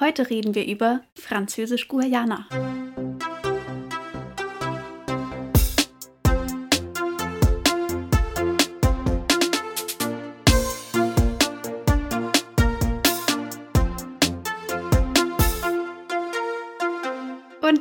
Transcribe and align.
Heute 0.00 0.28
reden 0.28 0.54
wir 0.54 0.66
über 0.66 1.02
Französisch-Guayana. 1.14 2.46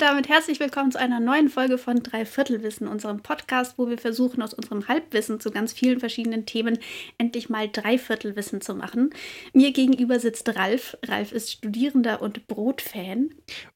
Damit 0.03 0.27
herzlich 0.27 0.59
willkommen 0.59 0.91
zu 0.91 0.99
einer 0.99 1.21
neuen 1.21 1.47
Folge 1.47 1.77
von 1.77 2.03
Dreiviertelwissen, 2.03 2.89
unserem 2.89 3.21
Podcast, 3.21 3.77
wo 3.77 3.87
wir 3.87 3.97
versuchen, 3.97 4.41
aus 4.41 4.53
unserem 4.53 4.89
Halbwissen 4.89 5.39
zu 5.39 5.49
ganz 5.49 5.71
vielen 5.71 6.01
verschiedenen 6.01 6.45
Themen 6.45 6.77
endlich 7.17 7.47
mal 7.47 7.69
Dreiviertelwissen 7.69 8.59
zu 8.59 8.75
machen. 8.75 9.11
Mir 9.53 9.71
gegenüber 9.71 10.19
sitzt 10.19 10.57
Ralf. 10.57 10.97
Ralf 11.05 11.31
ist 11.31 11.53
Studierender 11.53 12.21
und 12.21 12.47
Brotfan. 12.47 13.29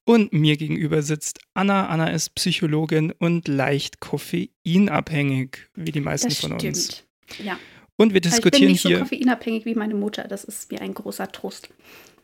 Und 0.04 0.34
mir 0.34 0.58
gegenüber 0.58 1.02
sitzt 1.02 1.40
Anna. 1.54 1.88
Anna 1.88 2.10
ist 2.10 2.36
Psychologin 2.36 3.14
und 3.18 3.48
leicht 3.48 4.02
koffeinabhängig, 4.02 5.70
wie 5.76 5.94
die 5.94 6.02
meisten 6.02 6.28
Das 6.28 6.40
von 6.40 6.60
stimmt. 6.60 6.76
uns. 6.76 7.06
Ja. 7.42 7.58
Und 7.96 8.14
wir 8.14 8.18
Aber 8.18 8.18
ich 8.18 8.22
bin 8.24 8.32
diskutieren 8.32 8.72
nicht 8.74 8.82
so 8.82 8.90
hier, 8.90 9.00
koffeinabhängig 9.00 9.64
wie 9.64 9.76
meine 9.76 9.96
Mutter. 9.96 10.26
Das 10.28 10.44
ist 10.44 10.74
mir 10.74 10.82
ein 10.82 10.94
großer 10.94 11.32
Trost. 11.32 11.70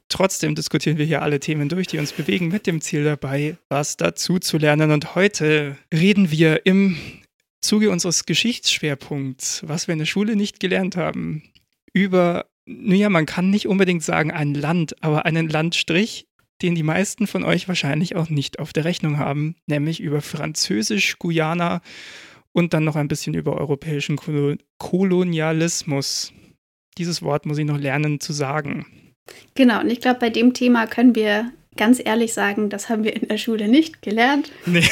Trotzdem 0.10 0.56
diskutieren 0.56 0.98
wir 0.98 1.06
hier 1.06 1.22
alle 1.22 1.40
Themen 1.40 1.70
durch, 1.70 1.88
die 1.88 2.00
uns 2.00 2.12
bewegen, 2.12 2.50
mit 2.50 2.68
dem 2.68 2.82
Ziel 2.82 3.04
dabei, 3.04 3.58
was 3.70 3.98
dazu 3.98 4.40
zu 4.40 4.58
lernen. 4.58 4.92
Und 4.92 5.16
heute 5.16 5.78
reden 5.94 6.32
wir 6.32 6.66
im 6.66 6.98
Zuge 7.62 7.90
unseres 7.90 8.26
Geschichtsschwerpunkts, 8.26 9.64
was 9.66 9.88
wir 9.88 9.94
in 9.94 10.00
der 10.00 10.06
Schule 10.06 10.36
nicht 10.36 10.60
gelernt 10.60 10.98
haben, 10.98 11.44
über, 11.94 12.46
naja, 12.66 13.10
man 13.10 13.26
kann 13.26 13.50
nicht 13.50 13.68
unbedingt 13.68 14.04
sagen 14.04 14.32
ein 14.32 14.54
Land, 14.54 15.02
aber 15.02 15.26
einen 15.26 15.48
Landstrich, 15.48 16.28
den 16.62 16.76
die 16.76 16.84
meisten 16.84 17.26
von 17.28 17.44
euch 17.44 17.68
wahrscheinlich 17.68 18.16
auch 18.16 18.30
nicht 18.30 18.60
auf 18.60 18.74
der 18.74 18.86
Rechnung 18.86 19.18
haben, 19.18 19.56
nämlich 19.66 20.00
über 20.00 20.22
Französisch-Guyana 20.22 21.82
und 22.52 22.74
dann 22.74 22.84
noch 22.84 22.96
ein 22.96 23.08
bisschen 23.08 23.34
über 23.34 23.58
europäischen 23.58 24.16
Kolo 24.16 24.56
Kolonialismus. 24.78 26.34
Dieses 26.98 27.22
Wort 27.22 27.46
muss 27.46 27.58
ich 27.58 27.66
noch 27.66 27.80
lernen 27.80 28.20
zu 28.20 28.34
sagen. 28.34 28.86
Genau, 29.56 29.82
und 29.82 29.90
ich 29.90 30.02
glaube, 30.02 30.20
bei 30.20 30.30
dem 30.30 30.54
Thema 30.54 30.88
können 30.88 31.16
wir 31.16 31.52
ganz 31.78 32.02
ehrlich 32.04 32.34
sagen, 32.34 32.70
das 32.70 32.90
haben 32.90 33.04
wir 33.04 33.16
in 33.16 33.28
der 33.28 33.38
Schule 33.38 33.68
nicht 33.68 34.02
gelernt. 34.02 34.52
Nee. 34.66 34.88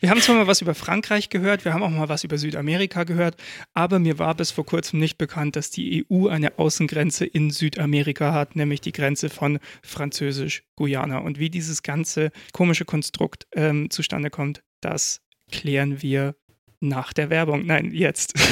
Wir 0.00 0.10
haben 0.10 0.20
zwar 0.20 0.36
mal 0.36 0.46
was 0.46 0.60
über 0.60 0.74
Frankreich 0.74 1.30
gehört, 1.30 1.64
wir 1.64 1.72
haben 1.72 1.82
auch 1.82 1.90
mal 1.90 2.10
was 2.10 2.24
über 2.24 2.36
Südamerika 2.36 3.04
gehört, 3.04 3.36
aber 3.72 3.98
mir 3.98 4.18
war 4.18 4.34
bis 4.34 4.50
vor 4.50 4.66
kurzem 4.66 5.00
nicht 5.00 5.16
bekannt, 5.16 5.56
dass 5.56 5.70
die 5.70 6.04
EU 6.10 6.28
eine 6.28 6.58
Außengrenze 6.58 7.24
in 7.24 7.50
Südamerika 7.50 8.34
hat, 8.34 8.54
nämlich 8.54 8.82
die 8.82 8.92
Grenze 8.92 9.30
von 9.30 9.58
Französisch-Guyana. 9.82 11.18
Und 11.18 11.38
wie 11.38 11.48
dieses 11.48 11.82
ganze 11.82 12.32
komische 12.52 12.84
Konstrukt 12.84 13.46
ähm, 13.54 13.88
zustande 13.88 14.28
kommt, 14.28 14.62
das 14.82 15.22
klären 15.50 16.02
wir 16.02 16.36
nach 16.80 17.12
der 17.12 17.30
Werbung. 17.30 17.66
Nein, 17.66 17.92
jetzt. 17.92 18.34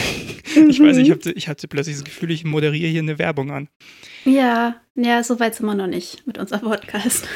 Ich 0.57 0.79
weiß, 0.79 0.99
ich, 0.99 1.11
hatte, 1.11 1.33
ich 1.33 1.49
hatte 1.49 1.67
plötzlich 1.67 1.97
das 1.97 2.05
Gefühl, 2.05 2.31
ich 2.31 2.45
moderiere 2.45 2.87
hier 2.89 3.01
eine 3.01 3.19
Werbung 3.19 3.51
an. 3.51 3.69
Ja, 4.25 4.77
ja, 4.95 5.25
so 5.25 5.41
weit 5.41 5.57
sind 5.57 5.67
wir 5.67 5.75
noch 5.75 5.89
nicht 5.89 6.25
mit 6.29 6.39
unserem 6.39 6.61
Podcast. 6.69 7.27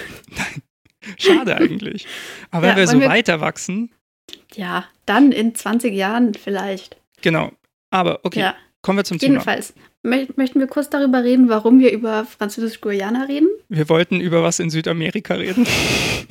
Schade 1.17 1.57
eigentlich. 1.57 2.07
Aber 2.53 2.67
Ja, 2.69 2.73
wenn 2.73 2.79
wir 2.81 2.87
so 2.87 3.01
wir- 3.01 3.09
weiter 3.09 3.41
wachsen, 3.41 3.91
Ja, 4.55 4.85
dann 5.07 5.33
in 5.33 5.55
20 5.55 5.93
Jahren 5.95 6.35
vielleicht. 6.35 6.97
genau. 7.21 7.51
Aber 7.91 8.21
okay, 8.23 8.41
Ja, 8.41 8.55
kommen 8.83 8.99
wir 8.99 9.05
zum 9.05 9.19
Thema. 9.19 9.33
jedenfalls. 9.33 9.75
Mö 10.05 10.27
möchten 10.37 10.61
wir 10.61 10.69
kurz 10.69 10.89
darüber 10.91 11.25
reden, 11.25 11.49
warum 11.49 11.81
wir 11.81 11.91
über 11.91 12.25
Französisch-Guyana 12.25 13.25
reden? 13.25 13.49
Wir 13.69 13.89
wollten 13.89 14.21
über 14.21 14.45
was 14.45 14.61
in 14.61 14.71
Südamerika 14.71 15.35
reden. 15.35 15.67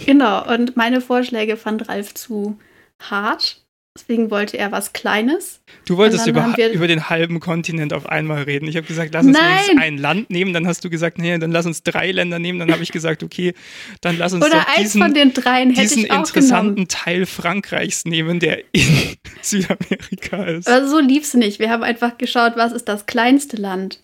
Genau, 0.05 0.47
und 0.53 0.77
meine 0.77 1.01
Vorschläge 1.01 1.57
fand 1.57 1.89
Ralf 1.89 2.13
zu 2.13 2.57
hart. 3.01 3.65
Deswegen 3.97 4.29
wollte 4.29 4.57
er 4.57 4.71
was 4.71 4.93
Kleines. 4.93 5.59
Du 5.85 5.97
wolltest 5.97 6.27
über, 6.27 6.53
über 6.71 6.87
den 6.87 7.09
halben 7.09 7.39
Kontinent 7.39 7.93
auf 7.93 8.07
einmal 8.07 8.43
reden. 8.43 8.67
Ich 8.67 8.77
habe 8.77 8.85
gesagt, 8.85 9.13
lass 9.13 9.25
uns 9.25 9.37
Nein! 9.37 9.79
ein 9.79 9.97
Land 9.97 10.29
nehmen. 10.29 10.53
Dann 10.53 10.67
hast 10.67 10.85
du 10.85 10.89
gesagt, 10.89 11.17
nee, 11.17 11.35
dann 11.37 11.51
lass 11.51 11.65
uns 11.65 11.81
drei 11.81 12.11
Länder 12.11 12.37
nehmen. 12.37 12.59
Dann 12.59 12.71
habe 12.71 12.83
ich 12.83 12.91
gesagt, 12.91 13.23
okay, 13.23 13.53
dann 14.01 14.17
lass 14.17 14.33
uns 14.33 14.45
Oder 14.45 14.67
eins 14.67 14.93
diesen, 14.93 15.01
von 15.01 15.13
den 15.13 15.33
dreien 15.33 15.71
hätte 15.71 15.81
diesen 15.81 16.05
ich 16.05 16.11
auch 16.11 16.19
interessanten 16.19 16.75
genommen. 16.75 16.87
Teil 16.89 17.25
Frankreichs 17.25 18.05
nehmen, 18.05 18.39
der 18.39 18.63
in 18.71 19.15
Südamerika 19.41 20.43
ist. 20.43 20.67
Aber 20.67 20.87
so 20.87 20.99
lief's 20.99 21.33
nicht. 21.33 21.59
Wir 21.59 21.71
haben 21.71 21.83
einfach 21.83 22.17
geschaut, 22.19 22.53
was 22.55 22.71
ist 22.71 22.87
das 22.87 23.07
kleinste 23.07 23.57
Land. 23.57 23.99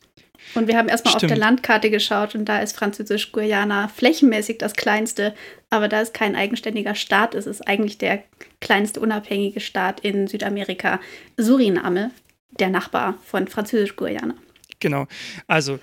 Und 0.55 0.67
wir 0.67 0.77
haben 0.77 0.89
erstmal 0.89 1.13
auf 1.13 1.19
Stimmt. 1.19 1.31
der 1.31 1.37
Landkarte 1.37 1.89
geschaut 1.89 2.35
und 2.35 2.45
da 2.45 2.59
ist 2.59 2.75
Französisch-Guyana 2.75 3.87
flächenmäßig 3.87 4.57
das 4.57 4.73
kleinste. 4.73 5.33
Aber 5.69 5.87
da 5.87 6.01
es 6.01 6.13
kein 6.13 6.35
eigenständiger 6.35 6.95
Staat 6.95 7.33
ist, 7.33 7.47
ist 7.47 7.67
eigentlich 7.67 7.97
der 7.97 8.23
kleinste 8.61 8.99
unabhängige 8.99 9.59
Staat 9.59 9.99
in 10.01 10.27
Südamerika 10.27 10.99
Suriname, 11.37 12.11
der 12.59 12.69
Nachbar 12.69 13.17
von 13.25 13.47
Französisch-Guyana. 13.47 14.35
Genau. 14.79 15.07
Also, 15.47 15.79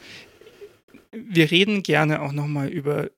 wir 1.13 1.51
reden 1.51 1.83
gerne 1.83 2.23
auch 2.23 2.33
nochmal 2.33 2.69
über 2.69 3.11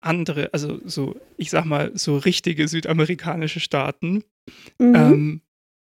andere, 0.00 0.50
also 0.52 0.80
so, 0.84 1.16
ich 1.36 1.50
sag 1.50 1.64
mal, 1.64 1.90
so 1.94 2.16
richtige 2.18 2.68
südamerikanische 2.68 3.60
Staaten. 3.60 4.24
Mhm. 4.78 4.94
Ähm, 4.94 5.40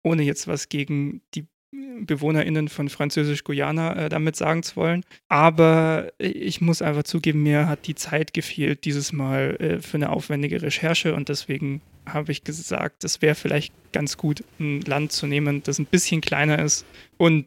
ohne 0.04 0.22
jetzt 0.22 0.48
was 0.48 0.68
gegen 0.68 1.22
die 1.34 1.46
BewohnerInnen 1.72 2.68
von 2.68 2.88
Französisch-Guyana 2.88 3.96
äh, 3.96 4.08
damit 4.08 4.36
sagen 4.36 4.62
zu 4.62 4.76
wollen. 4.76 5.04
Aber 5.28 6.12
ich 6.18 6.60
muss 6.60 6.82
einfach 6.82 7.04
zugeben, 7.04 7.42
mir 7.42 7.68
hat 7.68 7.86
die 7.86 7.94
Zeit 7.94 8.34
gefehlt 8.34 8.84
dieses 8.84 9.12
Mal 9.12 9.56
äh, 9.58 9.78
für 9.80 9.96
eine 9.96 10.10
aufwendige 10.10 10.60
Recherche 10.60 11.14
und 11.14 11.28
deswegen 11.28 11.80
habe 12.06 12.32
ich 12.32 12.44
gesagt, 12.44 13.04
es 13.04 13.22
wäre 13.22 13.34
vielleicht 13.34 13.72
ganz 13.92 14.16
gut, 14.16 14.44
ein 14.58 14.80
Land 14.82 15.12
zu 15.12 15.26
nehmen, 15.26 15.62
das 15.62 15.78
ein 15.78 15.86
bisschen 15.86 16.20
kleiner 16.20 16.58
ist 16.58 16.84
und 17.16 17.46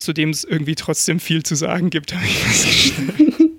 zu 0.00 0.12
dem 0.12 0.30
es 0.30 0.42
irgendwie 0.42 0.74
trotzdem 0.74 1.20
viel 1.20 1.42
zu 1.42 1.54
sagen 1.54 1.90
gibt, 1.90 2.14
habe 2.14 2.24
ich 2.24 2.38
festgestellt. 2.38 3.34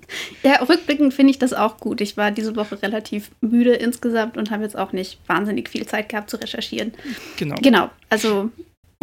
Ja, 0.44 0.62
rückblickend 0.62 1.14
finde 1.14 1.30
ich 1.30 1.38
das 1.38 1.54
auch 1.54 1.78
gut. 1.78 2.00
Ich 2.00 2.16
war 2.16 2.30
diese 2.30 2.54
Woche 2.54 2.80
relativ 2.82 3.30
müde 3.40 3.72
insgesamt 3.72 4.36
und 4.36 4.50
habe 4.50 4.62
jetzt 4.62 4.76
auch 4.76 4.92
nicht 4.92 5.18
wahnsinnig 5.26 5.70
viel 5.70 5.86
Zeit 5.86 6.10
gehabt 6.10 6.30
zu 6.30 6.36
recherchieren. 6.36 6.92
Genau. 7.36 7.56
Genau, 7.62 7.90
also, 8.10 8.50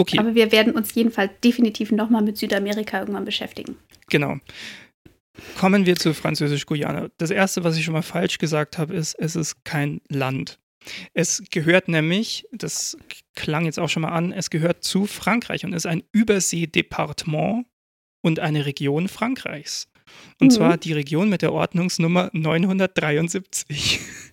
Okay. 0.02 0.18
aber 0.20 0.36
wir 0.36 0.52
werden 0.52 0.74
uns 0.74 0.94
jedenfalls 0.96 1.32
definitiv 1.44 1.92
nochmal 1.92 2.22
mit 2.24 2.38
Südamerika 2.38 3.00
irgendwann 3.00 3.26
beschäftigen. 3.26 3.76
Genau. 4.10 4.38
Kommen 5.58 5.86
wir 5.86 5.96
zu 5.96 6.14
Französisch-Guyana. 6.14 7.10
Das 7.18 7.30
erste, 7.32 7.64
was 7.64 7.78
ich 7.78 7.86
schon 7.86 7.94
mal 7.94 8.02
falsch 8.02 8.38
gesagt 8.38 8.78
habe, 8.78 8.94
ist, 8.96 9.16
es 9.16 9.36
ist 9.36 9.64
kein 9.64 10.02
Land. 10.10 10.60
Es 11.14 11.44
gehört 11.52 11.88
nämlich, 11.88 12.46
das 12.52 12.98
klang 13.36 13.66
jetzt 13.66 13.80
auch 13.80 13.90
schon 13.90 14.02
mal 14.02 14.10
an, 14.10 14.32
es 14.34 14.50
gehört 14.50 14.84
zu 14.84 15.06
Frankreich 15.06 15.64
und 15.64 15.74
ist 15.74 15.86
ein 15.86 16.04
Überseedepartement 16.12 17.66
und 18.22 18.40
eine 18.40 18.66
Region 18.66 19.08
Frankreichs. 19.08 19.88
Und 20.40 20.48
Mhm. 20.48 20.52
zwar 20.52 20.78
die 20.78 20.94
Region 20.94 21.30
mit 21.30 21.42
der 21.42 21.54
Ordnungsnummer 21.54 22.30
973. 22.34 24.00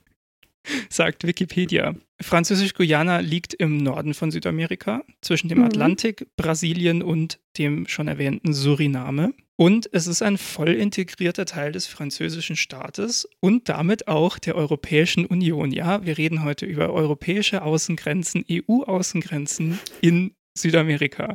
Sagt 0.91 1.27
Wikipedia. 1.27 1.95
Französisch-Guyana 2.21 3.19
liegt 3.21 3.55
im 3.55 3.77
Norden 3.79 4.15
von 4.15 4.31
Südamerika, 4.31 5.03
zwischen 5.21 5.49
dem 5.49 5.59
Mhm. 5.59 5.65
Atlantik, 5.65 6.27
Brasilien 6.37 7.03
und 7.03 7.39
dem 7.59 7.87
schon 7.87 8.09
erwähnten 8.09 8.53
Suriname. 8.53 9.35
Und 9.57 9.89
es 9.93 10.07
ist 10.07 10.23
ein 10.23 10.39
voll 10.39 10.71
integrierter 10.75 11.45
Teil 11.45 11.73
des 11.73 11.87
französischen 11.89 12.55
Staates 12.57 13.29
und 13.41 13.69
damit 13.69 14.07
auch 14.07 14.39
der 14.39 14.55
Europäischen 14.55 15.27
Union. 15.27 15.73
Ja, 15.73 16.05
wir 16.05 16.17
reden 16.17 16.45
heute 16.45 16.65
über 16.65 16.93
europäische 16.93 17.63
Außengrenzen, 17.63 18.45
EU-Außengrenzen 18.49 19.79
in 20.01 20.33
Südamerika. 20.57 21.35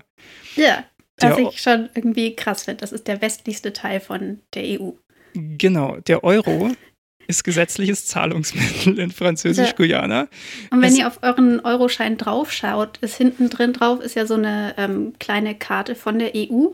Ja, 0.56 0.86
was 1.20 1.36
Der- 1.36 1.48
ich 1.50 1.62
schon 1.62 1.90
irgendwie 1.96 2.36
krass 2.36 2.64
finde. 2.64 2.82
Das 2.82 2.92
ist 2.92 3.08
der 3.08 3.22
westlichste 3.22 3.74
Teil 3.74 4.00
von 4.00 4.40
der 4.54 4.80
EU. 4.82 4.92
Genau, 5.34 5.98
der 6.02 6.24
Euro 6.24 6.72
ist 7.28 7.44
gesetzliches 7.44 8.06
Zahlungsmittel 8.06 9.00
in 9.00 9.12
Französisch-Guyana. 9.12 10.28
Und 10.72 10.82
wenn 10.82 10.90
Es- 10.94 10.98
ihr 10.98 11.08
auf 11.08 11.20
euren 11.22 11.60
Euroschein 11.62 12.18
draufschaut, 12.18 12.98
ist 13.00 13.16
hinten 13.18 13.50
drin 13.50 13.74
drauf 13.74 14.00
ist 14.02 14.16
ja 14.16 14.26
so 14.26 14.34
eine 14.36 14.74
ähm, 14.78 15.14
kleine 15.20 15.56
Karte 15.56 15.96
von 15.96 16.20
der 16.20 16.32
EU. 16.36 16.68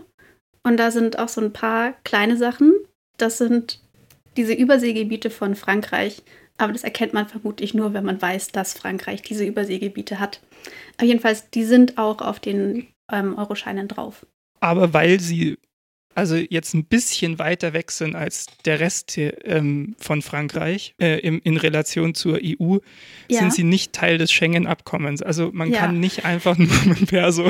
Und 0.63 0.77
da 0.77 0.91
sind 0.91 1.19
auch 1.19 1.29
so 1.29 1.41
ein 1.41 1.53
paar 1.53 1.93
kleine 2.03 2.37
Sachen. 2.37 2.73
Das 3.17 3.37
sind 3.37 3.79
diese 4.37 4.53
Überseegebiete 4.53 5.29
von 5.29 5.55
Frankreich. 5.55 6.21
Aber 6.57 6.73
das 6.73 6.83
erkennt 6.83 7.13
man 7.13 7.27
vermutlich 7.27 7.73
nur, 7.73 7.93
wenn 7.93 8.03
man 8.03 8.21
weiß, 8.21 8.49
dass 8.49 8.73
Frankreich 8.73 9.21
diese 9.21 9.45
Überseegebiete 9.45 10.19
hat. 10.19 10.41
Aber 10.97 11.05
jedenfalls, 11.05 11.49
die 11.51 11.63
sind 11.63 11.97
auch 11.97 12.19
auf 12.21 12.39
den 12.41 12.87
ähm, 13.11 13.37
Euroscheinen 13.37 13.87
drauf. 13.87 14.25
Aber 14.59 14.93
weil 14.93 15.21
sie 15.21 15.57
also 16.19 16.35
jetzt 16.35 16.73
ein 16.75 16.85
bisschen 16.85 17.39
weiter 17.39 17.73
weg 17.73 17.89
sind 17.91 18.15
als 18.15 18.45
der 18.65 18.79
Rest 18.79 19.17
ähm, 19.17 19.95
von 19.99 20.21
Frankreich 20.21 20.93
äh, 21.01 21.19
im, 21.19 21.41
in 21.43 21.57
Relation 21.57 22.13
zur 22.13 22.39
EU, 22.43 22.77
Ja. 23.29 23.39
sind 23.39 23.53
sie 23.53 23.63
nicht 23.63 23.93
Teil 23.93 24.17
des 24.17 24.31
Schengen-Abkommens. 24.31 25.21
Also 25.21 25.49
man 25.51 25.71
Ja. 25.71 25.79
kann 25.79 25.99
nicht 25.99 26.25
einfach 26.25 26.57
nur 26.57 26.67
mit 26.85 27.07
Perso 27.07 27.49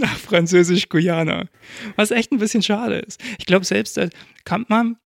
nach 0.00 0.16
Französisch-Guyana, 0.18 1.46
was 1.96 2.10
echt 2.10 2.32
ein 2.32 2.38
bisschen 2.38 2.62
schade 2.62 2.98
ist. 3.00 3.20
Ich 3.38 3.46
glaube, 3.46 3.64
selbst 3.64 3.96
der 3.96 4.10
Kampmann 4.44 4.96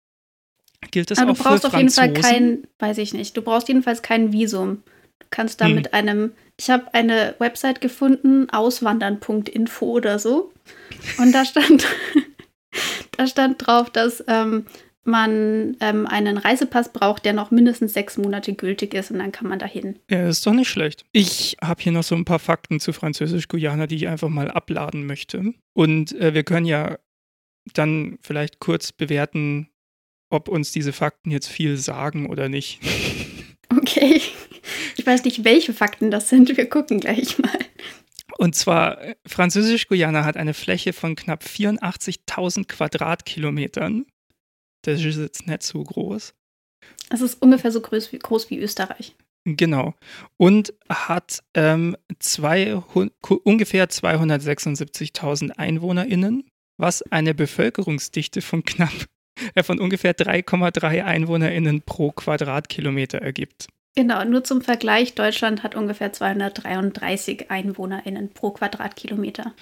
Gilt 0.91 1.11
das 1.11 1.19
Aber 1.19 1.33
auch 1.33 1.37
du 1.39 1.43
brauchst 1.43 1.63
für 1.63 1.69
auf 1.69 1.75
jeden 1.79 1.89
Fall 1.89 2.09
Franzosen? 2.13 2.31
kein, 2.31 2.67
weiß 2.79 2.99
ich 2.99 3.15
nicht, 3.15 3.35
du 3.35 3.41
brauchst 3.41 3.69
jedenfalls 3.69 4.03
kein 4.03 4.33
Visum. 4.35 4.83
Du 5.19 5.27
kannst 5.31 5.63
da 5.63 5.67
Hm. 5.67 5.75
mit 5.77 5.95
einem, 5.95 6.33
ich 6.59 6.69
habe 6.69 6.93
eine 6.93 7.35
Website 7.39 7.81
gefunden, 7.81 8.51
auswandern.info 8.51 9.87
oder 9.87 10.19
so. 10.19 10.53
Und 11.17 11.33
da 11.33 11.47
stand, 11.47 11.87
da 13.17 13.27
stand 13.27 13.67
drauf, 13.67 13.91
dass 13.91 14.25
ähm, 14.29 14.67
man 15.05 15.77
ähm, 15.81 16.07
einen 16.07 16.39
Reisepass 16.39 16.93
braucht, 16.93 17.25
der 17.25 17.35
noch 17.35 17.51
mindestens 17.51 17.93
sechs 17.93 18.17
Monate 18.17 18.55
gültig 18.55 18.95
ist 18.95 19.11
und 19.11 19.19
dann 19.19 19.33
kann 19.33 19.49
man 19.49 19.59
dahin. 19.59 19.99
Ja, 20.11 20.29
ist 20.29 20.47
doch 20.47 20.55
nicht 20.55 20.69
schlecht. 20.69 21.05
Ich 21.13 21.57
habe 21.63 21.83
hier 21.83 21.93
noch 21.93 22.03
so 22.03 22.15
ein 22.15 22.25
paar 22.25 22.39
Fakten 22.39 22.81
zu 22.81 22.93
Französisch-Guyana, 22.93 23.87
die 23.87 23.97
ich 23.97 24.09
einfach 24.09 24.29
mal 24.29 24.51
abladen 24.51 25.07
möchte. 25.07 25.55
Und 25.75 26.19
äh, 26.19 26.35
wir 26.35 26.45
können 26.45 26.67
ja 26.67 26.99
dann 27.73 28.19
vielleicht 28.21 28.61
kurz 28.61 28.93
bewerten, 28.93 29.69
ob 30.31 30.49
uns 30.49 30.73
diese 30.73 30.93
Fakten 30.93 31.31
jetzt 31.31 31.49
viel 31.49 31.77
sagen 31.77 32.29
oder 32.29 32.49
nicht. 32.49 32.81
Okay. 33.77 34.21
Ich 34.97 35.05
weiß 35.05 35.25
nicht, 35.25 35.45
welche 35.45 35.73
Fakten 35.73 36.11
das 36.11 36.29
sind. 36.29 36.57
Wir 36.57 36.69
gucken 36.69 37.01
gleich 37.01 37.39
mal. 37.39 37.59
Und 38.39 38.55
zwar, 38.55 39.01
äh, 39.01 39.15
Französisch-Guyana 39.27 40.25
hat 40.25 40.37
eine 40.37 40.55
Fläche 40.55 40.93
von 40.93 41.15
knapp 41.17 41.45
84.000 41.45 42.67
Quadratkilometern. 42.67 44.07
Das 44.85 45.03
ist 45.03 45.17
jetzt 45.19 45.47
nicht 45.47 45.63
so 45.63 45.83
groß. 45.83 46.35
Es 47.11 47.21
ist 47.21 47.41
ungefähr 47.41 47.71
so 47.73 47.81
groß 47.81 48.13
wie, 48.13 48.19
groß 48.19 48.51
wie 48.51 48.59
Österreich. 48.59 49.15
Genau. 49.47 49.95
Und 50.37 50.73
hat 50.89 51.43
ähm, 51.55 51.97
200, 52.19 53.13
ku- 53.21 53.41
ungefähr 53.45 53.89
276.000 53.89 55.53
EinwohnerInnen, 55.59 56.49
was 56.79 57.03
eine 57.03 57.35
Bevölkerungsdichte 57.35 58.41
von 58.43 58.65
knapp, 58.65 58.93
äh, 59.55 59.63
von 59.63 59.79
ungefähr 59.81 60.17
3,3 60.17 61.05
EinwohnerInnen 61.05 61.83
pro 61.83 62.11
Quadratkilometer 62.11 63.19
ergibt. 63.19 63.69
Genau, 63.97 64.25
nur 64.25 64.43
zum 64.43 64.61
Vergleich, 64.61 65.15
Deutschland 65.15 65.63
hat 65.63 65.75
ungefähr 65.77 66.13
233 66.13 67.51
EinwohnerInnen 67.51 68.31
pro 68.31 68.51
Quadratkilometer. 68.51 69.55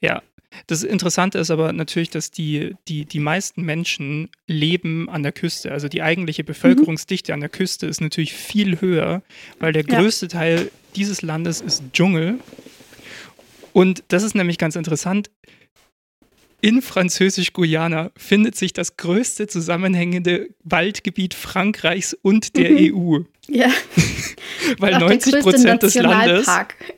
Ja. 0.00 0.22
Das 0.66 0.82
Interessante 0.82 1.38
ist 1.38 1.52
aber 1.52 1.72
natürlich, 1.72 2.10
dass 2.10 2.32
die, 2.32 2.74
die, 2.88 3.04
die 3.04 3.20
meisten 3.20 3.62
Menschen 3.62 4.30
leben 4.48 5.08
an 5.08 5.22
der 5.22 5.30
Küste. 5.30 5.70
Also 5.70 5.86
die 5.88 6.02
eigentliche 6.02 6.42
Bevölkerungsdichte 6.42 7.32
an 7.32 7.38
der 7.38 7.48
Küste 7.48 7.86
ist 7.86 8.00
natürlich 8.00 8.32
viel 8.32 8.80
höher, 8.80 9.22
weil 9.60 9.72
der 9.72 9.84
Ja. 9.86 10.00
größte 10.00 10.26
Teil 10.26 10.70
dieses 10.96 11.22
Landes 11.22 11.60
ist 11.60 11.84
Dschungel. 11.92 12.40
Und 13.72 14.02
das 14.08 14.24
ist 14.24 14.34
nämlich 14.34 14.58
ganz 14.58 14.74
interessant. 14.74 15.30
In 16.62 16.82
Französisch-Guyana 16.82 18.10
findet 18.16 18.56
sich 18.56 18.72
das 18.72 18.96
größte 18.96 19.46
zusammenhängende 19.46 20.48
Waldgebiet 20.64 21.34
Frankreichs 21.34 22.14
und 22.14 22.56
der 22.56 22.70
Mhm. 22.70 22.94
EU. 22.94 23.18
Ja, 23.48 23.68
Weil 24.78 24.94
auch 24.94 24.98
der 24.98 25.08
90 25.08 25.32
größte 25.32 25.50
Prozent 25.50 25.82
des 25.82 25.94
Landes. 25.94 26.46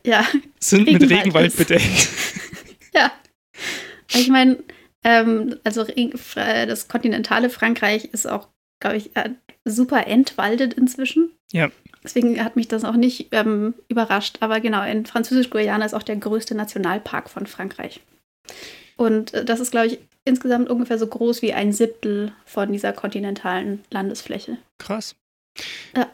Ja, 0.04 0.26
sind 0.58 0.86
mit 0.86 1.02
Regenwald 1.02 1.20
Regenwald 1.20 1.46
ist. 1.48 1.56
bedeckt. 1.56 2.08
ja. 2.94 3.12
Ich 4.14 4.28
meine, 4.28 4.58
ähm, 5.04 5.56
also 5.64 5.84
das 6.34 6.88
kontinentale 6.88 7.48
Frankreich 7.50 8.06
ist 8.12 8.26
auch, 8.28 8.48
glaube 8.80 8.96
ich, 8.96 9.16
äh, 9.16 9.30
super 9.64 10.06
entwaldet 10.06 10.74
inzwischen. 10.74 11.30
Ja. 11.52 11.70
Deswegen 12.04 12.42
hat 12.44 12.56
mich 12.56 12.68
das 12.68 12.84
auch 12.84 12.96
nicht 12.96 13.28
ähm, 13.30 13.74
überrascht. 13.88 14.38
Aber 14.40 14.60
genau, 14.60 14.84
in 14.84 15.06
Französisch-Guyana 15.06 15.84
ist 15.84 15.94
auch 15.94 16.02
der 16.02 16.16
größte 16.16 16.54
Nationalpark 16.54 17.30
von 17.30 17.46
Frankreich. 17.46 18.00
Und 19.02 19.34
äh, 19.34 19.44
das 19.44 19.60
ist, 19.60 19.72
glaube 19.72 19.88
ich, 19.88 19.98
insgesamt 20.24 20.70
ungefähr 20.70 20.98
so 20.98 21.06
groß 21.06 21.42
wie 21.42 21.52
ein 21.52 21.72
Siebtel 21.72 22.32
von 22.44 22.72
dieser 22.72 22.92
kontinentalen 22.92 23.80
Landesfläche. 23.90 24.58
Krass. 24.78 25.16
Ja. 25.96 26.08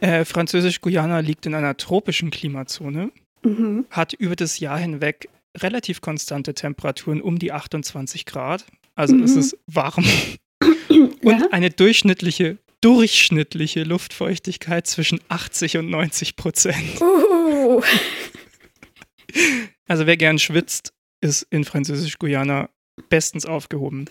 Äh, 0.00 0.24
Französisch-Guyana 0.24 1.20
liegt 1.20 1.46
in 1.46 1.54
einer 1.54 1.76
tropischen 1.76 2.30
Klimazone, 2.30 3.10
Mhm. 3.44 3.86
hat 3.90 4.12
über 4.12 4.34
das 4.36 4.58
Jahr 4.60 4.78
hinweg 4.78 5.28
relativ 5.58 6.00
konstante 6.00 6.54
Temperaturen 6.54 7.20
um 7.20 7.38
die 7.38 7.52
28 7.52 8.24
Grad. 8.26 8.64
Also 8.94 9.14
Mhm. 9.14 9.22
es 9.24 9.36
ist 9.36 9.58
warm. 9.66 10.04
Und 10.88 11.40
ja. 11.40 11.46
eine 11.52 11.70
durchschnittliche, 11.70 12.58
durchschnittliche 12.80 13.84
Luftfeuchtigkeit 13.84 14.86
zwischen 14.88 15.20
80 15.28 15.76
und 15.76 15.88
90 15.90 16.34
Prozent. 16.36 17.00
Uh, 17.00 17.80
Also 19.88 20.06
wer 20.06 20.16
gern 20.16 20.38
schwitzt, 20.38 20.92
ist 21.22 21.46
in 21.50 21.64
Französisch-Guyana 21.64 22.68
bestens 23.08 23.46
aufgehoben. 23.46 24.06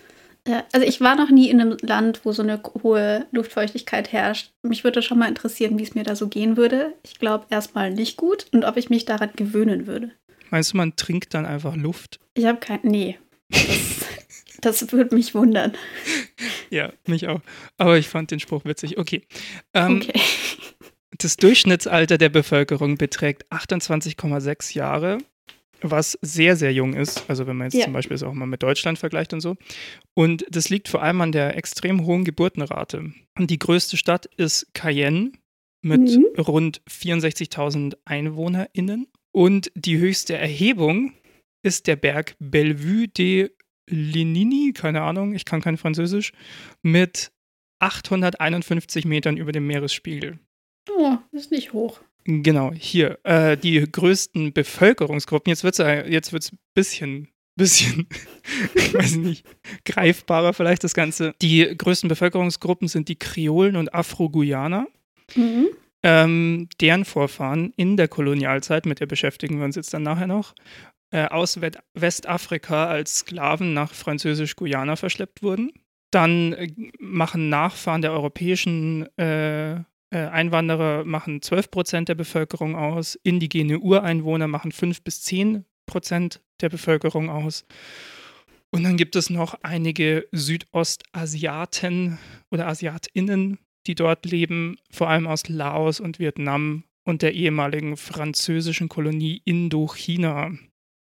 Ja, 0.48 0.64
also 0.72 0.84
ich 0.84 1.00
war 1.00 1.14
noch 1.14 1.30
nie 1.30 1.48
in 1.48 1.60
einem 1.60 1.76
Land, 1.82 2.24
wo 2.24 2.32
so 2.32 2.42
eine 2.42 2.60
hohe 2.82 3.28
Luftfeuchtigkeit 3.30 4.10
herrscht. 4.10 4.50
Mich 4.62 4.82
würde 4.82 5.00
schon 5.00 5.20
mal 5.20 5.28
interessieren, 5.28 5.78
wie 5.78 5.84
es 5.84 5.94
mir 5.94 6.02
da 6.02 6.16
so 6.16 6.26
gehen 6.26 6.56
würde. 6.56 6.94
Ich 7.04 7.20
glaube 7.20 7.46
erstmal 7.50 7.92
nicht 7.92 8.16
gut 8.16 8.46
und 8.52 8.64
ob 8.64 8.76
ich 8.76 8.90
mich 8.90 9.04
daran 9.04 9.30
gewöhnen 9.36 9.86
würde. 9.86 10.10
Meinst 10.50 10.72
du, 10.72 10.78
man 10.78 10.96
trinkt 10.96 11.32
dann 11.34 11.46
einfach 11.46 11.76
Luft? 11.76 12.18
Ich 12.34 12.44
habe 12.44 12.58
kein. 12.58 12.80
Nee. 12.82 13.18
Das, 13.50 14.00
das 14.60 14.92
würde 14.92 15.14
mich 15.14 15.34
wundern. 15.34 15.74
Ja, 16.70 16.92
mich 17.06 17.28
auch. 17.28 17.40
Aber 17.78 17.96
ich 17.96 18.08
fand 18.08 18.32
den 18.32 18.40
Spruch 18.40 18.64
witzig. 18.64 18.98
Okay. 18.98 19.22
Ähm, 19.74 20.02
Okay. 20.02 20.20
Das 21.18 21.36
Durchschnittsalter 21.36 22.18
der 22.18 22.30
Bevölkerung 22.30 22.96
beträgt 22.96 23.46
28,6 23.52 24.74
Jahre, 24.74 25.18
was 25.82 26.18
sehr, 26.22 26.56
sehr 26.56 26.72
jung 26.72 26.94
ist. 26.94 27.24
Also 27.28 27.46
wenn 27.46 27.56
man 27.56 27.66
jetzt 27.66 27.74
Ja. 27.78 27.84
zum 27.84 27.92
Beispiel 27.92 28.14
es 28.14 28.22
auch 28.22 28.32
mal 28.32 28.46
mit 28.46 28.62
Deutschland 28.62 28.98
vergleicht 28.98 29.32
und 29.32 29.40
so. 29.40 29.56
Und 30.14 30.44
das 30.50 30.68
liegt 30.70 30.88
vor 30.88 31.02
allem 31.02 31.20
an 31.20 31.32
der 31.32 31.56
extrem 31.56 32.06
hohen 32.06 32.24
Geburtenrate. 32.24 33.12
Und 33.38 33.50
die 33.50 33.58
größte 33.58 33.96
Stadt 33.96 34.26
ist 34.36 34.72
Cayenne 34.74 35.32
mit 35.84 36.00
Mhm. 36.02 36.26
rund 36.38 36.80
64.000 36.88 37.96
EinwohnerInnen. 38.04 39.08
Und 39.34 39.72
die 39.74 39.98
höchste 39.98 40.36
Erhebung 40.36 41.14
ist 41.64 41.86
der 41.86 41.96
Berg 41.96 42.36
Bellevue 42.38 43.08
de 43.08 43.50
Lenini, 43.90 44.72
keine 44.74 45.02
Ahnung, 45.02 45.34
ich 45.34 45.44
kann 45.44 45.60
kein 45.60 45.76
Französisch, 45.76 46.32
mit 46.82 47.32
851 47.80 49.04
Metern 49.04 49.36
über 49.36 49.52
dem 49.52 49.66
Meeresspiegel. 49.66 50.38
Oh, 50.90 51.16
ist 51.32 51.50
nicht 51.50 51.72
hoch. 51.72 52.00
Genau, 52.24 52.72
hier. 52.72 53.18
Äh, 53.24 53.56
die 53.56 53.80
größten 53.90 54.52
Bevölkerungsgruppen, 54.52 55.50
jetzt 55.50 55.64
wird 55.64 55.78
es 55.78 56.10
jetzt 56.10 56.32
wird's 56.32 56.52
ein 56.52 56.58
bisschen, 56.74 57.28
bisschen, 57.56 58.06
ich 58.74 58.94
weiß 58.94 59.16
nicht, 59.16 59.46
greifbarer 59.84 60.52
vielleicht 60.52 60.84
das 60.84 60.94
Ganze. 60.94 61.34
Die 61.42 61.76
größten 61.76 62.08
Bevölkerungsgruppen 62.08 62.88
sind 62.88 63.08
die 63.08 63.16
Kreolen 63.18 63.76
und 63.76 63.94
Afro-Guyaner. 63.94 64.86
Mhm. 65.34 65.68
Ähm, 66.04 66.68
deren 66.80 67.04
Vorfahren 67.04 67.72
in 67.76 67.96
der 67.96 68.08
Kolonialzeit, 68.08 68.86
mit 68.86 68.98
der 69.00 69.06
beschäftigen 69.06 69.58
wir 69.58 69.64
uns 69.64 69.76
jetzt 69.76 69.94
dann 69.94 70.02
nachher 70.02 70.26
noch, 70.26 70.54
äh, 71.12 71.26
aus 71.26 71.60
Wet- 71.60 71.78
Westafrika 71.94 72.86
als 72.86 73.18
Sklaven 73.20 73.72
nach 73.72 73.94
Französisch-Guyana 73.94 74.96
verschleppt 74.96 75.42
wurden. 75.42 75.72
Dann 76.10 76.52
äh, 76.54 76.68
machen 76.98 77.48
Nachfahren 77.50 78.02
der 78.02 78.12
europäischen 78.12 79.06
äh, 79.16 79.80
Einwanderer 80.18 81.04
machen 81.04 81.40
12 81.40 81.70
Prozent 81.70 82.08
der 82.08 82.14
Bevölkerung 82.14 82.76
aus, 82.76 83.18
indigene 83.22 83.78
Ureinwohner 83.78 84.46
machen 84.46 84.72
5 84.72 85.02
bis 85.02 85.22
10 85.22 85.64
Prozent 85.86 86.40
der 86.60 86.68
Bevölkerung 86.68 87.30
aus. 87.30 87.64
Und 88.70 88.84
dann 88.84 88.96
gibt 88.96 89.16
es 89.16 89.30
noch 89.30 89.58
einige 89.62 90.26
Südostasiaten 90.32 92.18
oder 92.50 92.68
Asiatinnen, 92.68 93.58
die 93.86 93.94
dort 93.94 94.24
leben, 94.24 94.76
vor 94.90 95.08
allem 95.08 95.26
aus 95.26 95.48
Laos 95.48 96.00
und 96.00 96.18
Vietnam 96.18 96.84
und 97.04 97.22
der 97.22 97.34
ehemaligen 97.34 97.96
französischen 97.96 98.88
Kolonie 98.88 99.42
Indochina. 99.44 100.52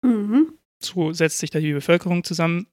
Mhm. 0.02 0.58
So 0.82 1.12
setzt 1.12 1.38
sich 1.38 1.50
da 1.50 1.60
die 1.60 1.72
Bevölkerung 1.72 2.24
zusammen. 2.24 2.66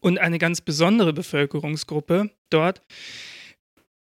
Und 0.00 0.18
eine 0.18 0.38
ganz 0.38 0.60
besondere 0.60 1.12
Bevölkerungsgruppe 1.12 2.30
dort 2.50 2.82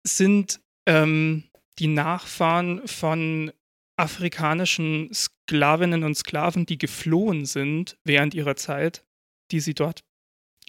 sind 0.03 0.59
ähm, 0.89 1.43
die 1.77 1.87
Nachfahren 1.87 2.85
von 2.87 3.51
afrikanischen 3.95 5.13
Sklavinnen 5.13 6.03
und 6.03 6.15
Sklaven, 6.15 6.65
die 6.65 6.79
geflohen 6.79 7.45
sind 7.45 7.97
während 8.03 8.33
ihrer 8.33 8.55
Zeit, 8.55 9.05
die 9.51 9.59
sie 9.59 9.75
dort 9.75 10.03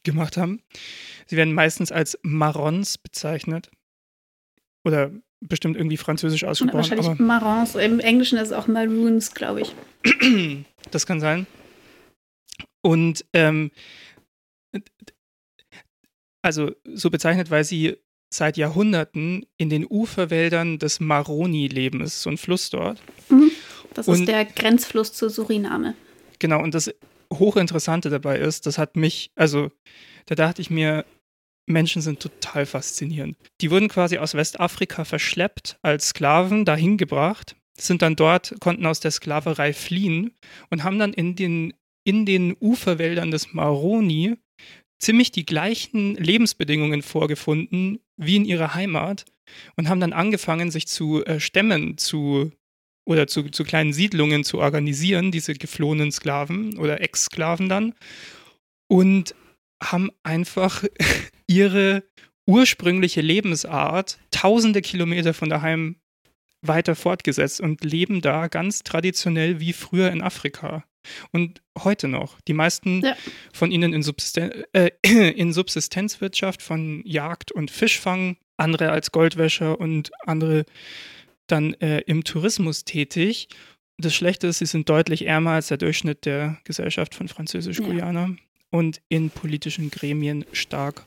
gemacht 0.05 0.37
haben. 0.37 0.63
Sie 1.27 1.37
werden 1.37 1.55
meistens 1.55 1.91
als 1.91 2.19
Marons 2.23 2.99
bezeichnet. 2.99 3.71
Oder 4.85 5.11
bestimmt 5.41 5.77
irgendwie 5.77 5.97
französisch 5.97 6.43
Und 6.43 6.51
ausgesprochen. 6.51 6.77
wahrscheinlich 6.77 7.07
Aber 7.07 7.23
Marrons. 7.23 7.75
Im 7.75 8.01
Englischen 8.01 8.37
ist 8.39 8.49
es 8.49 8.53
auch 8.53 8.67
Maroons, 8.67 9.35
glaube 9.35 9.63
ich. 9.63 9.75
das 10.91 11.07
kann 11.07 11.21
sein. 11.21 11.47
Und 12.83 13.25
ähm, 13.33 13.71
also 16.43 16.75
so 16.85 17.11
bezeichnet, 17.11 17.51
weil 17.51 17.65
sie 17.65 17.97
seit 18.33 18.57
Jahrhunderten 18.57 19.45
in 19.57 19.69
den 19.71 19.87
Uferwäldern 19.89 20.79
des 20.79 21.01
Maroni 21.01 21.69
leben. 21.69 22.01
Es 22.01 22.15
ist 22.15 22.23
so 22.23 22.31
ein 22.31 22.39
Fluss 22.39 22.71
dort. 22.71 23.03
Mhm. 23.29 23.51
Das 23.95 24.07
Und- 24.09 24.21
ist 24.21 24.29
der 24.29 24.45
Grenzfluss 24.45 25.13
zu 25.13 25.29
Suriname. 25.29 25.95
Genau, 26.39 26.63
und 26.63 26.75
das 26.75 26.95
Hochinteressante 27.33 28.09
dabei 28.09 28.39
ist, 28.39 28.67
das 28.67 28.79
hat 28.79 28.97
mich, 28.97 29.31
also 29.35 29.71
da 30.27 30.35
dachte 30.35 30.63
ich 30.63 30.71
mir, 30.71 31.05
Menschen 31.67 32.03
sind 32.03 32.21
total 32.21 32.67
faszinierend. 32.67 33.37
Die 33.61 33.71
wurden 33.71 33.89
quasi 33.89 34.19
aus 34.19 34.35
Westafrika 34.35 35.05
verschleppt, 35.05 35.79
als 35.83 36.09
Sklaven 36.09 36.65
dahin 36.65 36.97
gebracht, 36.97 37.57
sind 37.79 38.03
dann 38.03 38.17
dort, 38.17 38.55
konnten 38.61 38.87
aus 38.87 39.01
der 39.01 39.11
Sklaverei 39.11 39.73
fliehen 39.73 40.33
und 40.71 40.83
haben 40.83 40.99
dann 40.99 41.13
in 41.13 41.37
den, 41.37 41.75
in 42.05 42.27
den 42.27 42.57
Uferwäldern 42.61 43.31
des 43.31 43.53
Maroni 43.53 44.37
ziemlich 44.99 45.31
die 45.33 45.47
gleichen 45.47 46.17
Lebensbedingungen 46.17 47.03
vorgefunden 47.03 48.01
wie 48.21 48.37
in 48.37 48.45
ihrer 48.45 48.75
Heimat 48.75 49.25
und 49.77 49.89
haben 49.89 50.01
dann 50.01 50.13
angefangen, 50.13 50.71
sich 50.71 50.87
zu 50.87 51.25
äh, 51.25 51.41
Stämmen 51.41 51.99
zu 51.99 52.53
oder 53.05 53.27
zu, 53.27 53.45
zu 53.51 53.65
kleinen 53.65 53.93
Siedlungen 53.93 54.45
zu 54.45 54.59
organisieren, 54.59 55.33
diese 55.33 55.55
geflohenen 55.55 56.13
Sklaven 56.13 56.79
oder 56.79 57.01
Ex-Sklaven 57.01 57.69
dann. 57.69 57.95
Und 58.89 59.35
haben 59.83 60.11
einfach 60.23 60.85
ihre 61.47 62.05
ursprüngliche 62.47 63.21
Lebensart 63.21 64.19
tausende 64.31 64.83
Kilometer 64.83 65.35
von 65.35 65.49
daheim 65.49 65.97
weiter 66.63 66.95
fortgesetzt 66.95 67.61
und 67.61 67.83
leben 67.85 68.21
da 68.21 68.49
ganz 68.49 68.83
traditionell 68.83 69.61
wie 69.61 69.73
früher 69.73 70.11
in 70.11 70.21
Afrika. 70.21 70.85
Und 71.33 71.63
heute 71.79 72.09
noch. 72.09 72.41
Die 72.43 72.53
meisten 72.53 73.03
ja. 73.03 73.17
von 73.53 73.71
ihnen 73.71 73.93
in, 73.93 74.03
Subsisten 74.03 74.53
äh, 74.73 74.91
in, 75.03 75.53
Subsistenzwirtschaft 75.53 76.63
von 76.63 77.03
Jagd 77.05 77.53
und 77.53 77.71
Fischfang, 77.71 78.37
andere 78.57 78.91
als 78.91 79.13
Goldwäscher 79.13 79.81
und 79.81 80.11
andere 80.27 80.65
dann 81.47 81.75
äh, 81.75 82.01
im 82.01 82.25
Tourismus 82.25 82.85
tätig. 82.85 83.49
Das 83.99 84.15
Schlechte 84.15 84.47
ist, 84.47 84.59
sie 84.59 84.67
sind 84.67 84.89
deutlich 84.89 85.27
ärmer 85.27 85.53
als 85.53 85.69
der 85.69 85.77
Durchschnitt 85.77 86.25
der 86.25 86.59
Gesellschaft 86.65 87.15
von 87.15 87.29
Französisch-Guyana. 87.29 88.29
Ja 88.29 88.37
und 88.71 89.03
in 89.09 89.31
politischen 89.31 89.91
Gremien 89.91 90.45
stark 90.53 91.07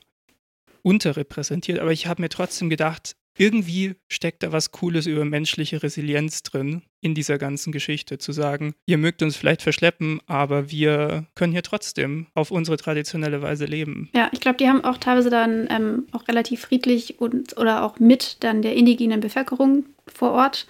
unterrepräsentiert. 0.82 1.80
Aber 1.80 1.92
ich 1.92 2.08
habe 2.08 2.22
mir 2.22 2.30
trotzdem 2.30 2.70
gedacht, 2.70 3.16
irgendwie 3.38 3.96
steckt 4.08 4.44
da 4.44 4.52
was 4.52 4.72
Cooles 4.72 5.06
über 5.06 5.25
menschliche 5.25 5.82
Resilienz 5.82 6.44
drin 6.44 6.84
in 7.02 7.16
dieser 7.16 7.38
ganzen 7.38 7.72
Geschichte. 7.72 8.18
Zu 8.18 8.32
sagen, 8.32 8.74
ihr 8.86 8.98
mögt 8.98 9.22
uns 9.22 9.36
vielleicht 9.36 9.62
verschleppen, 9.62 10.20
aber 10.25 10.72
wir 10.72 11.25
können 11.36 11.54
hier 11.54 11.63
trotzdem 11.63 12.28
auf 12.34 12.52
unsere 12.52 12.78
traditionelle 12.78 13.42
Weise 13.42 13.66
leben. 13.66 14.10
Ja, 14.16 14.30
ich 14.32 14.40
glaube, 14.40 14.58
die 14.58 14.68
haben 14.68 14.84
auch 14.84 14.98
teilweise 14.98 15.30
dann 15.30 15.68
ähm, 15.70 16.08
auch 16.12 16.28
relativ 16.28 16.62
friedlich 16.62 17.20
und 17.20 17.58
oder 17.58 17.84
auch 17.84 18.00
mit 18.00 18.38
dann 18.42 18.62
der 18.62 18.75
indigenen 18.75 19.20
Bevölkerung 19.20 19.86
vor 20.08 20.32
Ort 20.32 20.68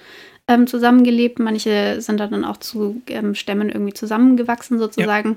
ähm, 0.48 0.68
zusammengelebt. 0.68 1.40
Manche 1.40 2.02
sind 2.02 2.20
dann 2.20 2.46
auch 2.46 2.58
zu 2.58 3.02
ähm, 3.08 3.36
Stämmen 3.36 3.70
irgendwie 3.70 3.94
zusammengewachsen 3.94 4.80
sozusagen. 4.80 5.36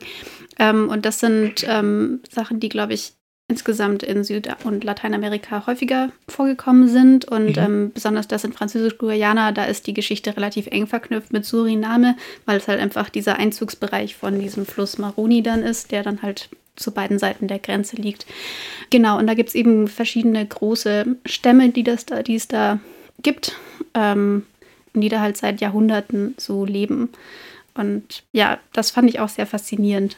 Ja. 0.59 0.71
Ähm, 0.71 0.89
und 0.89 1.05
das 1.05 1.21
sind 1.21 1.65
ähm, 1.69 2.21
Sachen, 2.31 2.61
die, 2.61 2.69
glaube 2.69 2.95
ich, 2.95 3.13
insgesamt 3.49 4.03
in 4.03 4.25
Süd- 4.25 4.49
und 4.65 4.83
Lateinamerika 4.83 5.67
häufiger 5.67 6.11
vorgekommen 6.29 6.89
sind. 6.89 7.27
Und 7.27 7.57
mhm. 7.57 7.63
ähm, 7.63 7.91
besonders 7.93 8.29
das 8.29 8.45
in 8.45 8.53
Französisch-Guyana, 8.53 9.53
da 9.53 9.65
ist 9.65 9.87
die 9.87 9.95
Geschichte 9.95 10.37
relativ 10.37 10.67
eng 10.67 10.87
verknüpft 10.87 11.33
mit 11.33 11.45
Suriname, 11.45 12.17
weil 12.45 12.59
es 12.59 12.69
halt 12.69 12.81
einfach 12.81 13.09
dieser 13.09 13.37
Einzugsbereich 13.37 14.17
von 14.17 14.39
diesem 14.39 14.67
Fluss 14.67 14.99
Maroni 14.99 15.43
dann 15.43 15.63
ist, 15.63 15.93
der 15.93 16.03
dann 16.03 16.23
halt 16.23 16.49
zu 16.75 16.91
beiden 16.93 17.19
Seiten 17.19 17.49
der 17.49 17.59
Grenze 17.59 17.97
liegt. 17.97 18.27
Genau, 18.91 19.19
und 19.19 19.27
da 19.27 19.35
gibt 19.35 19.51
es 19.51 19.55
eben 19.55 19.89
verschiedene 19.89 20.45
große 20.45 21.17
Stämme, 21.25 21.71
die, 21.71 21.85
das 21.85 22.05
da, 22.05 22.23
die 22.23 22.35
es 22.35 22.49
da 22.49 22.81
gibt. 23.23 23.57
Ähm, 23.95 24.43
die 25.01 25.09
da 25.09 25.21
halt 25.21 25.37
seit 25.37 25.61
Jahrhunderten 25.61 26.35
so 26.39 26.65
leben. 26.65 27.11
Und 27.75 28.25
ja, 28.33 28.59
das 28.73 28.91
fand 28.91 29.09
ich 29.09 29.21
auch 29.21 29.29
sehr 29.29 29.47
faszinierend, 29.47 30.17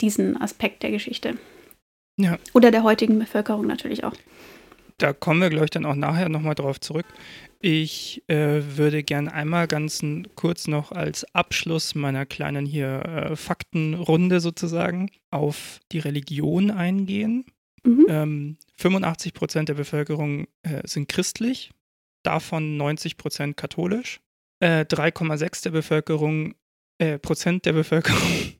diesen 0.00 0.40
Aspekt 0.40 0.82
der 0.82 0.90
Geschichte. 0.90 1.36
Ja. 2.16 2.38
Oder 2.54 2.70
der 2.70 2.82
heutigen 2.82 3.18
Bevölkerung 3.18 3.66
natürlich 3.66 4.04
auch. 4.04 4.14
Da 4.98 5.12
kommen 5.12 5.40
wir, 5.42 5.50
glaube 5.50 5.66
ich, 5.66 5.70
dann 5.70 5.84
auch 5.84 5.94
nachher 5.94 6.28
nochmal 6.30 6.54
drauf 6.54 6.80
zurück. 6.80 7.04
Ich 7.60 8.22
äh, 8.28 8.62
würde 8.76 9.02
gern 9.02 9.28
einmal 9.28 9.66
ganz 9.66 10.02
kurz 10.34 10.68
noch 10.68 10.92
als 10.92 11.24
Abschluss 11.34 11.94
meiner 11.94 12.24
kleinen 12.24 12.64
hier 12.64 13.04
äh, 13.04 13.36
Faktenrunde 13.36 14.40
sozusagen 14.40 15.10
auf 15.30 15.80
die 15.92 15.98
Religion 15.98 16.70
eingehen. 16.70 17.44
Mhm. 17.84 18.06
Ähm, 18.08 18.56
85 18.76 19.34
Prozent 19.34 19.68
der 19.68 19.74
Bevölkerung 19.74 20.46
äh, 20.62 20.86
sind 20.86 21.08
christlich 21.08 21.70
davon 22.22 22.76
90 22.76 23.16
Prozent 23.16 23.56
katholisch, 23.56 24.20
äh, 24.60 24.84
3,6 24.84 25.62
der 25.62 25.70
Bevölkerung, 25.70 26.54
äh, 26.98 27.18
Prozent 27.18 27.66
der 27.66 27.72
Bevölkerung, 27.72 28.54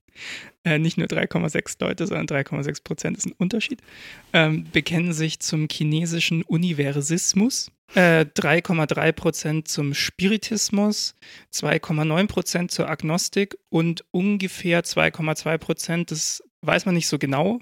äh, 0.65 0.79
nicht 0.79 0.99
nur 0.99 1.07
3,6 1.07 1.77
Leute, 1.81 2.07
sondern 2.07 2.27
3,6 2.27 2.83
Prozent 2.83 3.17
ist 3.17 3.27
ein 3.27 3.35
Unterschied, 3.39 3.83
ähm, 4.33 4.67
bekennen 4.73 5.13
sich 5.13 5.41
zum 5.41 5.69
chinesischen 5.71 6.43
Universismus. 6.43 7.71
3,3 7.95 8.97
äh, 9.01 9.13
Prozent 9.13 9.69
zum 9.69 9.95
Spiritismus, 9.95 11.15
2,9 11.55 12.27
Prozent 12.27 12.71
zur 12.73 12.91
Agnostik 12.91 13.57
und 13.69 14.05
ungefähr 14.11 14.83
2,2 14.83 15.59
Prozent, 15.59 16.11
das 16.11 16.43
weiß 16.63 16.87
man 16.87 16.97
nicht 16.97 17.07
so 17.07 17.17
genau, 17.17 17.61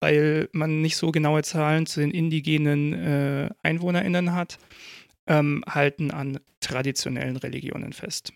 weil 0.00 0.48
man 0.52 0.82
nicht 0.82 0.96
so 0.96 1.10
genaue 1.10 1.42
Zahlen 1.42 1.86
zu 1.86 2.00
den 2.00 2.10
indigenen 2.10 2.92
äh, 2.92 3.50
EinwohnerInnen 3.62 4.32
hat, 4.32 4.58
ähm, 5.26 5.64
halten 5.66 6.10
an 6.10 6.38
traditionellen 6.60 7.36
Religionen 7.36 7.92
fest. 7.92 8.32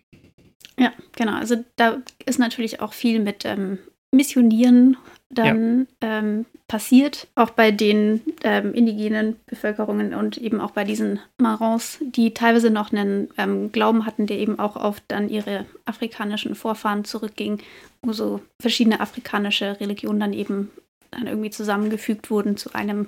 Ja, 0.78 0.92
genau. 1.14 1.34
Also 1.34 1.56
da 1.76 1.98
ist 2.24 2.38
natürlich 2.38 2.80
auch 2.80 2.92
viel 2.92 3.20
mit 3.20 3.44
ähm, 3.44 3.78
Missionieren 4.10 4.96
dann 5.30 5.88
ja. 6.02 6.18
ähm, 6.18 6.46
passiert, 6.68 7.28
auch 7.34 7.50
bei 7.50 7.70
den 7.70 8.20
ähm, 8.42 8.74
indigenen 8.74 9.36
Bevölkerungen 9.46 10.14
und 10.14 10.38
eben 10.38 10.60
auch 10.60 10.72
bei 10.72 10.84
diesen 10.84 11.20
Marons, 11.38 11.98
die 12.00 12.34
teilweise 12.34 12.70
noch 12.70 12.92
einen 12.92 13.28
ähm, 13.36 13.72
Glauben 13.72 14.06
hatten, 14.06 14.26
der 14.26 14.38
eben 14.38 14.58
auch 14.58 14.76
auf 14.76 15.00
dann 15.08 15.28
ihre 15.28 15.66
afrikanischen 15.84 16.54
Vorfahren 16.54 17.04
zurückging, 17.04 17.60
wo 18.02 18.12
so 18.12 18.40
verschiedene 18.60 19.00
afrikanische 19.00 19.80
Religionen 19.80 20.20
dann 20.20 20.32
eben 20.32 20.70
dann 21.10 21.26
irgendwie 21.26 21.50
zusammengefügt 21.50 22.30
wurden 22.30 22.56
zu 22.56 22.74
einem 22.74 23.06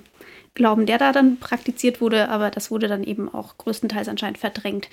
Glauben, 0.55 0.85
der 0.85 0.97
da 0.97 1.13
dann 1.13 1.37
praktiziert 1.37 2.01
wurde, 2.01 2.27
aber 2.27 2.49
das 2.49 2.69
wurde 2.69 2.87
dann 2.87 3.03
eben 3.03 3.33
auch 3.33 3.57
größtenteils 3.57 4.09
anscheinend 4.09 4.39
verdrängt 4.39 4.89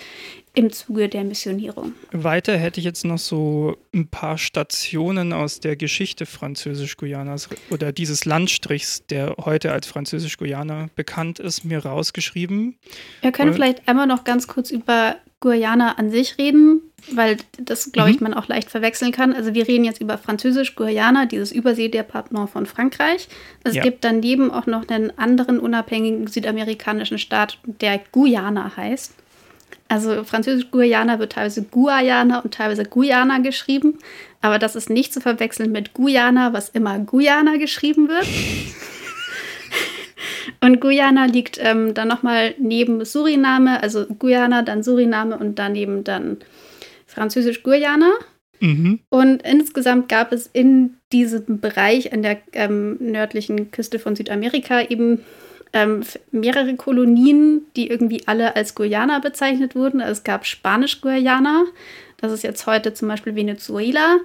im 0.54 0.70
Zuge 0.70 1.08
der 1.08 1.24
Missionierung. 1.24 1.92
Weiter 2.12 2.56
hätte 2.56 2.78
ich 2.78 2.84
jetzt 2.84 3.04
noch 3.04 3.18
so 3.18 3.76
ein 3.92 4.06
paar 4.06 4.38
Stationen 4.38 5.32
aus 5.32 5.58
der 5.60 5.74
Geschichte 5.74 6.24
Französisch-Guyanas 6.24 7.48
oder 7.70 7.90
dieses 7.90 8.24
Landstrichs, 8.24 9.06
der 9.06 9.34
heute 9.38 9.72
als 9.72 9.86
Französisch-Guyana 9.86 10.88
bekannt 10.94 11.40
ist, 11.40 11.64
mir 11.64 11.84
rausgeschrieben. 11.84 12.76
Wir 13.22 13.32
können 13.32 13.48
Und 13.48 13.56
vielleicht 13.56 13.88
einmal 13.88 14.06
noch 14.06 14.24
ganz 14.24 14.46
kurz 14.46 14.70
über 14.70 15.16
Guyana 15.40 15.92
an 15.98 16.10
sich 16.10 16.38
reden, 16.38 16.80
weil 17.12 17.36
das, 17.58 17.92
glaube 17.92 18.10
ich, 18.10 18.20
mhm. 18.20 18.28
man 18.28 18.34
auch 18.34 18.48
leicht 18.48 18.70
verwechseln 18.70 19.12
kann. 19.12 19.34
Also 19.34 19.54
wir 19.54 19.68
reden 19.68 19.84
jetzt 19.84 20.00
über 20.00 20.16
Französisch-Guyana, 20.16 21.26
dieses 21.26 21.52
Überseedepartement 21.52 22.48
von 22.48 22.66
Frankreich. 22.66 23.28
Es 23.62 23.74
ja. 23.74 23.82
gibt 23.82 24.02
daneben 24.04 24.50
auch 24.50 24.66
noch 24.66 24.88
einen 24.88 25.16
anderen 25.18 25.58
unabhängigen 25.60 26.26
südamerikanischen 26.26 27.18
Staat, 27.18 27.58
der 27.64 28.00
Guyana 28.12 28.76
heißt. 28.76 29.12
Also 29.88 30.24
Französisch-Guyana 30.24 31.18
wird 31.18 31.32
teilweise 31.32 31.62
Guayana 31.62 32.40
und 32.40 32.54
teilweise 32.54 32.84
Guyana 32.84 33.38
geschrieben. 33.38 33.98
Aber 34.40 34.58
das 34.58 34.74
ist 34.74 34.90
nicht 34.90 35.12
zu 35.12 35.20
verwechseln 35.20 35.70
mit 35.70 35.94
Guyana, 35.94 36.52
was 36.52 36.70
immer 36.70 36.98
Guyana 36.98 37.56
geschrieben 37.56 38.08
wird. 38.08 38.26
Und 40.60 40.80
Guyana 40.80 41.26
liegt 41.26 41.58
ähm, 41.60 41.94
dann 41.94 42.08
nochmal 42.08 42.54
neben 42.58 43.04
Suriname, 43.04 43.82
also 43.82 44.06
Guyana, 44.06 44.62
dann 44.62 44.82
Suriname 44.82 45.36
und 45.38 45.58
daneben 45.58 46.04
dann 46.04 46.38
Französisch-Guyana. 47.06 48.12
Mhm. 48.60 49.00
Und 49.10 49.42
insgesamt 49.42 50.08
gab 50.08 50.32
es 50.32 50.48
in 50.52 50.96
diesem 51.12 51.60
Bereich 51.60 52.12
an 52.12 52.22
der 52.22 52.38
ähm, 52.52 52.96
nördlichen 53.00 53.70
Küste 53.70 53.98
von 53.98 54.16
Südamerika 54.16 54.82
eben 54.82 55.20
ähm, 55.72 56.02
mehrere 56.30 56.74
Kolonien, 56.76 57.66
die 57.76 57.88
irgendwie 57.88 58.22
alle 58.26 58.56
als 58.56 58.74
Guyana 58.74 59.18
bezeichnet 59.18 59.74
wurden. 59.74 60.00
Also 60.00 60.12
es 60.12 60.24
gab 60.24 60.46
Spanisch-Guyana, 60.46 61.64
das 62.18 62.32
ist 62.32 62.42
jetzt 62.42 62.66
heute 62.66 62.94
zum 62.94 63.08
Beispiel 63.08 63.34
Venezuela. 63.34 64.18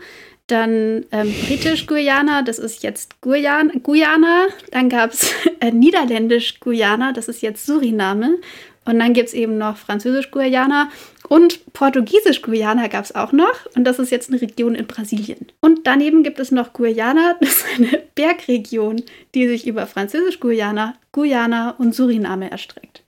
Dann 0.51 1.05
ähm, 1.13 1.33
Britisch-Guyana, 1.47 2.41
das 2.41 2.59
ist 2.59 2.83
jetzt 2.83 3.21
Guyana. 3.21 3.71
Guyana. 3.81 4.47
Dann 4.71 4.89
gab 4.89 5.13
es 5.13 5.33
äh, 5.61 5.71
Niederländisch-Guyana, 5.71 7.13
das 7.13 7.29
ist 7.29 7.41
jetzt 7.41 7.65
Suriname. 7.65 8.37
Und 8.83 8.99
dann 8.99 9.13
gibt 9.13 9.29
es 9.29 9.33
eben 9.33 9.57
noch 9.57 9.77
Französisch-Guyana 9.77 10.89
und 11.29 11.71
Portugiesisch-Guyana 11.71 12.87
gab 12.87 13.05
es 13.05 13.15
auch 13.15 13.31
noch. 13.31 13.65
Und 13.75 13.85
das 13.85 13.99
ist 13.99 14.09
jetzt 14.11 14.29
eine 14.29 14.41
Region 14.41 14.75
in 14.75 14.87
Brasilien. 14.87 15.47
Und 15.61 15.87
daneben 15.87 16.23
gibt 16.23 16.39
es 16.39 16.51
noch 16.51 16.73
Guyana, 16.73 17.37
das 17.39 17.49
ist 17.49 17.65
eine 17.77 18.03
Bergregion, 18.15 19.03
die 19.33 19.47
sich 19.47 19.67
über 19.67 19.87
Französisch-Guyana, 19.87 20.95
Guyana 21.13 21.75
und 21.77 21.95
Suriname 21.95 22.51
erstreckt. 22.51 23.03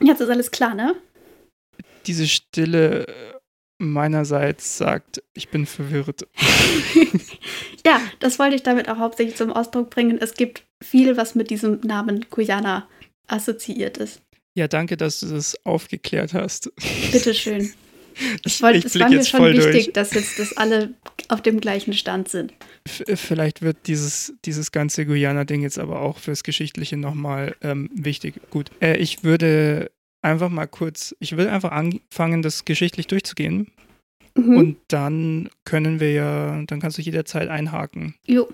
Jetzt 0.00 0.20
ist 0.20 0.30
alles 0.30 0.52
klar, 0.52 0.74
ne? 0.74 0.94
Diese 2.06 2.28
Stille 2.28 3.06
meinerseits 3.78 4.78
sagt, 4.78 5.22
ich 5.34 5.48
bin 5.48 5.66
verwirrt. 5.66 6.26
ja, 7.86 8.00
das 8.20 8.38
wollte 8.38 8.56
ich 8.56 8.62
damit 8.62 8.88
auch 8.88 8.98
hauptsächlich 8.98 9.36
zum 9.36 9.52
Ausdruck 9.52 9.90
bringen. 9.90 10.18
Es 10.18 10.34
gibt 10.34 10.64
viel, 10.82 11.16
was 11.16 11.34
mit 11.34 11.50
diesem 11.50 11.80
Namen 11.80 12.26
Guyana 12.30 12.88
assoziiert 13.26 13.98
ist. 13.98 14.20
Ja, 14.56 14.68
danke, 14.68 14.96
dass 14.96 15.20
du 15.20 15.26
das 15.26 15.56
aufgeklärt 15.64 16.34
hast. 16.34 16.70
Bitteschön. 17.12 17.72
Ich 18.44 18.62
wollte, 18.62 18.86
es 18.86 18.96
war 18.98 19.08
mir 19.08 19.24
schon 19.24 19.44
wichtig, 19.52 19.86
durch. 19.86 19.92
dass 19.92 20.14
jetzt 20.14 20.38
das 20.38 20.56
alle 20.56 20.94
auf 21.28 21.42
dem 21.42 21.60
gleichen 21.60 21.94
Stand 21.94 22.28
sind. 22.28 22.52
F 22.84 23.02
vielleicht 23.18 23.60
wird 23.60 23.76
dieses, 23.88 24.34
dieses 24.44 24.70
ganze 24.70 25.04
Guyana-Ding 25.04 25.62
jetzt 25.62 25.80
aber 25.80 26.00
auch 26.00 26.18
fürs 26.18 26.44
Geschichtliche 26.44 26.96
nochmal 26.96 27.56
ähm, 27.60 27.90
wichtig. 27.92 28.34
Gut, 28.50 28.70
äh, 28.80 28.96
ich 28.98 29.24
würde 29.24 29.90
einfach 30.24 30.48
mal 30.48 30.66
kurz, 30.66 31.14
ich 31.20 31.36
würde 31.36 31.52
einfach 31.52 31.70
anfangen, 31.70 32.42
das 32.42 32.64
geschichtlich 32.64 33.06
durchzugehen. 33.06 33.70
Mhm. 34.34 34.56
Und 34.56 34.76
dann 34.88 35.50
können 35.64 36.00
wir 36.00 36.12
ja, 36.12 36.62
dann 36.66 36.80
kannst 36.80 36.98
du 36.98 37.02
jederzeit 37.02 37.48
einhaken. 37.48 38.14
Jo. 38.26 38.48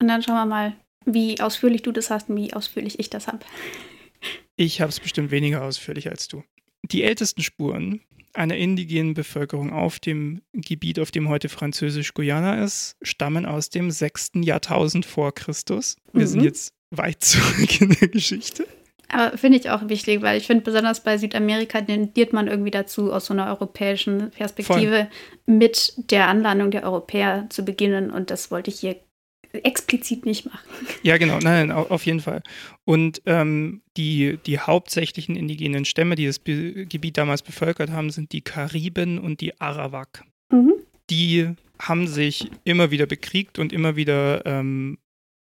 Und 0.00 0.08
dann 0.08 0.22
schauen 0.22 0.36
wir 0.36 0.46
mal, 0.46 0.76
wie 1.04 1.40
ausführlich 1.40 1.82
du 1.82 1.92
das 1.92 2.10
hast 2.10 2.30
und 2.30 2.36
wie 2.36 2.52
ausführlich 2.52 2.98
ich 2.98 3.10
das 3.10 3.26
habe. 3.26 3.40
Ich 4.56 4.80
habe 4.80 4.90
es 4.90 4.98
bestimmt 4.98 5.30
weniger 5.30 5.62
ausführlich 5.62 6.08
als 6.08 6.28
du. 6.28 6.42
Die 6.82 7.04
ältesten 7.04 7.42
Spuren 7.42 8.00
einer 8.32 8.56
indigenen 8.56 9.14
Bevölkerung 9.14 9.72
auf 9.72 9.98
dem 9.98 10.40
Gebiet, 10.52 11.00
auf 11.00 11.10
dem 11.10 11.28
heute 11.28 11.48
Französisch-Guyana 11.48 12.62
ist, 12.62 12.96
stammen 13.02 13.44
aus 13.44 13.70
dem 13.70 13.90
6. 13.90 14.32
Jahrtausend 14.36 15.04
vor 15.04 15.34
Christus. 15.34 15.96
Wir 16.12 16.22
mhm. 16.22 16.26
sind 16.26 16.42
jetzt 16.42 16.72
weit 16.90 17.22
zurück 17.24 17.80
in 17.80 17.90
der 17.90 18.08
Geschichte. 18.08 18.66
Aber 19.12 19.36
finde 19.36 19.58
ich 19.58 19.70
auch 19.70 19.88
wichtig, 19.88 20.22
weil 20.22 20.38
ich 20.38 20.46
finde, 20.46 20.62
besonders 20.62 21.02
bei 21.02 21.18
Südamerika 21.18 21.80
tendiert 21.80 22.32
man 22.32 22.46
irgendwie 22.46 22.70
dazu, 22.70 23.12
aus 23.12 23.26
so 23.26 23.34
einer 23.34 23.46
europäischen 23.48 24.30
Perspektive 24.30 25.08
Voll. 25.46 25.56
mit 25.56 25.94
der 26.10 26.28
Anlandung 26.28 26.70
der 26.70 26.84
Europäer 26.84 27.46
zu 27.50 27.64
beginnen. 27.64 28.10
Und 28.10 28.30
das 28.30 28.50
wollte 28.50 28.70
ich 28.70 28.80
hier 28.80 28.96
explizit 29.52 30.26
nicht 30.26 30.46
machen. 30.46 30.86
Ja, 31.02 31.18
genau, 31.18 31.38
nein, 31.38 31.72
auf 31.72 32.06
jeden 32.06 32.20
Fall. 32.20 32.42
Und 32.84 33.20
ähm, 33.26 33.82
die, 33.96 34.38
die 34.46 34.58
hauptsächlichen 34.58 35.34
indigenen 35.34 35.84
Stämme, 35.84 36.14
die 36.14 36.26
das 36.26 36.38
Be 36.38 36.86
Gebiet 36.86 37.18
damals 37.18 37.42
bevölkert 37.42 37.90
haben, 37.90 38.10
sind 38.10 38.32
die 38.32 38.42
Kariben 38.42 39.18
und 39.18 39.40
die 39.40 39.60
Arawak. 39.60 40.24
Mhm. 40.52 40.74
Die 41.10 41.54
haben 41.80 42.06
sich 42.06 42.50
immer 42.64 42.90
wieder 42.90 43.06
bekriegt 43.06 43.58
und 43.58 43.72
immer 43.72 43.96
wieder 43.96 44.46
ähm, 44.46 44.98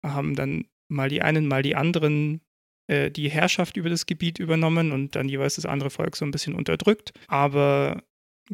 haben 0.03 0.35
dann 0.35 0.65
mal 0.89 1.09
die 1.09 1.23
einen, 1.23 1.47
mal 1.47 1.63
die 1.63 1.77
anderen 1.77 2.41
äh, 2.91 3.11
die 3.11 3.31
Herrschaft 3.31 3.77
über 3.77 3.89
das 3.89 4.05
Gebiet 4.05 4.41
übernommen 4.41 4.91
und 4.91 5.15
dann 5.15 5.29
jeweils 5.29 5.55
das 5.55 5.65
andere 5.65 5.91
Volk 5.91 6.17
so 6.17 6.25
ein 6.25 6.33
bisschen 6.33 6.55
unterdrückt. 6.55 7.13
Aber 7.29 8.03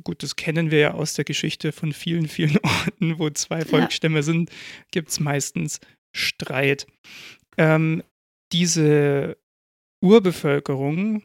gut, 0.04 0.22
das 0.22 0.36
kennen 0.36 0.70
wir 0.70 0.78
ja 0.78 0.94
aus 0.94 1.14
der 1.14 1.24
Geschichte 1.24 1.72
von 1.72 1.92
vielen, 1.92 2.28
vielen 2.28 2.58
Orten, 2.58 3.18
wo 3.18 3.30
zwei 3.30 3.64
Volksstämme 3.64 4.16
ja. 4.16 4.22
sind, 4.22 4.50
gibt 4.90 5.08
es 5.08 5.20
meistens 5.20 5.80
Streit. 6.14 6.86
Ähm, 7.56 8.02
diese 8.52 9.38
Urbevölkerung, 10.02 11.22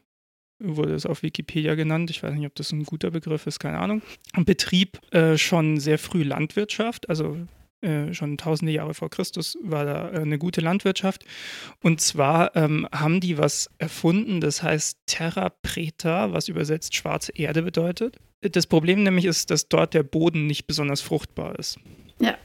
wurde 0.64 0.94
es 0.94 1.06
auf 1.06 1.24
Wikipedia 1.24 1.76
genannt, 1.76 2.12
ich 2.12 2.24
weiß 2.24 2.34
nicht, 2.34 2.46
ob 2.46 2.56
das 2.56 2.72
ein 2.72 2.84
guter 2.84 3.12
Begriff 3.12 3.46
ist, 3.48 3.60
keine 3.60 3.80
Ahnung, 3.80 4.02
betrieb 4.46 5.02
äh, 5.12 5.38
schon 5.38 5.80
sehr 5.80 5.98
früh 5.98 6.24
Landwirtschaft, 6.24 7.10
also 7.10 7.36
äh, 7.82 8.14
schon 8.14 8.38
tausende 8.38 8.72
Jahre 8.72 8.94
vor 8.94 9.10
Christus 9.10 9.58
war 9.62 9.86
da 9.86 10.12
äh, 10.12 10.22
eine 10.22 10.38
gute 10.38 10.62
Landwirtschaft. 10.62 11.26
Und 11.82 12.02
zwar 12.02 12.56
ähm, 12.56 12.88
haben 12.94 13.20
die 13.20 13.38
was 13.38 13.70
erfunden, 13.80 14.42
das 14.42 14.64
heißt 14.64 15.00
Terra 15.08 15.50
Preta, 15.50 16.32
was 16.32 16.48
übersetzt 16.48 16.96
schwarze 16.96 17.32
Erde 17.34 17.64
bedeutet. 17.64 18.18
Das 18.42 18.68
Problem 18.68 19.04
nämlich 19.04 19.26
ist, 19.26 19.52
dass 19.52 19.68
dort 19.68 19.94
der 19.94 20.04
Boden 20.04 20.48
nicht 20.48 20.68
besonders 20.68 21.02
fruchtbar 21.02 21.58
ist. 21.60 21.80
Ja. 22.20 22.38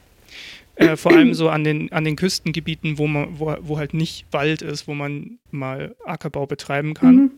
Äh, 0.75 0.95
vor 0.95 1.11
allem 1.11 1.33
so 1.33 1.49
an 1.49 1.63
den, 1.63 1.91
an 1.91 2.03
den 2.03 2.15
Küstengebieten, 2.15 2.99
wo, 2.99 3.07
man, 3.07 3.39
wo, 3.39 3.55
wo 3.61 3.77
halt 3.79 3.95
nicht 3.95 4.27
Wald 4.31 4.61
ist, 4.61 4.87
wo 4.87 4.93
man 4.93 5.39
mal 5.49 5.95
Ackerbau 6.05 6.45
betreiben 6.45 6.93
kann. 6.93 7.15
Mhm. 7.15 7.31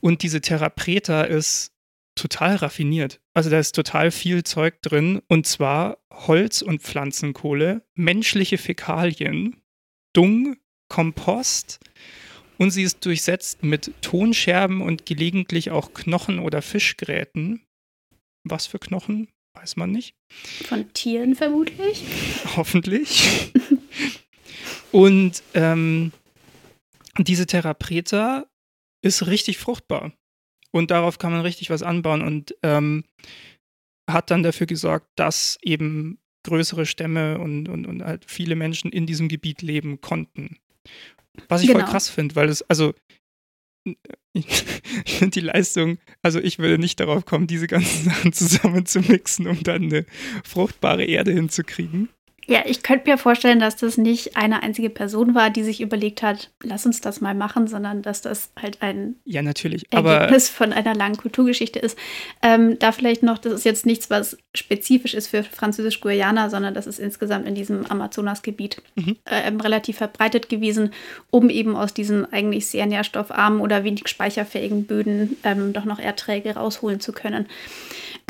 Und 0.00 0.22
diese 0.22 0.40
Terra 0.40 0.68
Preta 0.68 1.22
ist 1.22 1.72
total 2.14 2.56
raffiniert. 2.56 3.20
Also 3.34 3.50
da 3.50 3.58
ist 3.58 3.74
total 3.74 4.10
viel 4.10 4.44
Zeug 4.44 4.82
drin 4.82 5.22
und 5.28 5.46
zwar 5.46 5.98
Holz 6.12 6.62
und 6.62 6.82
Pflanzenkohle, 6.82 7.86
menschliche 7.94 8.58
Fäkalien, 8.58 9.60
Dung, 10.14 10.56
Kompost 10.88 11.80
und 12.58 12.70
sie 12.70 12.82
ist 12.82 13.04
durchsetzt 13.04 13.62
mit 13.62 13.92
Tonscherben 14.02 14.82
und 14.82 15.06
gelegentlich 15.06 15.70
auch 15.70 15.94
Knochen 15.94 16.40
oder 16.40 16.62
Fischgräten. 16.62 17.62
Was 18.44 18.66
für 18.66 18.78
Knochen? 18.78 19.28
Weiß 19.54 19.76
man 19.76 19.90
nicht. 19.90 20.14
Von 20.66 20.92
Tieren 20.92 21.34
vermutlich. 21.34 22.02
Hoffentlich. 22.56 23.52
und 24.92 25.42
ähm, 25.54 26.12
diese 27.18 27.46
Terra 27.46 27.74
Preta 27.74 28.46
ist 29.02 29.26
richtig 29.26 29.58
fruchtbar 29.58 30.12
und 30.72 30.90
darauf 30.90 31.18
kann 31.18 31.32
man 31.32 31.42
richtig 31.42 31.70
was 31.70 31.82
anbauen 31.82 32.22
und 32.22 32.54
ähm, 32.62 33.04
hat 34.08 34.30
dann 34.30 34.42
dafür 34.42 34.66
gesorgt, 34.66 35.08
dass 35.16 35.58
eben 35.62 36.18
größere 36.44 36.86
Stämme 36.86 37.38
und, 37.38 37.68
und, 37.68 37.86
und 37.86 38.02
halt 38.02 38.24
viele 38.26 38.56
Menschen 38.56 38.90
in 38.92 39.06
diesem 39.06 39.28
Gebiet 39.28 39.62
leben 39.62 40.00
konnten. 40.00 40.58
Was 41.48 41.62
ich 41.62 41.68
genau. 41.68 41.80
voll 41.80 41.88
krass 41.88 42.08
finde, 42.08 42.36
weil 42.36 42.48
es, 42.48 42.62
also 42.62 42.94
ich, 44.32 44.64
finde 45.06 45.30
die 45.30 45.46
Leistung, 45.46 45.98
also 46.22 46.38
ich 46.40 46.58
würde 46.58 46.78
nicht 46.78 47.00
darauf 47.00 47.24
kommen, 47.24 47.46
diese 47.46 47.66
ganzen 47.66 48.04
Sachen 48.10 48.32
zusammen 48.32 48.86
zu 48.86 49.00
mixen, 49.00 49.46
um 49.46 49.62
dann 49.62 49.84
eine 49.84 50.06
fruchtbare 50.44 51.04
Erde 51.04 51.32
hinzukriegen. 51.32 52.08
Ja, 52.46 52.62
ich 52.66 52.82
könnte 52.82 53.08
mir 53.08 53.16
vorstellen, 53.16 53.60
dass 53.60 53.76
das 53.76 53.96
nicht 53.96 54.36
eine 54.36 54.62
einzige 54.62 54.90
Person 54.90 55.34
war, 55.34 55.50
die 55.50 55.62
sich 55.62 55.80
überlegt 55.80 56.22
hat, 56.22 56.50
lass 56.62 56.84
uns 56.84 57.00
das 57.00 57.20
mal 57.20 57.34
machen, 57.34 57.68
sondern 57.68 58.02
dass 58.02 58.22
das 58.22 58.50
halt 58.60 58.82
ein 58.82 59.16
ja, 59.24 59.42
natürlich. 59.42 59.86
Ergebnis 59.90 60.48
von 60.48 60.72
einer 60.72 60.94
langen 60.94 61.16
Kulturgeschichte 61.16 61.78
ist. 61.78 61.96
Ähm, 62.42 62.78
da 62.78 62.92
vielleicht 62.92 63.22
noch, 63.22 63.38
das 63.38 63.52
ist 63.52 63.64
jetzt 63.64 63.86
nichts, 63.86 64.10
was 64.10 64.36
spezifisch 64.54 65.14
ist 65.14 65.28
für 65.28 65.44
Französisch-Guyana, 65.44 66.50
sondern 66.50 66.74
das 66.74 66.86
ist 66.86 66.98
insgesamt 66.98 67.46
in 67.46 67.54
diesem 67.54 67.86
Amazonasgebiet 67.86 68.82
mhm. 68.96 69.16
äh, 69.26 69.48
relativ 69.62 69.98
verbreitet 69.98 70.48
gewesen, 70.48 70.92
um 71.30 71.50
eben 71.50 71.76
aus 71.76 71.94
diesen 71.94 72.32
eigentlich 72.32 72.66
sehr 72.66 72.86
nährstoffarmen 72.86 73.60
oder 73.60 73.84
wenig 73.84 74.08
speicherfähigen 74.08 74.86
Böden 74.86 75.36
ähm, 75.44 75.72
doch 75.72 75.84
noch 75.84 76.00
Erträge 76.00 76.56
rausholen 76.56 77.00
zu 77.00 77.12
können. 77.12 77.46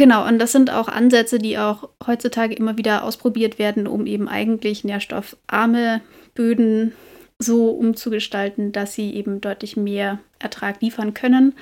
Genau, 0.01 0.27
und 0.27 0.39
das 0.39 0.53
sind 0.53 0.71
auch 0.71 0.89
Ansätze, 0.89 1.37
die 1.37 1.59
auch 1.59 1.91
heutzutage 2.07 2.55
immer 2.55 2.79
wieder 2.79 3.05
ausprobiert 3.05 3.59
werden, 3.59 3.87
um 3.87 4.07
eben 4.07 4.29
eigentlich 4.29 4.83
nährstoffarme 4.83 6.01
Böden 6.33 6.95
so 7.39 7.69
umzugestalten, 7.69 8.73
dass 8.73 8.95
sie 8.95 9.15
eben 9.15 9.43
deutlich 9.43 9.77
mehr 9.77 10.19
Ertrag 10.39 10.81
liefern 10.81 11.13
können. 11.13 11.53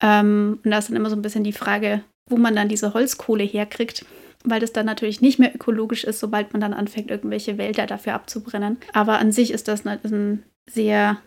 Ähm, 0.00 0.58
und 0.64 0.70
da 0.70 0.78
ist 0.78 0.88
dann 0.88 0.96
immer 0.96 1.10
so 1.10 1.16
ein 1.16 1.20
bisschen 1.20 1.44
die 1.44 1.52
Frage, 1.52 2.00
wo 2.30 2.38
man 2.38 2.56
dann 2.56 2.70
diese 2.70 2.94
Holzkohle 2.94 3.44
herkriegt, 3.44 4.06
weil 4.42 4.60
das 4.60 4.72
dann 4.72 4.86
natürlich 4.86 5.20
nicht 5.20 5.38
mehr 5.38 5.54
ökologisch 5.54 6.04
ist, 6.04 6.18
sobald 6.18 6.54
man 6.54 6.62
dann 6.62 6.72
anfängt, 6.72 7.10
irgendwelche 7.10 7.58
Wälder 7.58 7.84
dafür 7.86 8.14
abzubrennen. 8.14 8.78
Aber 8.94 9.18
an 9.18 9.32
sich 9.32 9.50
ist 9.50 9.68
das 9.68 9.84
ein 9.84 10.44
sehr 10.66 11.18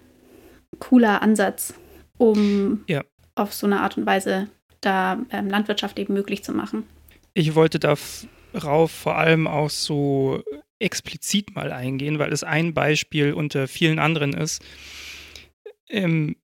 cooler 0.79 1.21
Ansatz, 1.21 1.75
um 2.17 2.85
ja. 2.87 3.03
auf 3.35 3.53
so 3.53 3.67
eine 3.67 3.81
Art 3.81 3.99
und 3.99 4.07
Weise 4.07 4.47
da 4.81 5.19
ähm, 5.31 5.49
Landwirtschaft 5.49 5.99
eben 5.99 6.13
möglich 6.13 6.43
zu 6.43 6.53
machen. 6.53 6.83
Ich 7.33 7.55
wollte 7.55 7.79
darauf 7.79 8.91
vor 8.91 9.17
allem 9.17 9.47
auch 9.47 9.69
so 9.69 10.43
explizit 10.79 11.55
mal 11.55 11.71
eingehen, 11.71 12.19
weil 12.19 12.31
es 12.31 12.43
ein 12.43 12.73
Beispiel 12.73 13.33
unter 13.33 13.67
vielen 13.67 13.99
anderen 13.99 14.33
ist. 14.33 14.63
Ähm, 15.89 16.35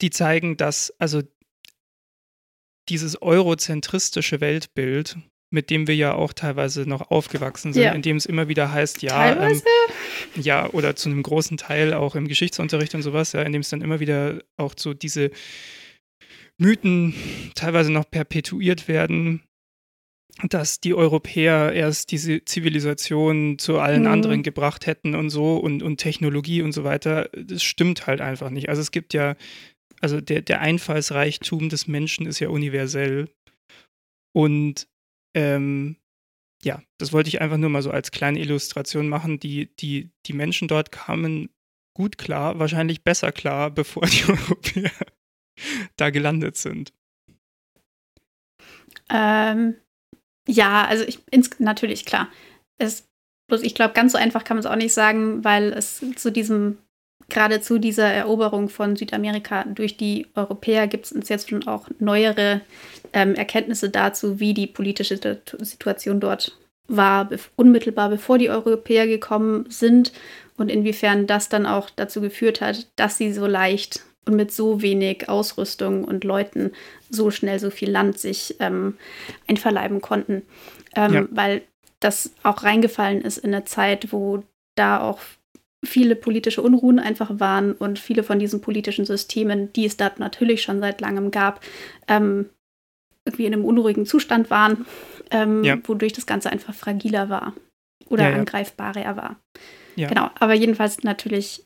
die 0.00 0.10
zeigen, 0.10 0.56
dass 0.56 0.92
also 0.98 1.22
dieses 2.88 3.20
eurozentristische 3.20 4.40
Weltbild, 4.40 5.16
mit 5.50 5.70
dem 5.70 5.86
wir 5.86 5.96
ja 5.96 6.14
auch 6.14 6.32
teilweise 6.32 6.88
noch 6.88 7.10
aufgewachsen 7.10 7.72
sind, 7.72 7.82
ja. 7.82 7.92
in 7.92 8.02
dem 8.02 8.16
es 8.16 8.26
immer 8.26 8.48
wieder 8.48 8.72
heißt, 8.72 9.02
ja, 9.02 9.48
ähm, 9.48 9.62
ja, 10.34 10.68
oder 10.70 10.96
zu 10.96 11.08
einem 11.08 11.22
großen 11.22 11.56
Teil 11.56 11.94
auch 11.94 12.14
im 12.14 12.28
Geschichtsunterricht 12.28 12.94
und 12.94 13.02
sowas, 13.02 13.32
ja, 13.32 13.42
in 13.42 13.52
dem 13.52 13.62
es 13.62 13.70
dann 13.70 13.80
immer 13.80 14.00
wieder 14.00 14.42
auch 14.56 14.74
so 14.76 14.92
diese 14.92 15.30
Mythen 16.58 17.14
teilweise 17.54 17.92
noch 17.92 18.10
perpetuiert 18.10 18.88
werden, 18.88 19.42
dass 20.48 20.80
die 20.80 20.94
Europäer 20.94 21.72
erst 21.72 22.10
diese 22.12 22.44
Zivilisation 22.44 23.58
zu 23.58 23.78
allen 23.78 24.02
mhm. 24.02 24.10
anderen 24.10 24.42
gebracht 24.42 24.86
hätten 24.86 25.14
und 25.14 25.30
so 25.30 25.56
und, 25.56 25.82
und 25.82 25.96
Technologie 25.98 26.62
und 26.62 26.72
so 26.72 26.84
weiter. 26.84 27.30
Das 27.32 27.62
stimmt 27.62 28.06
halt 28.06 28.20
einfach 28.20 28.50
nicht. 28.50 28.68
Also 28.68 28.82
es 28.82 28.90
gibt 28.90 29.14
ja, 29.14 29.36
also 30.00 30.20
der, 30.20 30.42
der 30.42 30.60
Einfallsreichtum 30.60 31.68
des 31.68 31.86
Menschen 31.86 32.26
ist 32.26 32.40
ja 32.40 32.48
universell. 32.48 33.30
Und 34.34 34.88
ähm, 35.34 35.96
ja, 36.62 36.82
das 36.98 37.12
wollte 37.12 37.28
ich 37.28 37.40
einfach 37.40 37.56
nur 37.56 37.70
mal 37.70 37.82
so 37.82 37.90
als 37.90 38.10
kleine 38.10 38.40
Illustration 38.40 39.08
machen. 39.08 39.38
Die, 39.40 39.74
die, 39.76 40.10
die 40.26 40.32
Menschen 40.34 40.68
dort 40.68 40.92
kamen 40.92 41.48
gut 41.94 42.18
klar, 42.18 42.58
wahrscheinlich 42.58 43.02
besser 43.02 43.32
klar, 43.32 43.70
bevor 43.74 44.06
die 44.06 44.24
Europäer 44.24 44.92
da 45.96 46.10
gelandet 46.10 46.56
sind? 46.56 46.92
Ähm, 49.08 49.76
ja, 50.48 50.84
also 50.84 51.04
ich, 51.04 51.20
ins, 51.30 51.50
natürlich, 51.58 52.04
klar. 52.04 52.28
Es, 52.78 53.08
bloß 53.48 53.62
ich 53.62 53.74
glaube, 53.74 53.94
ganz 53.94 54.12
so 54.12 54.18
einfach 54.18 54.44
kann 54.44 54.56
man 54.56 54.64
es 54.64 54.70
auch 54.70 54.76
nicht 54.76 54.94
sagen, 54.94 55.44
weil 55.44 55.72
es 55.72 56.02
zu 56.16 56.30
diesem 56.30 56.78
gerade 57.28 57.60
zu 57.60 57.78
dieser 57.78 58.06
Eroberung 58.06 58.68
von 58.68 58.96
Südamerika 58.96 59.64
durch 59.64 59.96
die 59.96 60.26
Europäer 60.34 60.86
gibt 60.86 61.06
es 61.06 61.12
uns 61.12 61.28
jetzt 61.28 61.50
schon 61.50 61.66
auch 61.66 61.88
neuere 61.98 62.60
ähm, 63.12 63.34
Erkenntnisse 63.34 63.90
dazu, 63.90 64.38
wie 64.38 64.54
die 64.54 64.66
politische 64.66 65.18
Situation 65.58 66.20
dort 66.20 66.56
war, 66.88 67.28
unmittelbar 67.56 68.10
bevor 68.10 68.38
die 68.38 68.50
Europäer 68.50 69.06
gekommen 69.06 69.66
sind 69.68 70.12
und 70.56 70.70
inwiefern 70.70 71.26
das 71.26 71.48
dann 71.48 71.66
auch 71.66 71.90
dazu 71.90 72.20
geführt 72.20 72.60
hat, 72.60 72.86
dass 72.96 73.18
sie 73.18 73.32
so 73.32 73.46
leicht 73.46 74.04
und 74.26 74.36
mit 74.36 74.52
so 74.52 74.82
wenig 74.82 75.28
Ausrüstung 75.28 76.04
und 76.04 76.24
Leuten 76.24 76.72
so 77.08 77.30
schnell 77.30 77.58
so 77.58 77.70
viel 77.70 77.90
Land 77.90 78.18
sich 78.18 78.56
ähm, 78.60 78.96
einverleiben 79.46 80.00
konnten. 80.00 80.42
Ähm, 80.94 81.14
ja. 81.14 81.26
Weil 81.30 81.62
das 82.00 82.32
auch 82.42 82.62
reingefallen 82.64 83.22
ist 83.22 83.38
in 83.38 83.54
eine 83.54 83.64
Zeit, 83.64 84.12
wo 84.12 84.42
da 84.74 85.00
auch 85.00 85.20
viele 85.84 86.16
politische 86.16 86.62
Unruhen 86.62 86.98
einfach 86.98 87.38
waren 87.38 87.72
und 87.72 87.98
viele 87.98 88.22
von 88.22 88.38
diesen 88.38 88.60
politischen 88.60 89.04
Systemen, 89.04 89.72
die 89.72 89.86
es 89.86 89.96
da 89.96 90.10
natürlich 90.18 90.62
schon 90.62 90.80
seit 90.80 91.00
langem 91.00 91.30
gab, 91.30 91.64
ähm, 92.08 92.50
irgendwie 93.24 93.46
in 93.46 93.52
einem 93.52 93.64
unruhigen 93.64 94.06
Zustand 94.06 94.50
waren, 94.50 94.86
ähm, 95.30 95.64
ja. 95.64 95.78
wodurch 95.84 96.12
das 96.12 96.26
Ganze 96.26 96.50
einfach 96.50 96.74
fragiler 96.74 97.28
war 97.28 97.54
oder 98.08 98.24
ja, 98.24 98.30
ja. 98.30 98.36
angreifbarer 98.36 99.16
war. 99.16 99.36
Genau, 100.08 100.30
aber 100.38 100.54
jedenfalls 100.54 101.02
natürlich. 101.02 101.64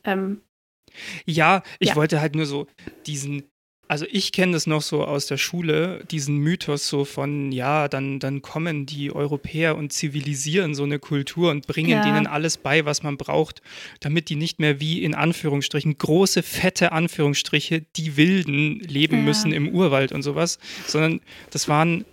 Ja, 1.25 1.63
ich 1.79 1.95
wollte 1.95 2.21
halt 2.21 2.35
nur 2.35 2.45
so 2.45 2.67
diesen 3.05 3.43
also 3.91 4.05
ich 4.09 4.31
kenne 4.31 4.53
das 4.53 4.67
noch 4.67 4.81
so 4.81 5.03
aus 5.03 5.25
der 5.25 5.35
Schule, 5.35 6.05
diesen 6.09 6.37
Mythos 6.37 6.87
so 6.87 7.03
von, 7.03 7.51
ja, 7.51 7.89
dann, 7.89 8.19
dann 8.19 8.41
kommen 8.41 8.85
die 8.85 9.13
Europäer 9.13 9.75
und 9.75 9.91
zivilisieren 9.91 10.75
so 10.75 10.83
eine 10.83 10.97
Kultur 10.97 11.51
und 11.51 11.67
bringen 11.67 11.89
ja. 11.89 12.01
denen 12.01 12.25
alles 12.25 12.55
bei, 12.55 12.85
was 12.85 13.03
man 13.03 13.17
braucht, 13.17 13.61
damit 13.99 14.29
die 14.29 14.37
nicht 14.37 14.59
mehr 14.59 14.79
wie 14.79 15.03
in 15.03 15.13
Anführungsstrichen, 15.13 15.97
große, 15.97 16.41
fette 16.41 16.93
Anführungsstriche, 16.93 17.81
die 17.81 18.15
Wilden 18.15 18.79
leben 18.79 19.17
ja. 19.17 19.23
müssen 19.23 19.51
im 19.51 19.67
Urwald 19.67 20.13
und 20.13 20.21
sowas, 20.21 20.57
sondern 20.87 21.19
das 21.49 21.67
waren 21.67 22.05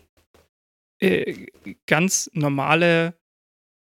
äh, 0.99 1.47
ganz 1.87 2.29
normale 2.35 3.15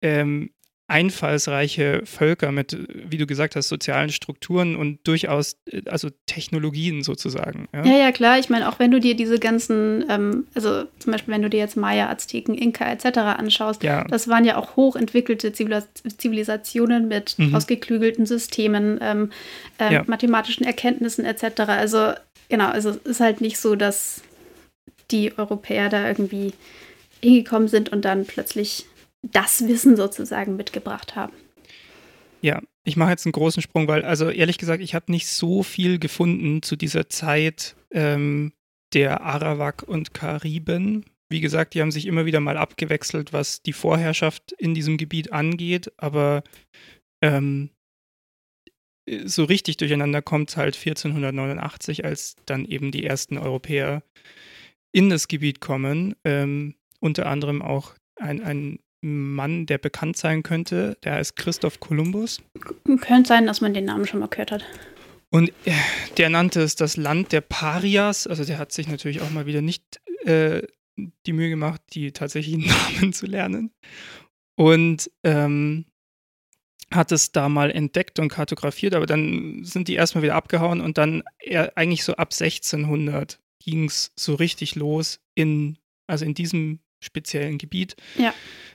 ähm, 0.03 0.51
einfallsreiche 0.89 2.03
Völker 2.05 2.53
mit, 2.53 2.79
wie 2.89 3.17
du 3.17 3.27
gesagt 3.27 3.57
hast, 3.57 3.69
sozialen 3.69 4.11
Strukturen 4.11 4.77
und 4.77 5.01
durchaus, 5.05 5.57
äh, 5.67 5.83
also 5.87 6.11
Technologien 6.27 7.03
sozusagen. 7.03 7.69
Ja, 7.73 7.85
ja, 7.85 7.99
ja 7.99 8.13
klar. 8.13 8.39
Ich 8.39 8.51
meine, 8.51 8.69
auch 8.69 8.79
wenn 8.79 8.93
du 8.93 9.01
dir 9.01 9.17
diese 9.17 9.39
ganzen, 9.41 10.05
ähm, 10.09 10.47
also 10.55 10.85
zum 11.01 11.13
Beispiel, 11.13 11.35
wenn 11.35 11.43
du 11.43 11.51
dir 11.51 11.59
jetzt 11.59 11.77
Maya, 11.77 12.09
Azteken, 12.09 12.55
Inka 12.55 12.91
etc. 12.91 13.19
anschaust, 13.19 13.83
ja. 13.83 14.05
das 14.05 14.29
waren 14.29 14.45
ja 14.45 14.57
auch 14.57 14.77
hochentwickelte 14.77 15.53
Zivilisationen 15.53 17.09
mit 17.09 17.37
mhm. 17.39 17.55
ausgeklügelten 17.55 18.25
Systemen, 18.25 18.99
ähm, 19.03 19.33
äh, 19.79 19.95
ja. 19.95 20.05
mathematischen 20.07 20.65
Erkenntnissen 20.65 21.25
etc. 21.25 21.63
Also 21.67 22.13
genau, 22.49 22.69
also 22.69 22.91
es 22.91 22.97
ist 22.99 23.21
halt 23.21 23.41
nicht 23.41 23.59
so, 23.59 23.75
dass 23.75 24.23
die 25.11 25.37
Europäer 25.37 25.89
da 25.89 26.07
irgendwie 26.07 26.53
hingekommen 27.23 27.67
sind 27.67 27.89
und 27.89 28.05
dann 28.05 28.25
plötzlich 28.25 28.87
das 29.33 29.67
Wissen 29.67 29.97
sozusagen 29.97 30.57
mitgebracht 30.57 31.17
haben. 31.17 31.33
Ja, 32.43 32.61
ich 32.85 32.97
mache 32.97 33.11
jetzt 33.11 33.27
einen 33.27 33.33
großen 33.33 33.63
Sprung, 33.63 33.89
weil, 33.89 34.05
also 34.05 34.31
ehrlich 34.31 34.59
gesagt, 34.59 34.83
ich 34.83 34.95
habe 34.95 35.11
nicht 35.11 35.27
so 35.27 35.63
viel 35.63 35.99
gefunden 35.99 36.63
zu 36.63 36.77
dieser 36.77 37.09
Zeit 37.09 37.75
ähm, 37.91 38.53
der 38.93 39.23
Arawak 39.23 39.83
und 39.83 40.15
Kariben. 40.15 41.05
Wie 41.29 41.41
gesagt, 41.41 41.75
die 41.75 41.81
haben 41.81 41.91
sich 41.91 42.07
immer 42.07 42.25
wieder 42.25 42.41
mal 42.41 42.57
abgewechselt, 42.57 43.33
was 43.33 43.63
die 43.63 43.73
Vorherrschaft 43.73 44.53
in 44.53 44.75
diesem 44.75 44.97
Gebiet 44.97 45.33
angeht, 45.33 45.93
aber 45.97 46.45
ähm, 47.21 47.71
so 49.25 49.45
richtig 49.45 49.77
durcheinander 49.77 50.23
kommt 50.23 50.51
es 50.51 50.57
halt 50.57 50.77
1489, 50.77 52.05
als 52.05 52.37
dann 52.47 52.65
eben 52.65 52.91
die 52.91 53.05
ersten 53.05 53.39
Europäer 53.39 54.03
in 54.93 55.11
das 55.11 55.29
Gebiet 55.29 55.61
kommen. 55.61 56.17
Ähm, 56.25 56.75
unter 57.01 57.27
anderem 57.27 57.63
auch 57.63 57.95
ein, 58.17 58.43
ein 58.43 58.79
Mann, 59.07 59.67
der 59.67 59.79
bekannt 59.79 60.17
sein 60.17 60.43
könnte. 60.43 60.99
Der 61.05 61.15
heißt 61.15 61.37
Christoph 61.37 61.81
Kolumbus. 61.81 62.43
Könnte 63.01 63.29
sein, 63.29 63.47
dass 63.47 63.61
man 63.61 63.73
den 63.73 63.85
Namen 63.85 64.07
schon 64.07 64.21
mal 64.21 64.29
gehört 64.29 64.51
hat. 64.51 64.65
Und 65.31 65.51
äh, 65.65 65.73
der 66.17 66.31
nannte 66.31 66.61
es 66.61 66.77
das 66.77 66.97
Land 66.97 67.33
der 67.33 67.41
Parias. 67.41 68.27
Also 68.27 68.45
der 68.45 68.59
hat 68.59 68.73
sich 68.73 68.89
natürlich 68.89 69.21
auch 69.21 69.31
mal 69.31 69.47
wieder 69.47 69.63
nicht 69.63 70.01
äh, 70.25 70.63
die 70.97 71.33
Mühe 71.33 71.51
gemacht, 71.51 71.81
die 71.93 72.13
tatsächlichen 72.13 72.67
Namen 73.01 73.13
zu 73.13 73.27
lernen. 73.27 73.71
Und 74.57 75.11
ähm, 75.23 75.87
hat 76.93 77.13
es 77.13 77.33
da 77.33 77.49
mal 77.49 77.71
entdeckt 77.71 78.19
und 78.19 78.29
kartografiert, 78.29 78.95
aber 78.95 79.07
dann 79.07 79.65
sind 79.65 79.89
die 79.89 79.95
erstmal 79.95 80.23
wieder 80.23 80.37
abgehauen 80.37 80.81
und 80.81 80.99
dann 80.99 81.23
eigentlich 81.75 82.05
so 82.05 82.15
ab 82.15 82.33
1600 82.33 83.41
ging 83.61 83.87
es 83.87 84.13
so 84.17 84.35
richtig 84.35 84.77
los 84.77 85.21
in, 85.35 85.79
also 86.07 86.25
in 86.25 86.35
diesem 86.35 86.79
speziellen 87.01 87.59
Gebiet, 87.59 87.97
ja. 88.17 88.33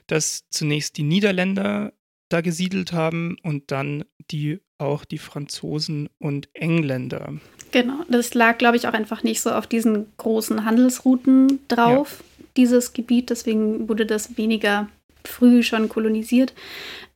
dass 0.08 0.46
zunächst 0.50 0.98
die 0.98 1.04
Niederländer 1.04 1.94
da 2.30 2.42
gesiedelt 2.42 2.94
haben 2.94 3.38
und 3.44 3.72
dann 3.72 4.06
die 4.32 4.60
auch 4.78 5.06
die 5.06 5.18
Franzosen 5.18 6.10
und 6.18 6.50
Engländer. 6.54 7.34
Genau, 7.72 8.04
das 8.10 8.34
lag, 8.34 8.58
glaube 8.58 8.78
ich, 8.78 8.88
auch 8.88 8.94
einfach 8.94 9.24
nicht 9.24 9.42
so 9.42 9.52
auf 9.52 9.68
diesen 9.68 10.08
großen 10.18 10.66
Handelsrouten 10.66 11.60
drauf, 11.68 12.24
ja. 12.40 12.46
dieses 12.58 12.94
Gebiet. 12.94 13.30
Deswegen 13.30 13.88
wurde 13.88 14.06
das 14.06 14.38
weniger 14.38 14.90
früh 15.26 15.64
schon 15.64 15.90
kolonisiert. 15.90 16.54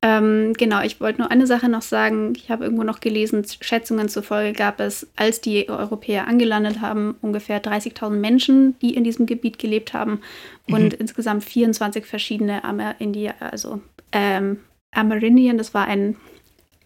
Ähm, 0.01 0.53
genau, 0.53 0.81
ich 0.81 1.01
wollte 1.01 1.21
nur 1.21 1.31
eine 1.31 1.47
Sache 1.47 1.69
noch 1.69 1.81
sagen. 1.81 2.33
Ich 2.35 2.49
habe 2.49 2.63
irgendwo 2.63 2.83
noch 2.83 2.99
gelesen, 2.99 3.45
Schätzungen 3.61 4.09
zufolge 4.09 4.53
gab 4.53 4.79
es, 4.79 5.07
als 5.15 5.41
die 5.41 5.67
Europäer 5.69 6.27
angelandet 6.27 6.81
haben, 6.81 7.15
ungefähr 7.21 7.61
30.000 7.61 8.11
Menschen, 8.11 8.77
die 8.79 8.93
in 8.93 9.03
diesem 9.03 9.25
Gebiet 9.25 9.57
gelebt 9.57 9.93
haben 9.93 10.21
und 10.67 10.93
mhm. 10.93 10.99
insgesamt 10.99 11.43
24 11.43 12.05
verschiedene 12.05 12.63
Amerindier, 12.63 13.33
also 13.39 13.81
ähm, 14.11 14.59
Amerindian, 14.91 15.57
das 15.57 15.73
war 15.73 15.87
ein 15.87 16.15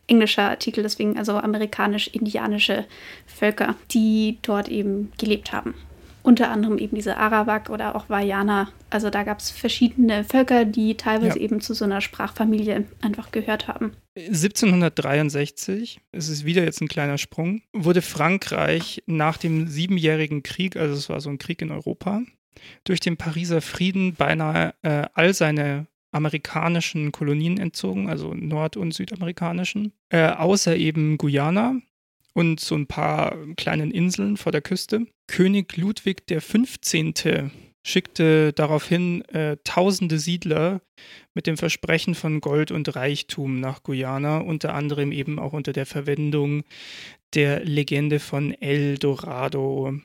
englischer 0.07 0.49
Artikel, 0.49 0.81
deswegen 0.81 1.17
also 1.17 1.33
amerikanisch-indianische 1.33 2.85
Völker, 3.27 3.75
die 3.91 4.37
dort 4.41 4.69
eben 4.69 5.11
gelebt 5.17 5.51
haben 5.51 5.75
unter 6.23 6.51
anderem 6.51 6.77
eben 6.77 6.95
diese 6.95 7.17
Arawak 7.17 7.69
oder 7.69 7.95
auch 7.95 8.09
Vajana. 8.09 8.69
Also 8.89 9.09
da 9.09 9.23
gab 9.23 9.39
es 9.39 9.49
verschiedene 9.49 10.23
Völker, 10.23 10.65
die 10.65 10.95
teilweise 10.95 11.39
ja. 11.39 11.45
eben 11.45 11.61
zu 11.61 11.73
so 11.73 11.85
einer 11.85 12.01
Sprachfamilie 12.01 12.85
einfach 13.01 13.31
gehört 13.31 13.67
haben. 13.67 13.93
1763, 14.15 16.01
es 16.11 16.29
ist 16.29 16.45
wieder 16.45 16.63
jetzt 16.63 16.81
ein 16.81 16.87
kleiner 16.87 17.17
Sprung, 17.17 17.61
wurde 17.73 18.01
Frankreich 18.01 19.03
nach 19.05 19.37
dem 19.37 19.67
Siebenjährigen 19.67 20.43
Krieg, 20.43 20.75
also 20.75 20.93
es 20.93 21.09
war 21.09 21.21
so 21.21 21.29
ein 21.29 21.37
Krieg 21.37 21.61
in 21.61 21.71
Europa, 21.71 22.21
durch 22.83 22.99
den 22.99 23.17
Pariser 23.17 23.61
Frieden 23.61 24.15
beinahe 24.15 24.73
äh, 24.81 25.05
all 25.13 25.33
seine 25.33 25.87
amerikanischen 26.11 27.11
Kolonien 27.11 27.57
entzogen, 27.59 28.09
also 28.09 28.33
nord- 28.33 28.77
und 28.77 28.93
südamerikanischen, 28.93 29.93
äh, 30.09 30.27
außer 30.27 30.75
eben 30.75 31.17
Guyana 31.17 31.75
und 32.39 32.61
so 32.61 32.75
ein 32.75 32.87
paar 32.87 33.35
kleinen 33.57 33.91
Inseln 33.91 34.37
vor 34.37 34.53
der 34.53 34.61
Küste. 34.61 35.05
König 35.27 35.75
Ludwig 35.75 36.25
XV. 36.25 37.51
schickte 37.85 38.53
daraufhin 38.53 39.25
äh, 39.25 39.57
tausende 39.65 40.19
Siedler 40.19 40.81
mit 41.33 41.47
dem 41.47 41.57
Versprechen 41.57 42.15
von 42.15 42.39
Gold 42.39 42.71
und 42.71 42.95
Reichtum 42.95 43.59
nach 43.59 43.83
Guyana, 43.83 44.37
unter 44.37 44.73
anderem 44.73 45.11
eben 45.11 45.37
auch 45.37 45.51
unter 45.51 45.73
der 45.73 45.85
Verwendung 45.85 46.63
der 47.33 47.65
Legende 47.65 48.21
von 48.21 48.53
El 48.53 48.97
Dorado. 48.97 49.99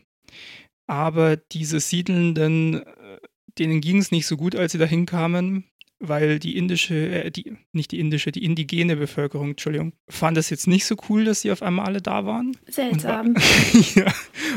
Aber 0.88 1.36
diese 1.36 1.78
Siedelnden, 1.78 2.82
äh, 2.82 3.18
denen 3.60 3.80
ging 3.80 3.98
es 3.98 4.10
nicht 4.10 4.26
so 4.26 4.36
gut, 4.36 4.56
als 4.56 4.72
sie 4.72 4.78
dahin 4.78 5.06
kamen 5.06 5.70
weil 6.08 6.38
die 6.38 6.56
indische, 6.56 7.24
äh, 7.24 7.30
die, 7.30 7.56
nicht 7.72 7.92
die 7.92 8.00
indische, 8.00 8.32
die 8.32 8.44
indigene 8.44 8.96
Bevölkerung, 8.96 9.50
Entschuldigung, 9.50 9.92
fand 10.08 10.36
es 10.38 10.50
jetzt 10.50 10.66
nicht 10.66 10.84
so 10.84 10.96
cool, 11.08 11.24
dass 11.24 11.40
sie 11.40 11.52
auf 11.52 11.62
einmal 11.62 11.86
alle 11.86 12.02
da 12.02 12.26
waren. 12.26 12.56
Seltsam. 12.68 13.28
Und, 13.28 13.36
war, 13.36 14.04
ja, 14.06 14.12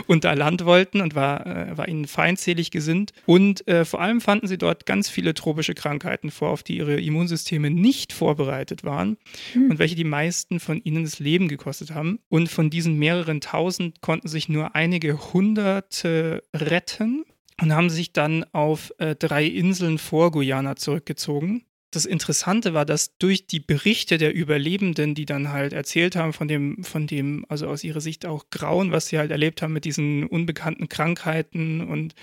und 0.07 0.23
da 0.23 0.33
Land 0.33 0.65
wollten 0.65 1.01
und 1.01 1.15
war, 1.15 1.45
äh, 1.45 1.77
war 1.77 1.87
ihnen 1.87 2.07
feindselig 2.07 2.71
gesinnt. 2.71 3.13
Und 3.25 3.67
äh, 3.67 3.85
vor 3.85 4.01
allem 4.01 4.21
fanden 4.21 4.47
sie 4.47 4.57
dort 4.57 4.85
ganz 4.85 5.09
viele 5.09 5.33
tropische 5.33 5.73
Krankheiten 5.73 6.31
vor, 6.31 6.49
auf 6.49 6.63
die 6.63 6.77
ihre 6.77 6.99
Immunsysteme 6.99 7.69
nicht 7.69 8.13
vorbereitet 8.13 8.83
waren 8.83 9.17
hm. 9.53 9.71
und 9.71 9.79
welche 9.79 9.95
die 9.95 10.03
meisten 10.03 10.59
von 10.59 10.81
ihnen 10.83 11.03
das 11.03 11.19
Leben 11.19 11.47
gekostet 11.47 11.93
haben. 11.93 12.19
Und 12.29 12.49
von 12.49 12.69
diesen 12.69 12.97
mehreren 12.97 13.41
tausend 13.41 14.01
konnten 14.01 14.27
sich 14.27 14.49
nur 14.49 14.75
einige 14.75 15.33
hunderte 15.33 16.43
retten 16.55 17.25
und 17.61 17.73
haben 17.73 17.89
sich 17.89 18.13
dann 18.13 18.43
auf 18.53 18.93
äh, 18.99 19.15
drei 19.15 19.45
Inseln 19.45 19.97
vor 19.97 20.31
Guyana 20.31 20.75
zurückgezogen. 20.75 21.63
Das 21.91 22.05
Interessante 22.05 22.73
war, 22.73 22.85
dass 22.85 23.17
durch 23.17 23.47
die 23.47 23.61
Berichte 23.61 24.17
der 24.17 24.33
Überlebenden, 24.33 25.15
die 25.15 25.25
dann 25.25 25.51
halt 25.51 25.71
erzählt 25.71 26.15
haben 26.15 26.33
von 26.33 26.47
dem, 26.47 26.83
von 26.83 27.07
dem, 27.07 27.45
also 27.47 27.67
aus 27.67 27.83
ihrer 27.83 28.01
Sicht 28.01 28.25
auch 28.25 28.49
Grauen, 28.49 28.91
was 28.91 29.07
sie 29.07 29.17
halt 29.17 29.31
erlebt 29.31 29.61
haben 29.61 29.73
mit 29.73 29.85
diesen 29.85 30.25
unbekannten 30.25 30.89
Krankheiten 30.89 31.81
und 31.81 32.13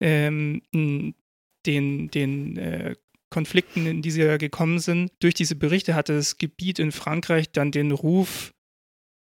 ähm, 0.00 0.62
den, 1.66 2.10
den 2.10 2.56
äh, 2.56 2.96
Konflikten, 3.28 3.86
in 3.86 4.02
die 4.02 4.10
sie 4.10 4.38
gekommen 4.38 4.78
sind. 4.78 5.12
Durch 5.20 5.34
diese 5.34 5.56
Berichte 5.56 5.94
hatte 5.94 6.14
das 6.14 6.38
Gebiet 6.38 6.78
in 6.78 6.90
Frankreich 6.90 7.52
dann 7.52 7.70
den 7.70 7.90
Ruf, 7.90 8.51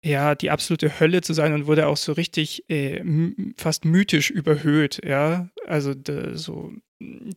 ja, 0.04 0.34
die 0.34 0.50
absolute 0.50 1.00
Hölle 1.00 1.22
zu 1.22 1.32
sein 1.32 1.54
und 1.54 1.66
wurde 1.66 1.86
auch 1.86 1.96
so 1.96 2.12
richtig 2.12 2.68
äh, 2.68 3.02
fast 3.56 3.86
mythisch 3.86 4.30
überhöht, 4.30 5.00
ja. 5.02 5.48
Also 5.66 5.94
da, 5.94 6.36
so, 6.36 6.72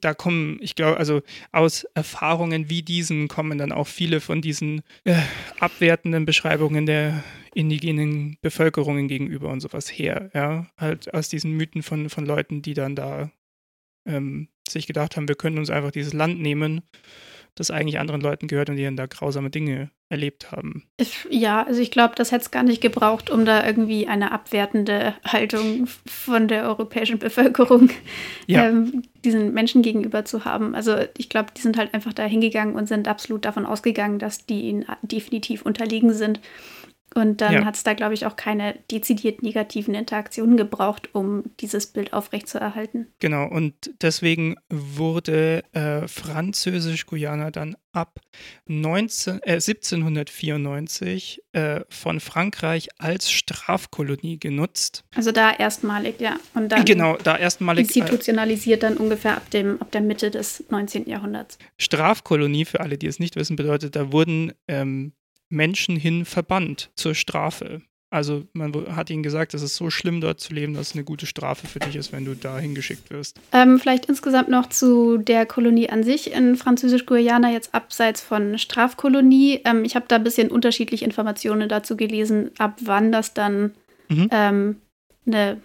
da 0.02 0.14
kommen, 0.14 0.60
ich 0.62 0.76
glaube, 0.76 0.98
also 0.98 1.22
aus 1.54 1.86
Erfahrungen 1.94 2.70
wie 2.70 2.82
diesen 2.82 3.30
kommen 3.30 3.58
dann 3.58 3.72
auch 3.72 3.88
viele 3.88 4.20
von 4.20 4.42
diesen 4.42 4.82
äh, 5.06 5.16
abwertenden 5.62 6.26
Beschreibungen 6.26 6.86
der 6.86 7.24
indigenen 7.54 8.38
Bevölkerungen 8.42 9.08
gegenüber 9.08 9.50
und 9.50 9.62
sowas 9.62 9.88
her, 9.88 10.30
ja. 10.34 10.70
Halt 10.78 11.14
aus 11.14 11.30
diesen 11.30 11.54
Mythen 11.54 11.84
von, 11.84 12.10
von 12.10 12.26
Leuten, 12.26 12.62
die 12.62 12.74
dann 12.74 12.98
da 12.98 13.32
ähm, 14.06 14.50
sich 14.68 14.88
gedacht 14.88 15.16
haben, 15.16 15.30
wir 15.30 15.36
können 15.36 15.58
uns 15.58 15.70
einfach 15.70 15.92
dieses 15.92 16.12
Land 16.12 16.42
nehmen 16.42 16.82
das 17.60 17.72
eigentlich 17.72 18.00
anderen 18.00 18.22
Leuten 18.22 18.48
gehört 18.48 18.70
und 18.70 18.76
die 18.76 18.84
dann 18.84 18.96
da 18.96 19.06
grausame 19.06 19.50
Dinge 19.50 19.91
erlebt 20.10 20.52
haben. 20.52 20.86
Ja, 21.30 21.63
also 21.63 21.82
ich 21.82 21.91
glaube, 21.91 22.13
das 22.15 22.32
hätte 22.32 22.43
es 22.43 22.52
gar 22.52 22.63
nicht 22.63 22.82
gebraucht, 22.82 23.30
um 23.30 23.46
da 23.46 23.65
irgendwie 23.65 24.08
eine 24.08 24.32
abwertende 24.32 25.15
Haltung 25.26 25.88
von 26.06 26.48
der 26.48 26.63
europäischen 26.63 27.20
Bevölkerung 27.20 27.89
ja. 28.46 28.67
ähm, 28.67 29.04
diesen 29.26 29.54
Menschen 29.54 29.82
gegenüber 29.82 30.24
zu 30.24 30.46
haben. 30.46 30.76
Also 30.76 30.96
ich 31.17 31.30
glaube, 31.30 31.50
die 31.56 31.62
sind 31.62 31.78
halt 31.78 31.93
einfach 31.93 32.13
da 32.13 32.24
hingegangen 32.24 32.76
und 32.76 32.88
sind 32.88 33.08
absolut 33.08 33.43
davon 33.43 33.65
ausgegangen, 33.65 34.20
dass 34.20 34.46
die 34.46 34.62
ihnen 34.62 34.86
definitiv 35.02 35.63
unterlegen 35.63 36.13
sind 36.13 36.39
und 37.18 37.42
dann 37.42 37.54
ja. 37.54 37.66
hat 37.66 37.76
es 37.76 37.84
da, 37.84 37.94
glaube 37.94 38.14
ich, 38.14 38.28
auch 38.28 38.36
keine 38.36 38.78
dezidiert 38.92 39.42
negativen 39.42 39.96
Interaktionen 39.96 40.56
gebraucht, 40.56 41.10
um 41.14 41.44
dieses 41.60 41.88
Bild 41.88 42.14
aufrechtzuerhalten. 42.14 43.08
Genau, 43.18 43.48
und 43.48 43.74
deswegen 44.02 44.56
wurde 44.70 45.64
äh, 45.74 46.08
Französisch-Guyana 46.08 47.50
dann 47.50 47.76
ab 47.92 48.20
19, 48.68 49.42
äh, 49.42 49.54
1794 49.54 51.42
äh, 51.54 51.82
von 51.90 52.20
Frankreich 52.20 52.90
als 53.00 53.32
Strafkolonie 53.32 54.40
genutzt. 54.40 55.04
Also 55.16 55.32
da 55.32 55.52
erstmalig, 55.52 56.22
ja. 56.22 56.38
Und 56.54 56.72
dann 56.72 56.86
genau, 56.86 57.18
da 57.18 57.36
erstmalig. 57.36 57.90
Äh, 57.90 58.00
institutionalisiert 58.00 58.84
dann 58.84 58.96
ungefähr 58.98 59.38
ab, 59.38 59.50
dem, 59.50 59.82
ab 59.82 59.92
der 59.92 60.02
Mitte 60.02 60.30
des 60.30 60.66
19. 60.70 61.10
Jahrhunderts. 61.10 61.58
Strafkolonie, 61.80 62.66
für 62.66 62.80
alle, 62.82 63.00
die 63.00 63.08
es 63.08 63.18
nicht 63.18 63.36
wissen, 63.36 63.56
bedeutet, 63.56 63.96
da 63.96 64.12
wurden 64.12 64.54
ähm, 64.68 65.14
Menschen 65.50 65.96
hin 65.96 66.26
verbannt 66.26 66.92
zur 66.96 67.16
Strafe. 67.16 67.82
Also 68.10 68.46
man 68.54 68.74
hat 68.96 69.10
ihnen 69.10 69.22
gesagt, 69.22 69.54
es 69.54 69.62
ist 69.62 69.76
so 69.76 69.90
schlimm 69.90 70.22
dort 70.22 70.40
zu 70.40 70.54
leben, 70.54 70.74
dass 70.74 70.90
es 70.90 70.96
eine 70.96 71.04
gute 71.04 71.26
Strafe 71.26 71.68
für 71.68 71.80
dich 71.80 71.98
ist, 71.98 72.14
wenn 72.14 72.24
du 72.24 72.36
da 72.36 72.58
hingeschickt 72.58 73.10
wirst. 73.10 73.38
Ähm, 73.52 73.80
vielleicht 73.80 74.06
insgesamt 74.06 74.48
noch 74.48 74.70
zu 74.70 75.18
der 75.18 75.46
Kolonie 75.46 75.90
an 75.90 76.04
sich 76.04 76.32
in 76.32 76.56
Französisch-Guyana, 76.56 77.52
jetzt 77.52 77.76
abseits 77.76 78.22
von 78.22 78.58
Strafkolonie. 78.58 79.60
Ähm, 79.66 79.84
ich 79.84 79.96
habe 79.98 80.06
da 80.08 80.16
ein 80.16 80.24
bisschen 80.24 80.50
unterschiedliche 80.50 81.04
Informationen 81.04 81.68
dazu 81.68 81.98
gelesen, 81.98 82.52
ab 82.58 82.78
wann 82.82 83.12
das 83.12 83.34
dann 83.34 83.74
mhm. 84.08 84.30
ähm, 84.32 84.76
eine 85.26 85.62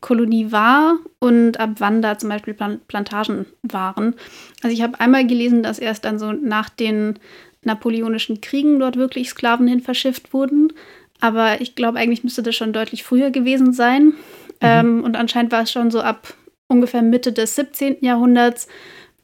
Kolonie 0.00 0.50
war 0.50 0.98
und 1.20 1.60
ab 1.60 1.76
wann 1.78 2.02
da 2.02 2.18
zum 2.18 2.28
Beispiel 2.28 2.54
Plantagen 2.54 3.46
waren. 3.62 4.14
Also 4.62 4.74
ich 4.74 4.82
habe 4.82 4.98
einmal 4.98 5.26
gelesen, 5.26 5.62
dass 5.62 5.78
erst 5.78 6.04
dann 6.04 6.18
so 6.18 6.32
nach 6.32 6.68
den 6.68 7.20
napoleonischen 7.64 8.40
Kriegen 8.40 8.78
dort 8.78 8.96
wirklich 8.96 9.30
Sklaven 9.30 9.66
hin 9.66 9.80
verschifft 9.80 10.32
wurden. 10.32 10.72
Aber 11.20 11.60
ich 11.60 11.74
glaube, 11.74 11.98
eigentlich 11.98 12.24
müsste 12.24 12.42
das 12.42 12.56
schon 12.56 12.72
deutlich 12.72 13.04
früher 13.04 13.30
gewesen 13.30 13.72
sein. 13.72 14.04
Mhm. 14.04 14.14
Ähm, 14.60 15.04
und 15.04 15.16
anscheinend 15.16 15.52
war 15.52 15.62
es 15.62 15.72
schon 15.72 15.90
so 15.90 16.00
ab 16.00 16.34
ungefähr 16.68 17.02
Mitte 17.02 17.32
des 17.32 17.54
17. 17.54 17.98
Jahrhunderts 18.00 18.68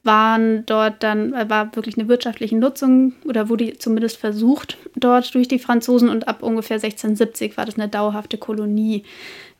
waren 0.02 0.64
dort 0.64 1.02
dann, 1.02 1.34
äh, 1.34 1.50
war 1.50 1.74
wirklich 1.76 1.98
eine 1.98 2.08
wirtschaftliche 2.08 2.56
Nutzung 2.56 3.12
oder 3.24 3.48
wurde 3.48 3.76
zumindest 3.76 4.16
versucht 4.16 4.78
dort 4.96 5.34
durch 5.34 5.46
die 5.46 5.58
Franzosen 5.58 6.08
und 6.08 6.26
ab 6.26 6.42
ungefähr 6.42 6.76
1670 6.76 7.56
war 7.56 7.66
das 7.66 7.74
eine 7.78 7.88
dauerhafte 7.88 8.38
Kolonie 8.38 9.04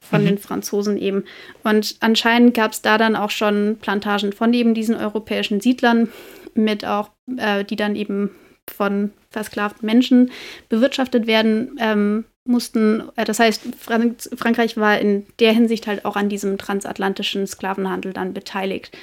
von 0.01 0.23
mhm. 0.23 0.27
den 0.27 0.38
Franzosen 0.38 0.97
eben. 0.97 1.25
Und 1.62 1.97
anscheinend 2.01 2.55
gab 2.55 2.73
es 2.73 2.81
da 2.81 2.97
dann 2.97 3.16
auch 3.16 3.31
schon 3.31 3.77
Plantagen 3.81 4.33
von 4.33 4.55
eben 4.55 4.73
diesen 4.73 4.97
europäischen 4.97 5.61
Siedlern 5.61 6.09
mit 6.55 6.87
auch, 6.87 7.11
äh, 7.37 7.64
die 7.64 7.77
dann 7.77 7.95
eben 7.95 8.31
von 8.71 9.13
versklavten 9.31 9.87
Menschen 9.87 10.31
bewirtschaftet 10.69 11.27
werden 11.27 11.77
ähm, 11.81 12.25
mussten. 12.45 13.03
Äh, 13.17 13.25
das 13.25 13.39
heißt, 13.39 13.63
Frank 13.79 14.29
Frankreich 14.35 14.77
war 14.77 14.99
in 14.99 15.27
der 15.39 15.53
Hinsicht 15.53 15.87
halt 15.87 16.05
auch 16.05 16.17
an 16.17 16.29
diesem 16.29 16.59
transatlantischen 16.59 17.47
Sklavenhandel 17.47 18.13
dann 18.13 18.35
beteiligt, 18.35 18.97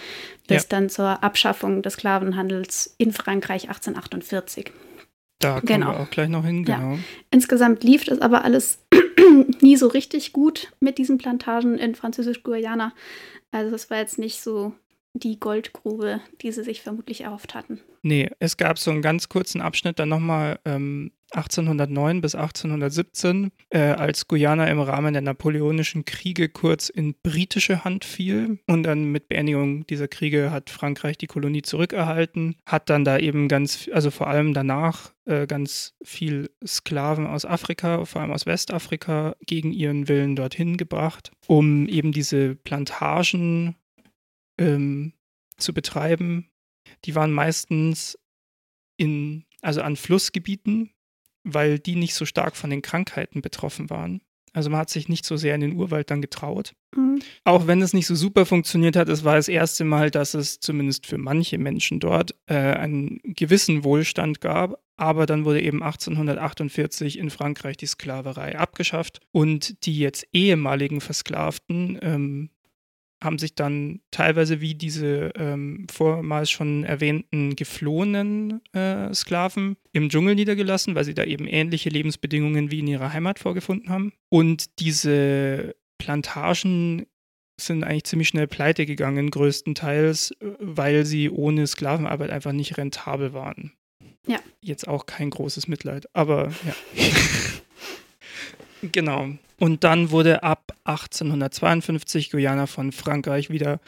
bis 0.47 0.63
ja. 0.63 0.69
dann 0.69 0.89
zur 0.89 1.23
Abschaffung 1.23 1.81
des 1.81 1.93
Sklavenhandels 1.93 2.95
in 2.97 3.13
Frankreich 3.13 3.69
1848. 3.69 4.71
Da 5.39 5.55
kommen 5.55 5.67
genau. 5.67 5.91
wir 5.91 5.99
auch 5.99 6.09
gleich 6.09 6.29
noch 6.29 6.45
hin, 6.45 6.65
genau. 6.65 6.93
Ja. 6.93 6.99
Insgesamt 7.29 7.83
lief 7.83 8.05
das 8.05 8.19
aber 8.21 8.43
alles 8.43 8.79
nie 9.61 9.77
so 9.77 9.87
richtig 9.87 10.33
gut 10.33 10.73
mit 10.79 10.97
diesen 10.97 11.19
Plantagen 11.19 11.77
in 11.77 11.93
Französisch-Guyana. 11.93 12.93
Also 13.51 13.75
es 13.75 13.89
war 13.89 13.99
jetzt 13.99 14.17
nicht 14.17 14.41
so 14.41 14.73
die 15.19 15.39
Goldgrube, 15.39 16.21
die 16.41 16.51
sie 16.51 16.63
sich 16.63 16.81
vermutlich 16.81 17.21
erhofft 17.21 17.55
hatten. 17.55 17.81
Nee, 18.01 18.29
es 18.39 18.57
gab 18.57 18.79
so 18.79 18.91
einen 18.91 19.01
ganz 19.01 19.29
kurzen 19.29 19.61
Abschnitt 19.61 19.99
dann 19.99 20.09
nochmal 20.09 20.59
ähm, 20.65 21.11
1809 21.31 22.21
bis 22.21 22.35
1817, 22.35 23.51
äh, 23.69 23.79
als 23.79 24.27
Guyana 24.27 24.67
im 24.67 24.79
Rahmen 24.79 25.13
der 25.13 25.21
napoleonischen 25.21 26.05
Kriege 26.05 26.47
kurz 26.47 26.89
in 26.89 27.15
britische 27.21 27.83
Hand 27.83 28.05
fiel. 28.05 28.59
Und 28.67 28.83
dann 28.83 29.11
mit 29.11 29.27
Beendigung 29.27 29.85
dieser 29.87 30.07
Kriege 30.07 30.51
hat 30.51 30.69
Frankreich 30.69 31.17
die 31.17 31.27
Kolonie 31.27 31.63
zurückerhalten, 31.63 32.55
hat 32.65 32.89
dann 32.89 33.03
da 33.03 33.17
eben 33.17 33.49
ganz, 33.49 33.89
also 33.91 34.09
vor 34.09 34.27
allem 34.27 34.53
danach 34.53 35.11
äh, 35.25 35.47
ganz 35.47 35.95
viel 36.01 36.49
Sklaven 36.65 37.27
aus 37.27 37.45
Afrika, 37.45 38.05
vor 38.05 38.21
allem 38.21 38.31
aus 38.31 38.45
Westafrika, 38.45 39.35
gegen 39.45 39.73
ihren 39.73 40.07
Willen 40.07 40.35
dorthin 40.37 40.77
gebracht, 40.77 41.31
um 41.47 41.87
eben 41.87 42.13
diese 42.13 42.55
Plantagen 42.55 43.75
ähm, 44.57 45.13
zu 45.57 45.73
betreiben. 45.73 46.49
Die 47.05 47.15
waren 47.15 47.31
meistens 47.31 48.17
in, 48.97 49.45
also 49.61 49.81
an 49.81 49.95
Flussgebieten, 49.95 50.91
weil 51.43 51.79
die 51.79 51.95
nicht 51.95 52.15
so 52.15 52.25
stark 52.25 52.55
von 52.55 52.69
den 52.69 52.81
Krankheiten 52.81 53.41
betroffen 53.41 53.89
waren. 53.89 54.21
Also 54.53 54.71
man 54.71 54.79
hat 54.79 54.89
sich 54.89 55.07
nicht 55.07 55.23
so 55.23 55.37
sehr 55.37 55.53
in 55.53 55.61
den 55.61 55.75
Urwald 55.75 56.09
dann 56.09 56.21
getraut. 56.21 56.73
Mhm. 56.95 57.19
Auch 57.43 57.67
wenn 57.67 57.81
es 57.81 57.93
nicht 57.93 58.07
so 58.07 58.15
super 58.15 58.45
funktioniert 58.45 58.95
hat, 58.95 59.07
es 59.07 59.23
war 59.23 59.35
das 59.35 59.49
erste 59.49 59.83
Mal, 59.83 60.09
dass 60.09 60.33
es 60.33 60.59
zumindest 60.59 61.05
für 61.05 61.19
manche 61.19 61.59
Menschen 61.59 61.99
dort 61.99 62.33
äh, 62.47 62.55
einen 62.55 63.19
gewissen 63.23 63.83
Wohlstand 63.83 64.41
gab. 64.41 64.81
Aber 64.95 65.27
dann 65.27 65.45
wurde 65.45 65.61
eben 65.61 65.83
1848 65.83 67.19
in 67.19 67.29
Frankreich 67.29 67.77
die 67.77 67.85
Sklaverei 67.85 68.57
abgeschafft 68.57 69.19
und 69.31 69.85
die 69.85 69.99
jetzt 69.99 70.25
ehemaligen 70.33 71.01
Versklavten 71.01 71.99
ähm, 72.01 72.49
haben 73.23 73.39
sich 73.39 73.55
dann 73.55 74.01
teilweise 74.11 74.61
wie 74.61 74.75
diese 74.75 75.31
ähm, 75.35 75.87
vormals 75.91 76.51
schon 76.51 76.83
erwähnten 76.83 77.55
geflohenen 77.55 78.61
äh, 78.73 79.13
Sklaven 79.13 79.77
im 79.91 80.09
Dschungel 80.09 80.35
niedergelassen, 80.35 80.93
weil 80.95 81.03
sie 81.03 81.15
da 81.15 81.23
eben 81.23 81.47
ähnliche 81.47 81.89
Lebensbedingungen 81.89 82.69
wie 82.71 82.79
in 82.79 82.87
ihrer 82.87 83.13
Heimat 83.13 83.39
vorgefunden 83.39 83.89
haben. 83.89 84.13
Und 84.29 84.79
diese 84.79 85.75
Plantagen 85.97 87.07
sind 87.59 87.83
eigentlich 87.83 88.03
ziemlich 88.03 88.27
schnell 88.27 88.47
pleite 88.47 88.85
gegangen, 88.85 89.31
größtenteils, 89.31 90.31
äh, 90.31 90.51
weil 90.59 91.05
sie 91.05 91.29
ohne 91.29 91.65
Sklavenarbeit 91.65 92.29
einfach 92.29 92.51
nicht 92.51 92.77
rentabel 92.77 93.33
waren. 93.33 93.73
Ja. 94.27 94.39
Jetzt 94.61 94.87
auch 94.87 95.05
kein 95.05 95.29
großes 95.29 95.67
Mitleid, 95.67 96.07
aber 96.13 96.51
ja. 96.65 96.75
genau. 98.81 99.29
Und 99.59 99.83
dann 99.83 100.11
wurde 100.11 100.43
ab 100.43 100.73
1852 100.83 102.29
Guyana 102.29 102.67
von 102.67 102.91
Frankreich 102.91 103.49
wieder 103.49 103.79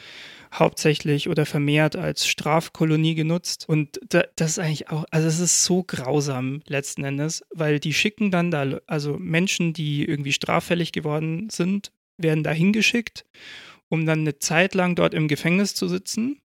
hauptsächlich 0.52 1.28
oder 1.28 1.46
vermehrt 1.46 1.94
als 1.94 2.26
Strafkolonie 2.26 3.14
genutzt. 3.14 3.68
Und 3.68 4.00
das 4.08 4.50
ist 4.50 4.58
eigentlich 4.58 4.90
auch, 4.90 5.04
also 5.12 5.28
es 5.28 5.38
ist 5.38 5.64
so 5.64 5.84
grausam 5.84 6.62
letzten 6.66 7.04
Endes, 7.04 7.44
weil 7.54 7.78
die 7.78 7.94
schicken 7.94 8.32
dann 8.32 8.50
da, 8.50 8.80
also 8.86 9.16
Menschen, 9.16 9.72
die 9.72 10.04
irgendwie 10.04 10.32
straffällig 10.32 10.90
geworden 10.90 11.48
sind, 11.50 11.92
werden 12.16 12.42
da 12.42 12.50
hingeschickt, 12.50 13.24
um 13.88 14.06
dann 14.06 14.20
eine 14.20 14.38
Zeit 14.38 14.74
lang 14.74 14.96
dort 14.96 15.14
im 15.14 15.28
Gefängnis 15.28 15.74
zu 15.74 15.86
sitzen. 15.86 16.40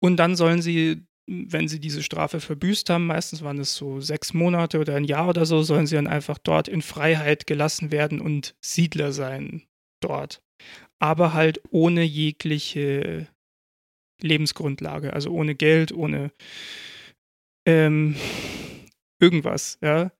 Und 0.00 0.16
dann 0.16 0.34
sollen 0.34 0.60
sie 0.60 1.07
wenn 1.28 1.68
sie 1.68 1.78
diese 1.78 2.02
Strafe 2.02 2.40
verbüßt 2.40 2.88
haben, 2.88 3.06
meistens 3.06 3.42
waren 3.42 3.58
es 3.58 3.74
so 3.74 4.00
sechs 4.00 4.32
Monate 4.32 4.78
oder 4.80 4.96
ein 4.96 5.04
Jahr 5.04 5.28
oder 5.28 5.44
so, 5.44 5.62
sollen 5.62 5.86
sie 5.86 5.96
dann 5.96 6.06
einfach 6.06 6.38
dort 6.38 6.68
in 6.68 6.80
Freiheit 6.80 7.46
gelassen 7.46 7.92
werden 7.92 8.20
und 8.20 8.56
Siedler 8.64 9.12
sein 9.12 9.64
dort. 10.00 10.40
Aber 10.98 11.34
halt 11.34 11.60
ohne 11.70 12.02
jegliche 12.02 13.28
Lebensgrundlage, 14.22 15.12
also 15.12 15.30
ohne 15.30 15.54
Geld, 15.54 15.92
ohne 15.92 16.32
ähm, 17.66 18.16
irgendwas, 19.20 19.78
ja, 19.82 20.10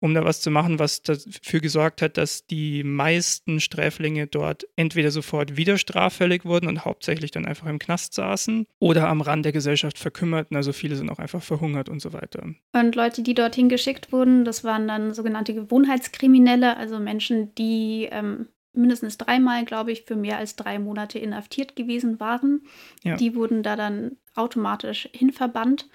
um 0.00 0.14
da 0.14 0.24
was 0.24 0.40
zu 0.40 0.50
machen, 0.50 0.78
was 0.78 1.02
dafür 1.02 1.60
gesorgt 1.60 2.02
hat, 2.02 2.16
dass 2.16 2.46
die 2.46 2.82
meisten 2.82 3.60
Sträflinge 3.60 4.26
dort 4.26 4.66
entweder 4.76 5.10
sofort 5.10 5.56
wieder 5.56 5.78
straffällig 5.78 6.44
wurden 6.44 6.68
und 6.68 6.84
hauptsächlich 6.84 7.30
dann 7.30 7.46
einfach 7.46 7.66
im 7.66 7.78
Knast 7.78 8.14
saßen 8.14 8.66
oder 8.78 9.08
am 9.08 9.20
Rand 9.20 9.44
der 9.44 9.52
Gesellschaft 9.52 9.98
verkümmerten, 9.98 10.56
also 10.56 10.72
viele 10.72 10.96
sind 10.96 11.10
auch 11.10 11.18
einfach 11.18 11.42
verhungert 11.42 11.88
und 11.88 12.00
so 12.00 12.12
weiter. 12.12 12.44
Und 12.72 12.94
Leute, 12.94 13.22
die 13.22 13.34
dorthin 13.34 13.68
geschickt 13.68 14.12
wurden, 14.12 14.44
das 14.44 14.64
waren 14.64 14.88
dann 14.88 15.14
sogenannte 15.14 15.54
Gewohnheitskriminelle, 15.54 16.76
also 16.76 16.98
Menschen, 16.98 17.54
die 17.54 18.08
ähm, 18.10 18.48
mindestens 18.72 19.18
dreimal, 19.18 19.64
glaube 19.64 19.92
ich, 19.92 20.02
für 20.02 20.16
mehr 20.16 20.38
als 20.38 20.56
drei 20.56 20.78
Monate 20.78 21.18
inhaftiert 21.18 21.76
gewesen 21.76 22.20
waren. 22.20 22.62
Ja. 23.02 23.16
Die 23.16 23.34
wurden 23.34 23.62
da 23.62 23.76
dann 23.76 24.16
automatisch 24.34 25.08
hinverbannt. 25.12 25.88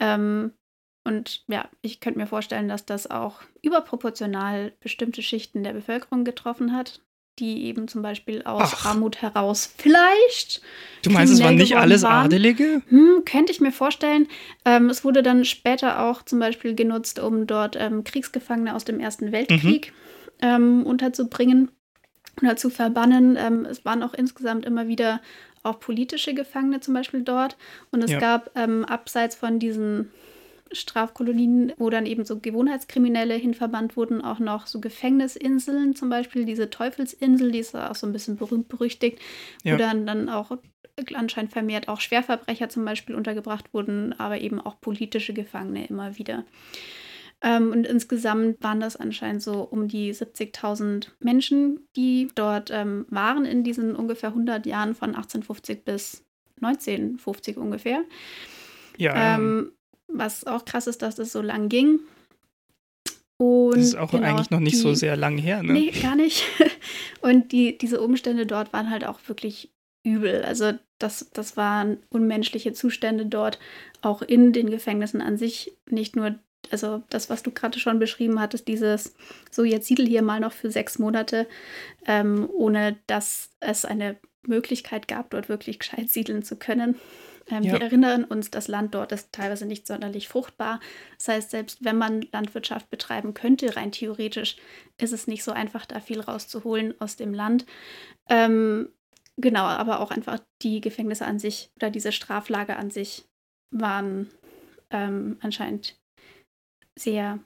Ähm, 0.00 0.52
und 1.04 1.44
ja, 1.48 1.68
ich 1.80 2.00
könnte 2.00 2.18
mir 2.18 2.26
vorstellen, 2.26 2.68
dass 2.68 2.86
das 2.86 3.10
auch 3.10 3.40
überproportional 3.62 4.72
bestimmte 4.80 5.22
Schichten 5.22 5.64
der 5.64 5.72
Bevölkerung 5.72 6.24
getroffen 6.24 6.72
hat, 6.72 7.00
die 7.38 7.64
eben 7.64 7.88
zum 7.88 8.02
Beispiel 8.02 8.42
aus 8.42 8.72
Ach. 8.74 8.86
Armut 8.86 9.22
heraus 9.22 9.72
vielleicht. 9.78 10.60
Du 11.02 11.10
meinst, 11.10 11.32
es 11.32 11.42
waren 11.42 11.56
nicht 11.56 11.76
alles 11.76 12.02
waren. 12.02 12.26
Adelige? 12.26 12.82
Hm, 12.88 13.24
könnte 13.24 13.52
ich 13.52 13.60
mir 13.60 13.72
vorstellen. 13.72 14.28
Ähm, 14.64 14.90
es 14.90 15.04
wurde 15.04 15.22
dann 15.22 15.44
später 15.44 16.04
auch 16.04 16.22
zum 16.22 16.38
Beispiel 16.38 16.74
genutzt, 16.74 17.18
um 17.18 17.46
dort 17.46 17.76
ähm, 17.76 18.04
Kriegsgefangene 18.04 18.74
aus 18.74 18.84
dem 18.84 19.00
Ersten 19.00 19.32
Weltkrieg 19.32 19.92
mhm. 20.40 20.46
ähm, 20.46 20.86
unterzubringen 20.86 21.70
oder 22.42 22.56
zu 22.56 22.70
verbannen. 22.70 23.36
Ähm, 23.36 23.64
es 23.64 23.84
waren 23.84 24.02
auch 24.02 24.14
insgesamt 24.14 24.66
immer 24.66 24.86
wieder 24.86 25.20
auch 25.64 25.80
politische 25.80 26.34
Gefangene 26.34 26.80
zum 26.80 26.94
Beispiel 26.94 27.22
dort. 27.22 27.56
Und 27.90 28.04
es 28.04 28.10
ja. 28.10 28.18
gab 28.18 28.50
ähm, 28.56 28.84
abseits 28.84 29.36
von 29.36 29.58
diesen 29.58 30.10
Strafkolonien, 30.72 31.72
wo 31.76 31.90
dann 31.90 32.06
eben 32.06 32.24
so 32.24 32.38
Gewohnheitskriminelle 32.38 33.34
hinverbannt 33.34 33.96
wurden, 33.96 34.22
auch 34.22 34.38
noch 34.38 34.66
so 34.66 34.80
Gefängnisinseln, 34.80 35.94
zum 35.94 36.08
Beispiel 36.08 36.44
diese 36.44 36.70
Teufelsinsel, 36.70 37.52
die 37.52 37.58
ist 37.58 37.74
auch 37.74 37.94
so 37.94 38.06
ein 38.06 38.12
bisschen 38.12 38.36
berühmt-berüchtigt, 38.36 39.18
ja. 39.64 39.74
wo 39.74 39.78
dann, 39.78 40.06
dann 40.06 40.28
auch 40.28 40.56
anscheinend 41.14 41.52
vermehrt 41.52 41.88
auch 41.88 42.00
Schwerverbrecher 42.00 42.68
zum 42.68 42.84
Beispiel 42.84 43.14
untergebracht 43.14 43.72
wurden, 43.72 44.12
aber 44.18 44.40
eben 44.40 44.60
auch 44.60 44.80
politische 44.80 45.32
Gefangene 45.32 45.86
immer 45.86 46.18
wieder. 46.18 46.44
Ähm, 47.42 47.72
und 47.72 47.86
insgesamt 47.86 48.62
waren 48.62 48.80
das 48.80 48.96
anscheinend 48.96 49.42
so 49.42 49.62
um 49.62 49.88
die 49.88 50.14
70.000 50.14 51.08
Menschen, 51.18 51.88
die 51.96 52.28
dort 52.34 52.70
ähm, 52.70 53.06
waren 53.08 53.44
in 53.44 53.64
diesen 53.64 53.96
ungefähr 53.96 54.28
100 54.30 54.64
Jahren 54.64 54.94
von 54.94 55.10
1850 55.10 55.84
bis 55.84 56.24
1950 56.60 57.56
ungefähr. 57.56 58.04
Ja. 58.96 59.34
Ähm, 59.36 59.72
was 60.14 60.46
auch 60.46 60.64
krass 60.64 60.86
ist, 60.86 61.02
dass 61.02 61.16
das 61.16 61.32
so 61.32 61.42
lang 61.42 61.68
ging. 61.68 62.00
Und 63.38 63.76
das 63.76 63.86
ist 63.86 63.96
auch 63.96 64.10
genau, 64.10 64.28
eigentlich 64.28 64.50
noch 64.50 64.60
nicht 64.60 64.74
die, 64.74 64.80
so 64.80 64.94
sehr 64.94 65.16
lang 65.16 65.36
her, 65.36 65.62
ne? 65.62 65.72
Nee, 65.72 65.90
gar 65.90 66.14
nicht. 66.14 66.44
Und 67.20 67.50
die, 67.52 67.76
diese 67.76 68.00
Umstände 68.00 68.46
dort 68.46 68.72
waren 68.72 68.90
halt 68.90 69.04
auch 69.04 69.18
wirklich 69.26 69.72
übel. 70.04 70.42
Also 70.44 70.72
das, 70.98 71.30
das 71.32 71.56
waren 71.56 71.98
unmenschliche 72.10 72.72
Zustände 72.72 73.26
dort, 73.26 73.58
auch 74.00 74.22
in 74.22 74.52
den 74.52 74.70
Gefängnissen 74.70 75.20
an 75.20 75.38
sich. 75.38 75.72
Nicht 75.90 76.14
nur, 76.14 76.36
also 76.70 77.02
das, 77.10 77.30
was 77.30 77.42
du 77.42 77.50
gerade 77.50 77.80
schon 77.80 77.98
beschrieben 77.98 78.40
hattest, 78.40 78.68
dieses, 78.68 79.14
so 79.50 79.64
jetzt 79.64 79.86
siedel 79.86 80.06
hier 80.06 80.22
mal 80.22 80.40
noch 80.40 80.52
für 80.52 80.70
sechs 80.70 80.98
Monate, 80.98 81.48
ähm, 82.06 82.48
ohne 82.52 82.96
dass 83.06 83.50
es 83.60 83.84
eine 83.84 84.16
Möglichkeit 84.46 85.08
gab, 85.08 85.30
dort 85.30 85.48
wirklich 85.48 85.78
gescheit 85.78 86.10
siedeln 86.10 86.42
zu 86.42 86.56
können. 86.56 86.96
Ähm, 87.50 87.62
ja. 87.64 87.72
Wir 87.72 87.82
erinnern 87.82 88.24
uns, 88.24 88.50
das 88.50 88.68
Land 88.68 88.94
dort 88.94 89.12
ist 89.12 89.32
teilweise 89.32 89.66
nicht 89.66 89.86
sonderlich 89.86 90.28
fruchtbar. 90.28 90.80
Das 91.18 91.28
heißt, 91.28 91.50
selbst 91.50 91.84
wenn 91.84 91.96
man 91.96 92.22
Landwirtschaft 92.32 92.90
betreiben 92.90 93.34
könnte, 93.34 93.76
rein 93.76 93.92
theoretisch, 93.92 94.56
ist 94.98 95.12
es 95.12 95.26
nicht 95.26 95.44
so 95.44 95.52
einfach, 95.52 95.86
da 95.86 96.00
viel 96.00 96.20
rauszuholen 96.20 96.94
aus 97.00 97.16
dem 97.16 97.34
Land. 97.34 97.66
Ähm, 98.28 98.88
genau, 99.36 99.64
aber 99.64 100.00
auch 100.00 100.10
einfach 100.10 100.38
die 100.62 100.80
Gefängnisse 100.80 101.26
an 101.26 101.38
sich 101.38 101.70
oder 101.76 101.90
diese 101.90 102.12
Straflager 102.12 102.78
an 102.78 102.90
sich 102.90 103.24
waren 103.70 104.30
ähm, 104.90 105.38
anscheinend 105.40 105.96
sehr 106.96 107.40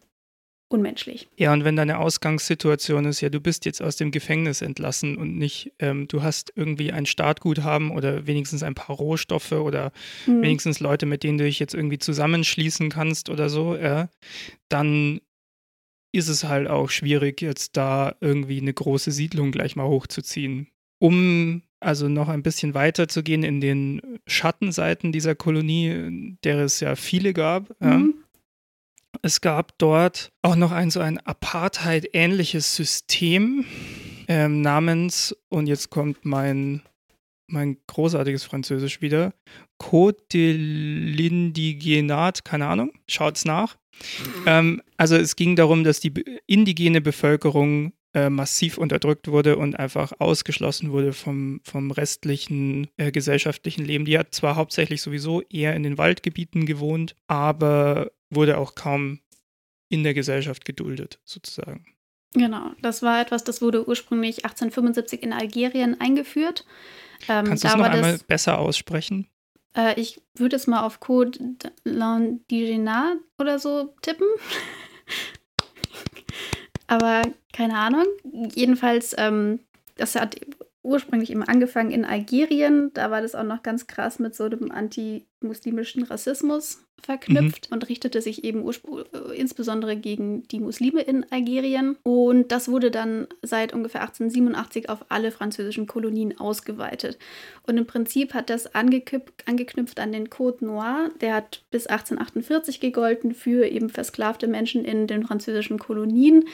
unmenschlich. 0.68 1.28
Ja, 1.36 1.52
und 1.52 1.64
wenn 1.64 1.76
deine 1.76 1.98
Ausgangssituation 1.98 3.04
ist, 3.04 3.20
ja, 3.20 3.28
du 3.28 3.40
bist 3.40 3.64
jetzt 3.64 3.82
aus 3.82 3.96
dem 3.96 4.10
Gefängnis 4.10 4.62
entlassen 4.62 5.16
und 5.16 5.36
nicht, 5.36 5.72
ähm, 5.78 6.08
du 6.08 6.22
hast 6.22 6.52
irgendwie 6.56 6.92
ein 6.92 7.06
Startguthaben 7.06 7.90
oder 7.90 8.26
wenigstens 8.26 8.62
ein 8.62 8.74
paar 8.74 8.96
Rohstoffe 8.96 9.52
oder 9.52 9.92
mhm. 10.26 10.42
wenigstens 10.42 10.80
Leute, 10.80 11.06
mit 11.06 11.22
denen 11.22 11.38
du 11.38 11.44
dich 11.44 11.58
jetzt 11.58 11.74
irgendwie 11.74 11.98
zusammenschließen 11.98 12.90
kannst 12.90 13.30
oder 13.30 13.48
so, 13.48 13.76
ja, 13.76 14.08
dann 14.68 15.20
ist 16.12 16.28
es 16.28 16.44
halt 16.44 16.68
auch 16.68 16.90
schwierig, 16.90 17.42
jetzt 17.42 17.76
da 17.76 18.16
irgendwie 18.20 18.60
eine 18.60 18.72
große 18.72 19.12
Siedlung 19.12 19.52
gleich 19.52 19.76
mal 19.76 19.86
hochzuziehen. 19.86 20.68
Um 20.98 21.62
also 21.78 22.08
noch 22.08 22.28
ein 22.28 22.42
bisschen 22.42 22.74
weiter 22.74 23.06
zu 23.06 23.22
gehen 23.22 23.42
in 23.42 23.60
den 23.60 24.00
Schattenseiten 24.26 25.12
dieser 25.12 25.34
Kolonie, 25.34 26.36
der 26.42 26.60
es 26.60 26.80
ja 26.80 26.96
viele 26.96 27.34
gab, 27.34 27.68
mhm. 27.80 27.86
ja, 27.86 28.25
es 29.22 29.40
gab 29.40 29.78
dort 29.78 30.32
auch 30.42 30.56
noch 30.56 30.72
ein 30.72 30.90
so 30.90 31.00
ein 31.00 31.18
Apartheid-ähnliches 31.18 32.76
System 32.76 33.64
ähm, 34.28 34.60
namens, 34.60 35.36
und 35.48 35.66
jetzt 35.66 35.90
kommt 35.90 36.24
mein, 36.24 36.82
mein 37.48 37.78
großartiges 37.86 38.44
Französisch 38.44 39.00
wieder, 39.00 39.34
Code 39.78 40.18
de 40.32 40.56
l'Indigenat, 40.56 42.44
keine 42.44 42.66
Ahnung, 42.66 42.92
schaut's 43.08 43.44
nach. 43.44 43.76
Ähm, 44.46 44.82
also 44.96 45.16
es 45.16 45.36
ging 45.36 45.56
darum, 45.56 45.84
dass 45.84 46.00
die 46.00 46.12
indigene 46.46 47.00
Bevölkerung 47.00 47.92
äh, 48.14 48.30
massiv 48.30 48.78
unterdrückt 48.78 49.28
wurde 49.28 49.56
und 49.56 49.78
einfach 49.78 50.12
ausgeschlossen 50.18 50.90
wurde 50.90 51.12
vom, 51.12 51.60
vom 51.64 51.90
restlichen 51.90 52.88
äh, 52.96 53.12
gesellschaftlichen 53.12 53.84
Leben. 53.84 54.06
Die 54.06 54.18
hat 54.18 54.34
zwar 54.34 54.56
hauptsächlich 54.56 55.02
sowieso 55.02 55.42
eher 55.42 55.74
in 55.76 55.82
den 55.82 55.98
Waldgebieten 55.98 56.66
gewohnt, 56.66 57.14
aber 57.26 58.10
wurde 58.30 58.58
auch 58.58 58.74
kaum 58.74 59.20
in 59.88 60.02
der 60.02 60.14
Gesellschaft 60.14 60.64
geduldet, 60.64 61.20
sozusagen. 61.24 61.86
Genau, 62.34 62.72
das 62.82 63.02
war 63.02 63.20
etwas, 63.20 63.44
das 63.44 63.62
wurde 63.62 63.88
ursprünglich 63.88 64.44
1875 64.44 65.22
in 65.22 65.32
Algerien 65.32 66.00
eingeführt. 66.00 66.66
Ähm, 67.28 67.46
Kannst 67.46 67.64
du 67.64 67.68
es 67.68 67.76
noch 67.76 67.84
einmal 67.84 68.12
das, 68.12 68.24
besser 68.24 68.58
aussprechen? 68.58 69.28
Äh, 69.74 69.98
ich 69.98 70.20
würde 70.34 70.56
es 70.56 70.66
mal 70.66 70.82
auf 70.82 71.00
Code 71.00 71.38
Landigenat 71.84 73.18
oder 73.38 73.58
so 73.58 73.94
tippen. 74.02 74.26
Aber 76.86 77.22
keine 77.52 77.78
Ahnung. 77.78 78.04
Jedenfalls, 78.54 79.14
ähm, 79.18 79.60
das 79.96 80.14
hat 80.14 80.36
ursprünglich 80.86 81.30
eben 81.30 81.42
angefangen 81.42 81.90
in 81.90 82.04
Algerien. 82.04 82.90
Da 82.94 83.10
war 83.10 83.20
das 83.20 83.34
auch 83.34 83.44
noch 83.44 83.62
ganz 83.62 83.86
krass 83.86 84.18
mit 84.18 84.34
so 84.34 84.44
einem 84.44 84.70
antimuslimischen 84.70 86.04
Rassismus 86.04 86.86
verknüpft 87.02 87.68
mhm. 87.70 87.74
und 87.74 87.88
richtete 87.88 88.22
sich 88.22 88.42
eben 88.42 88.66
äh, 88.66 89.36
insbesondere 89.36 89.96
gegen 89.96 90.48
die 90.48 90.60
Muslime 90.60 91.02
in 91.02 91.30
Algerien. 91.30 91.96
Und 92.02 92.50
das 92.52 92.68
wurde 92.68 92.90
dann 92.90 93.26
seit 93.42 93.72
ungefähr 93.72 94.00
1887 94.00 94.88
auf 94.88 95.04
alle 95.08 95.30
französischen 95.30 95.86
Kolonien 95.86 96.38
ausgeweitet. 96.38 97.18
Und 97.66 97.76
im 97.76 97.86
Prinzip 97.86 98.34
hat 98.34 98.50
das 98.50 98.74
angeknüpft 98.74 100.00
an 100.00 100.12
den 100.12 100.30
Code 100.30 100.64
Noir. 100.64 101.10
Der 101.20 101.34
hat 101.34 101.62
bis 101.70 101.86
1848 101.86 102.80
gegolten 102.80 103.34
für 103.34 103.66
eben 103.66 103.90
versklavte 103.90 104.48
Menschen 104.48 104.84
in 104.84 105.06
den 105.06 105.24
französischen 105.24 105.78
Kolonien. 105.78 106.44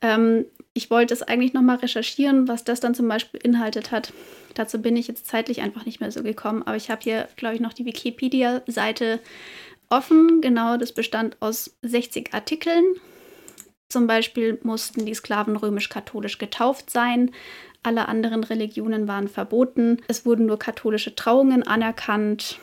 Ähm, 0.00 0.46
ich 0.74 0.90
wollte 0.90 1.12
es 1.12 1.22
eigentlich 1.22 1.52
nochmal 1.52 1.76
recherchieren, 1.76 2.48
was 2.48 2.64
das 2.64 2.80
dann 2.80 2.94
zum 2.94 3.08
Beispiel 3.08 3.40
beinhaltet 3.40 3.90
hat. 3.90 4.12
Dazu 4.54 4.80
bin 4.80 4.96
ich 4.96 5.06
jetzt 5.08 5.26
zeitlich 5.26 5.60
einfach 5.60 5.84
nicht 5.84 6.00
mehr 6.00 6.10
so 6.10 6.22
gekommen. 6.22 6.62
Aber 6.62 6.76
ich 6.76 6.90
habe 6.90 7.02
hier, 7.02 7.28
glaube 7.36 7.54
ich, 7.54 7.60
noch 7.60 7.72
die 7.72 7.84
Wikipedia-Seite 7.84 9.20
offen. 9.90 10.40
Genau, 10.40 10.76
das 10.78 10.92
bestand 10.92 11.36
aus 11.40 11.76
60 11.82 12.32
Artikeln. 12.32 12.84
Zum 13.88 14.06
Beispiel 14.06 14.58
mussten 14.62 15.04
die 15.04 15.14
Sklaven 15.14 15.56
römisch-katholisch 15.56 16.38
getauft 16.38 16.88
sein. 16.88 17.30
Alle 17.82 18.08
anderen 18.08 18.42
Religionen 18.42 19.06
waren 19.08 19.28
verboten. 19.28 20.00
Es 20.08 20.24
wurden 20.24 20.46
nur 20.46 20.58
katholische 20.58 21.14
Trauungen 21.14 21.62
anerkannt. 21.62 22.58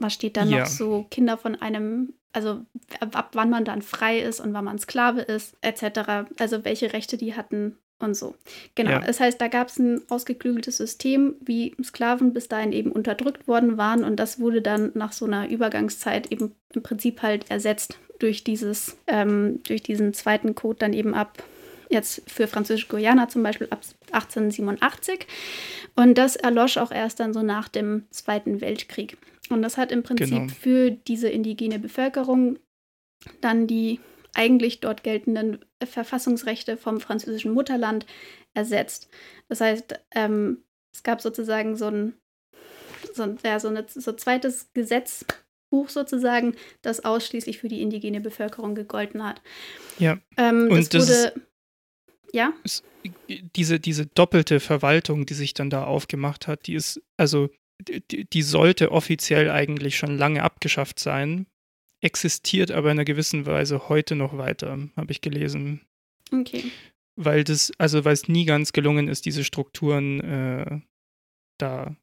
Was 0.00 0.12
steht 0.12 0.36
da 0.36 0.44
ja. 0.44 0.60
noch 0.60 0.66
so? 0.66 1.06
Kinder 1.10 1.38
von 1.38 1.54
einem, 1.54 2.12
also 2.34 2.62
ab 3.00 3.30
wann 3.32 3.50
man 3.50 3.64
dann 3.64 3.80
frei 3.80 4.18
ist 4.18 4.40
und 4.40 4.52
wann 4.52 4.64
man 4.64 4.78
Sklave 4.78 5.22
ist, 5.22 5.56
etc. 5.62 6.28
Also 6.38 6.64
welche 6.64 6.92
Rechte 6.92 7.16
die 7.16 7.34
hatten 7.34 7.78
und 7.98 8.14
so. 8.14 8.34
Genau. 8.74 8.90
Ja. 8.90 8.98
Das 9.00 9.20
heißt, 9.20 9.40
da 9.40 9.48
gab 9.48 9.68
es 9.68 9.78
ein 9.78 10.02
ausgeklügeltes 10.08 10.76
System, 10.76 11.36
wie 11.40 11.74
Sklaven 11.82 12.32
bis 12.32 12.48
dahin 12.48 12.72
eben 12.72 12.92
unterdrückt 12.92 13.46
worden 13.46 13.78
waren 13.78 14.04
und 14.04 14.16
das 14.16 14.40
wurde 14.40 14.62
dann 14.62 14.90
nach 14.94 15.12
so 15.12 15.24
einer 15.24 15.48
Übergangszeit 15.48 16.30
eben 16.32 16.54
im 16.74 16.82
Prinzip 16.82 17.22
halt 17.22 17.50
ersetzt 17.50 17.98
durch 18.18 18.44
dieses, 18.44 18.96
ähm, 19.06 19.62
durch 19.64 19.82
diesen 19.82 20.12
zweiten 20.12 20.54
Code 20.54 20.78
dann 20.80 20.92
eben 20.92 21.14
ab 21.14 21.42
jetzt 21.90 22.22
für 22.26 22.46
französische 22.46 22.88
Guyana 22.88 23.28
zum 23.28 23.42
Beispiel 23.42 23.68
ab 23.70 23.80
1887. 24.12 25.26
Und 25.94 26.18
das 26.18 26.36
erlosch 26.36 26.76
auch 26.76 26.90
erst 26.90 27.20
dann 27.20 27.32
so 27.32 27.42
nach 27.42 27.68
dem 27.68 28.04
Zweiten 28.10 28.60
Weltkrieg. 28.60 29.16
Und 29.50 29.62
das 29.62 29.76
hat 29.76 29.92
im 29.92 30.02
Prinzip 30.02 30.28
genau. 30.28 30.48
für 30.48 30.90
diese 30.90 31.28
indigene 31.28 31.78
Bevölkerung 31.78 32.58
dann 33.40 33.66
die 33.66 34.00
eigentlich 34.34 34.80
dort 34.80 35.04
geltenden 35.04 35.64
Verfassungsrechte 35.82 36.76
vom 36.76 37.00
französischen 37.00 37.52
Mutterland 37.52 38.06
ersetzt. 38.52 39.08
Das 39.48 39.60
heißt, 39.60 39.94
ähm, 40.14 40.58
es 40.92 41.02
gab 41.02 41.20
sozusagen 41.20 41.76
so 41.76 41.86
ein, 41.86 42.14
so 43.12 43.22
ein, 43.22 43.38
ja, 43.44 43.60
so 43.60 43.68
ein 43.68 43.84
so 43.88 44.12
zweites 44.12 44.70
Gesetzbuch 44.74 45.88
sozusagen, 45.88 46.56
das 46.82 47.04
ausschließlich 47.04 47.58
für 47.58 47.68
die 47.68 47.82
indigene 47.82 48.20
Bevölkerung 48.20 48.74
gegolten 48.74 49.24
hat. 49.24 49.40
Ja. 49.98 50.18
Ähm, 50.36 50.68
Und 50.70 50.94
das 50.94 51.08
wurde, 51.08 51.40
ja, 52.32 52.52
diese, 53.54 53.78
diese 53.78 54.06
doppelte 54.06 54.58
Verwaltung, 54.58 55.26
die 55.26 55.34
sich 55.34 55.54
dann 55.54 55.70
da 55.70 55.84
aufgemacht 55.84 56.48
hat, 56.48 56.66
die 56.66 56.74
ist, 56.74 57.00
also 57.16 57.50
die, 57.84 58.24
die 58.24 58.42
sollte 58.42 58.92
offiziell 58.92 59.50
eigentlich 59.50 59.96
schon 59.96 60.16
lange 60.16 60.42
abgeschafft 60.42 60.98
sein, 60.98 61.46
existiert 62.00 62.70
aber 62.70 62.90
in 62.90 62.98
einer 62.98 63.04
gewissen 63.04 63.46
Weise 63.46 63.88
heute 63.88 64.14
noch 64.14 64.36
weiter, 64.36 64.78
habe 64.96 65.12
ich 65.12 65.20
gelesen. 65.20 65.80
okay. 66.32 66.64
Weil 67.16 67.44
das, 67.44 67.72
also 67.78 68.04
weil 68.04 68.12
es 68.12 68.28
nie 68.28 68.44
ganz 68.44 68.72
gelungen 68.72 69.06
ist, 69.06 69.24
diese 69.24 69.44
Strukturen 69.44 70.20
äh, 70.20 70.80
da 71.58 71.96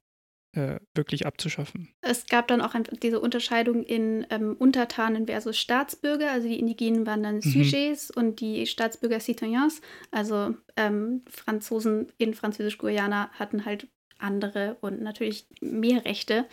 äh, 0.54 0.80
wirklich 0.94 1.26
abzuschaffen. 1.26 1.88
Es 2.02 2.26
gab 2.26 2.48
dann 2.48 2.60
auch 2.60 2.74
diese 3.02 3.20
Unterscheidung 3.20 3.82
in 3.82 4.26
ähm, 4.30 4.56
Untertanen 4.58 5.26
versus 5.26 5.58
Staatsbürger. 5.58 6.30
Also 6.30 6.48
die 6.48 6.58
Indigenen 6.58 7.06
waren 7.06 7.22
dann 7.22 7.40
Sujets 7.40 8.10
und 8.10 8.40
die 8.40 8.66
Staatsbürger 8.66 9.20
Citoyens. 9.20 9.80
Also 10.10 10.54
ähm, 10.76 11.22
Franzosen 11.28 12.12
in 12.18 12.34
Französisch-Guyana 12.34 13.30
hatten 13.32 13.64
halt 13.64 13.88
andere 14.22 14.76
und 14.80 15.02
natürlich 15.02 15.46
mehr 15.60 16.04
Rechte. 16.04 16.46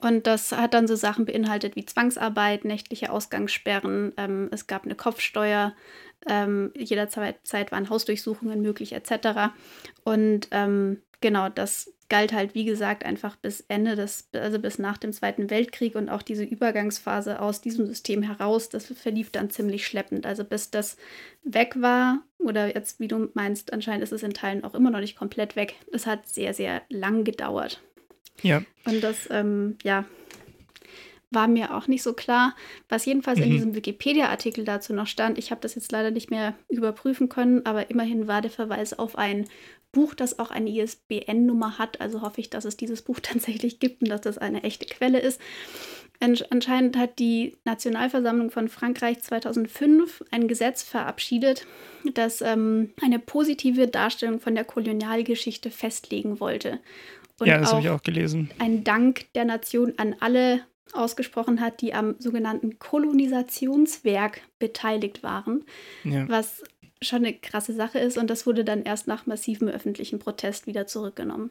Und 0.00 0.26
das 0.26 0.52
hat 0.52 0.74
dann 0.74 0.86
so 0.86 0.96
Sachen 0.96 1.24
beinhaltet 1.24 1.76
wie 1.76 1.84
Zwangsarbeit, 1.84 2.64
nächtliche 2.64 3.10
Ausgangssperren, 3.10 4.12
ähm, 4.16 4.48
es 4.50 4.66
gab 4.66 4.84
eine 4.84 4.94
Kopfsteuer, 4.94 5.74
ähm, 6.28 6.72
jederzeit 6.76 7.38
Zeit 7.44 7.72
waren 7.72 7.88
Hausdurchsuchungen 7.88 8.60
möglich 8.60 8.92
etc. 8.92 9.52
Und 10.04 10.48
ähm, 10.50 11.00
genau, 11.20 11.48
das 11.48 11.92
galt 12.10 12.34
halt, 12.34 12.54
wie 12.54 12.66
gesagt, 12.66 13.06
einfach 13.06 13.36
bis 13.36 13.64
Ende 13.68 13.96
des, 13.96 14.28
also 14.34 14.58
bis 14.58 14.78
nach 14.78 14.98
dem 14.98 15.14
Zweiten 15.14 15.48
Weltkrieg 15.48 15.94
und 15.94 16.10
auch 16.10 16.20
diese 16.20 16.44
Übergangsphase 16.44 17.40
aus 17.40 17.62
diesem 17.62 17.86
System 17.86 18.22
heraus, 18.22 18.68
das 18.68 18.86
verlief 18.86 19.30
dann 19.30 19.48
ziemlich 19.48 19.86
schleppend. 19.86 20.26
Also 20.26 20.44
bis 20.44 20.70
das 20.70 20.98
weg 21.44 21.76
war, 21.80 22.18
oder 22.38 22.74
jetzt, 22.74 23.00
wie 23.00 23.08
du 23.08 23.30
meinst, 23.32 23.72
anscheinend 23.72 24.02
ist 24.02 24.12
es 24.12 24.22
in 24.22 24.34
Teilen 24.34 24.64
auch 24.64 24.74
immer 24.74 24.90
noch 24.90 25.00
nicht 25.00 25.16
komplett 25.16 25.56
weg. 25.56 25.76
Das 25.92 26.06
hat 26.06 26.28
sehr, 26.28 26.52
sehr 26.52 26.82
lang 26.90 27.24
gedauert. 27.24 27.80
Ja. 28.42 28.62
Und 28.84 29.02
das, 29.02 29.28
ähm, 29.30 29.78
ja, 29.82 30.04
war 31.30 31.46
mir 31.46 31.76
auch 31.76 31.86
nicht 31.86 32.02
so 32.02 32.12
klar. 32.12 32.56
Was 32.88 33.06
jedenfalls 33.06 33.38
in 33.38 33.50
Mhm. 33.50 33.52
diesem 33.52 33.74
Wikipedia-Artikel 33.76 34.64
dazu 34.64 34.92
noch 34.92 35.06
stand, 35.06 35.38
ich 35.38 35.52
habe 35.52 35.60
das 35.60 35.76
jetzt 35.76 35.92
leider 35.92 36.10
nicht 36.10 36.30
mehr 36.30 36.54
überprüfen 36.68 37.28
können, 37.28 37.64
aber 37.66 37.88
immerhin 37.88 38.26
war 38.26 38.42
der 38.42 38.50
Verweis 38.50 38.98
auf 38.98 39.16
ein 39.16 39.46
Buch, 39.92 40.14
das 40.14 40.38
auch 40.38 40.50
eine 40.50 40.70
ISBN-Nummer 40.70 41.78
hat. 41.78 42.00
Also 42.00 42.22
hoffe 42.22 42.40
ich, 42.40 42.50
dass 42.50 42.64
es 42.64 42.76
dieses 42.76 43.02
Buch 43.02 43.18
tatsächlich 43.22 43.78
gibt 43.80 44.02
und 44.02 44.08
dass 44.08 44.20
das 44.20 44.38
eine 44.38 44.62
echte 44.62 44.86
Quelle 44.86 45.18
ist. 45.20 45.40
Ansch- 46.20 46.44
Anscheinend 46.50 46.96
hat 46.98 47.18
die 47.18 47.56
Nationalversammlung 47.64 48.50
von 48.50 48.68
Frankreich 48.68 49.20
2005 49.22 50.22
ein 50.30 50.48
Gesetz 50.48 50.82
verabschiedet, 50.82 51.66
das 52.14 52.40
ähm, 52.42 52.90
eine 53.02 53.18
positive 53.18 53.88
Darstellung 53.88 54.38
von 54.40 54.54
der 54.54 54.64
Kolonialgeschichte 54.64 55.70
festlegen 55.70 56.38
wollte. 56.40 56.78
Und 57.38 57.46
ja, 57.46 57.56
das 57.58 57.72
habe 57.72 57.80
ich 57.80 57.88
auch 57.88 58.02
gelesen. 58.02 58.50
ein 58.58 58.84
Dank 58.84 59.32
der 59.34 59.46
Nation 59.46 59.94
an 59.96 60.14
alle 60.20 60.60
ausgesprochen 60.92 61.60
hat, 61.60 61.80
die 61.80 61.94
am 61.94 62.16
sogenannten 62.18 62.78
Kolonisationswerk 62.78 64.42
beteiligt 64.58 65.22
waren, 65.22 65.64
Ja. 66.04 66.28
was 66.28 66.62
schon 67.02 67.24
eine 67.24 67.34
krasse 67.34 67.74
Sache 67.74 67.98
ist 67.98 68.18
und 68.18 68.28
das 68.28 68.46
wurde 68.46 68.64
dann 68.64 68.82
erst 68.82 69.06
nach 69.06 69.26
massivem 69.26 69.68
öffentlichen 69.68 70.18
Protest 70.18 70.66
wieder 70.66 70.86
zurückgenommen. 70.86 71.50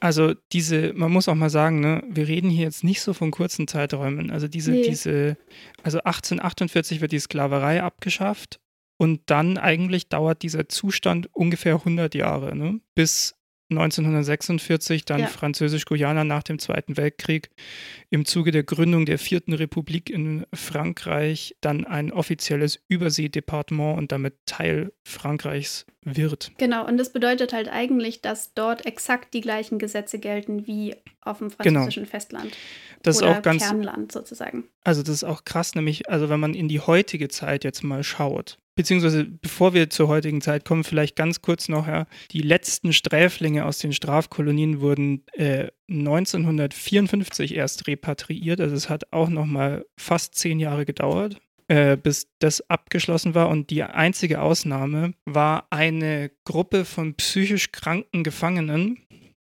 Also 0.00 0.34
diese, 0.52 0.92
man 0.92 1.12
muss 1.12 1.28
auch 1.28 1.36
mal 1.36 1.50
sagen, 1.50 1.80
ne, 1.80 2.02
wir 2.08 2.26
reden 2.26 2.50
hier 2.50 2.64
jetzt 2.64 2.82
nicht 2.82 3.00
so 3.00 3.12
von 3.14 3.30
kurzen 3.30 3.68
Zeiträumen. 3.68 4.30
Also 4.32 4.48
diese, 4.48 4.72
Nee. 4.72 4.82
diese, 4.82 5.36
also 5.84 5.98
1848 5.98 7.00
wird 7.00 7.12
die 7.12 7.20
Sklaverei 7.20 7.82
abgeschafft 7.82 8.58
und 8.98 9.20
dann 9.26 9.58
eigentlich 9.58 10.08
dauert 10.08 10.42
dieser 10.42 10.68
Zustand 10.68 11.28
ungefähr 11.32 11.74
100 11.74 12.14
Jahre, 12.16 12.56
ne? 12.56 12.80
bis 12.96 13.36
1946 13.78 15.04
dann 15.04 15.20
Ja. 15.20 15.26
Französisch-Guyana 15.26 16.24
nach 16.24 16.42
dem 16.42 16.58
Zweiten 16.58 16.96
Weltkrieg 16.96 17.50
im 18.10 18.24
Zuge 18.24 18.50
der 18.50 18.62
Gründung 18.62 19.06
der 19.06 19.18
Vierten 19.18 19.52
Republik 19.52 20.10
in 20.10 20.46
Frankreich 20.52 21.56
dann 21.60 21.84
ein 21.84 22.12
offizielles 22.12 22.80
Überseedepartement 22.88 23.98
und 23.98 24.12
damit 24.12 24.34
Teil 24.46 24.92
Frankreichs 25.04 25.86
wird. 26.04 26.52
Genau, 26.58 26.86
und 26.86 26.96
das 26.96 27.12
bedeutet 27.12 27.52
halt 27.52 27.68
eigentlich, 27.68 28.20
dass 28.20 28.54
dort 28.54 28.86
exakt 28.86 29.34
die 29.34 29.40
gleichen 29.40 29.78
Gesetze 29.78 30.18
gelten 30.18 30.66
wie 30.66 30.96
auf 31.20 31.38
dem 31.38 31.50
Genau. 31.58 31.80
französischen 31.80 32.06
Festland. 32.06 32.56
Das 33.02 33.16
ist 33.16 33.22
oder 33.22 33.38
auch 33.38 33.42
ganz, 33.42 33.62
Kernland 33.62 34.12
sozusagen. 34.12 34.64
Also 34.84 35.02
das 35.02 35.14
ist 35.16 35.24
auch 35.24 35.44
krass, 35.44 35.74
nämlich, 35.74 36.08
also 36.08 36.28
wenn 36.28 36.40
man 36.40 36.54
in 36.54 36.68
die 36.68 36.80
heutige 36.80 37.28
Zeit 37.28 37.64
jetzt 37.64 37.82
mal 37.82 38.02
schaut, 38.02 38.58
beziehungsweise 38.74 39.24
bevor 39.24 39.74
wir 39.74 39.90
zur 39.90 40.08
heutigen 40.08 40.40
Zeit 40.40 40.64
kommen, 40.64 40.84
vielleicht 40.84 41.14
ganz 41.16 41.42
kurz 41.42 41.68
noch, 41.68 41.86
ja, 41.86 42.06
die 42.30 42.42
letzten 42.42 42.92
Sträflinge 42.92 43.64
aus 43.64 43.78
den 43.78 43.92
Strafkolonien 43.92 44.80
wurden 44.80 45.24
äh, 45.32 45.68
1954 45.88 47.54
erst 47.54 47.86
repatriiert, 47.86 48.60
also 48.60 48.74
es 48.74 48.88
hat 48.88 49.12
auch 49.12 49.28
noch 49.28 49.46
mal 49.46 49.84
fast 49.96 50.34
zehn 50.34 50.58
Jahre 50.60 50.84
gedauert, 50.84 51.38
äh, 51.68 51.96
bis 51.96 52.28
das 52.38 52.68
abgeschlossen 52.68 53.34
war 53.34 53.48
und 53.48 53.70
die 53.70 53.82
einzige 53.82 54.40
Ausnahme 54.40 55.14
war 55.24 55.66
eine 55.70 56.30
Gruppe 56.44 56.84
von 56.84 57.14
psychisch 57.14 57.72
kranken 57.72 58.24
Gefangenen, 58.24 58.98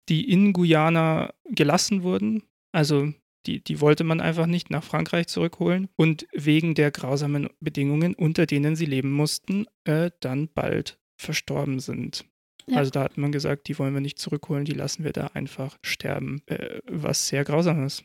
die 0.09 0.31
in 0.31 0.53
Guyana 0.53 1.33
gelassen 1.45 2.03
wurden, 2.03 2.43
also 2.73 3.13
die, 3.47 3.63
die 3.63 3.81
wollte 3.81 4.05
man 4.05 4.21
einfach 4.21 4.47
nicht 4.47 4.71
nach 4.71 4.85
Frankreich 4.85 5.27
zurückholen 5.27 5.89
und 5.97 6.27
wegen 6.33 6.75
der 6.75 6.91
grausamen 6.91 7.49
Bedingungen, 7.61 8.15
unter 8.15 8.47
denen 8.47 8.77
sie 8.77 8.87
leben 8.87 9.13
mussten, 9.13 9.67
äh, 9.85 10.11
dann 10.21 10.49
bald 10.49 10.99
verstorben 11.21 11.81
sind. 11.81 12.25
Ja. 12.67 12.79
Also 12.79 12.91
da 12.91 13.03
hat 13.03 13.19
man 13.19 13.33
gesagt, 13.33 13.69
die 13.69 13.79
wollen 13.79 13.95
wir 13.95 14.01
nicht 14.01 14.19
zurückholen, 14.19 14.65
die 14.65 14.73
lassen 14.73 15.03
wir 15.05 15.13
da 15.13 15.29
einfach 15.29 15.79
sterben, 15.83 16.43
äh, 16.47 16.81
was 16.87 17.27
sehr 17.27 17.45
grausam 17.45 17.85
ist. 17.85 18.05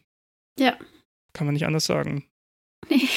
Ja. 0.58 0.78
Kann 1.34 1.46
man 1.46 1.54
nicht 1.54 1.68
anders 1.68 1.86
sagen. 1.86 2.26
Nee. 2.90 3.08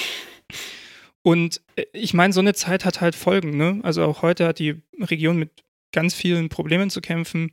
Und 1.23 1.61
äh, 1.77 1.85
ich 1.93 2.15
meine, 2.15 2.33
so 2.33 2.41
eine 2.41 2.55
Zeit 2.55 2.85
hat 2.85 3.01
halt 3.01 3.15
Folgen. 3.15 3.57
Ne? 3.57 3.81
Also 3.83 4.05
auch 4.05 4.23
heute 4.23 4.47
hat 4.47 4.59
die 4.59 4.77
Region 5.01 5.37
mit 5.39 5.51
ganz 5.93 6.15
vielen 6.15 6.49
Problemen 6.49 6.89
zu 6.91 7.01
kämpfen. 7.01 7.53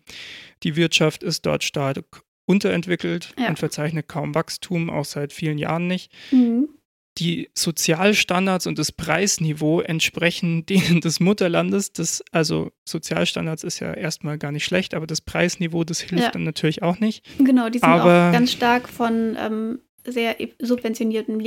Die 0.64 0.76
Wirtschaft 0.76 1.24
ist 1.24 1.46
dort 1.46 1.64
stark 1.64 2.04
unterentwickelt 2.46 3.34
Ja. 3.38 3.50
und 3.50 3.60
verzeichnet 3.60 4.08
kaum 4.08 4.34
Wachstum, 4.36 4.90
auch 4.90 5.06
seit 5.06 5.34
vielen 5.34 5.58
Jahren 5.58 5.88
nicht. 5.88 6.12
Mhm. 6.32 6.70
Die 7.18 7.50
Sozialstandards 7.56 8.68
und 8.68 8.78
das 8.78 8.92
Preisniveau 8.92 9.82
entsprechen 9.82 10.66
denen 10.68 11.02
des 11.02 11.20
Mutterlandes. 11.20 11.92
Das, 11.92 12.24
also 12.32 12.72
Sozialstandards 12.88 13.64
ist 13.64 13.80
ja 13.80 13.92
erstmal 13.94 14.38
gar 14.38 14.52
nicht 14.52 14.66
schlecht, 14.66 14.94
aber 14.94 15.08
das 15.08 15.20
Preisniveau, 15.22 15.84
das 15.84 16.00
hilft 16.00 16.24
Ja. 16.24 16.32
dann 16.32 16.44
natürlich 16.44 16.84
auch 16.84 17.00
nicht. 17.00 17.26
Genau, 17.40 17.70
die 17.70 17.80
sind 17.80 17.90
Aber- 17.90 18.30
auch 18.30 18.32
ganz 18.32 18.52
stark 18.52 18.88
von 18.88 19.36
ähm, 19.40 19.80
sehr 20.06 20.36
subventionierten 20.62 21.40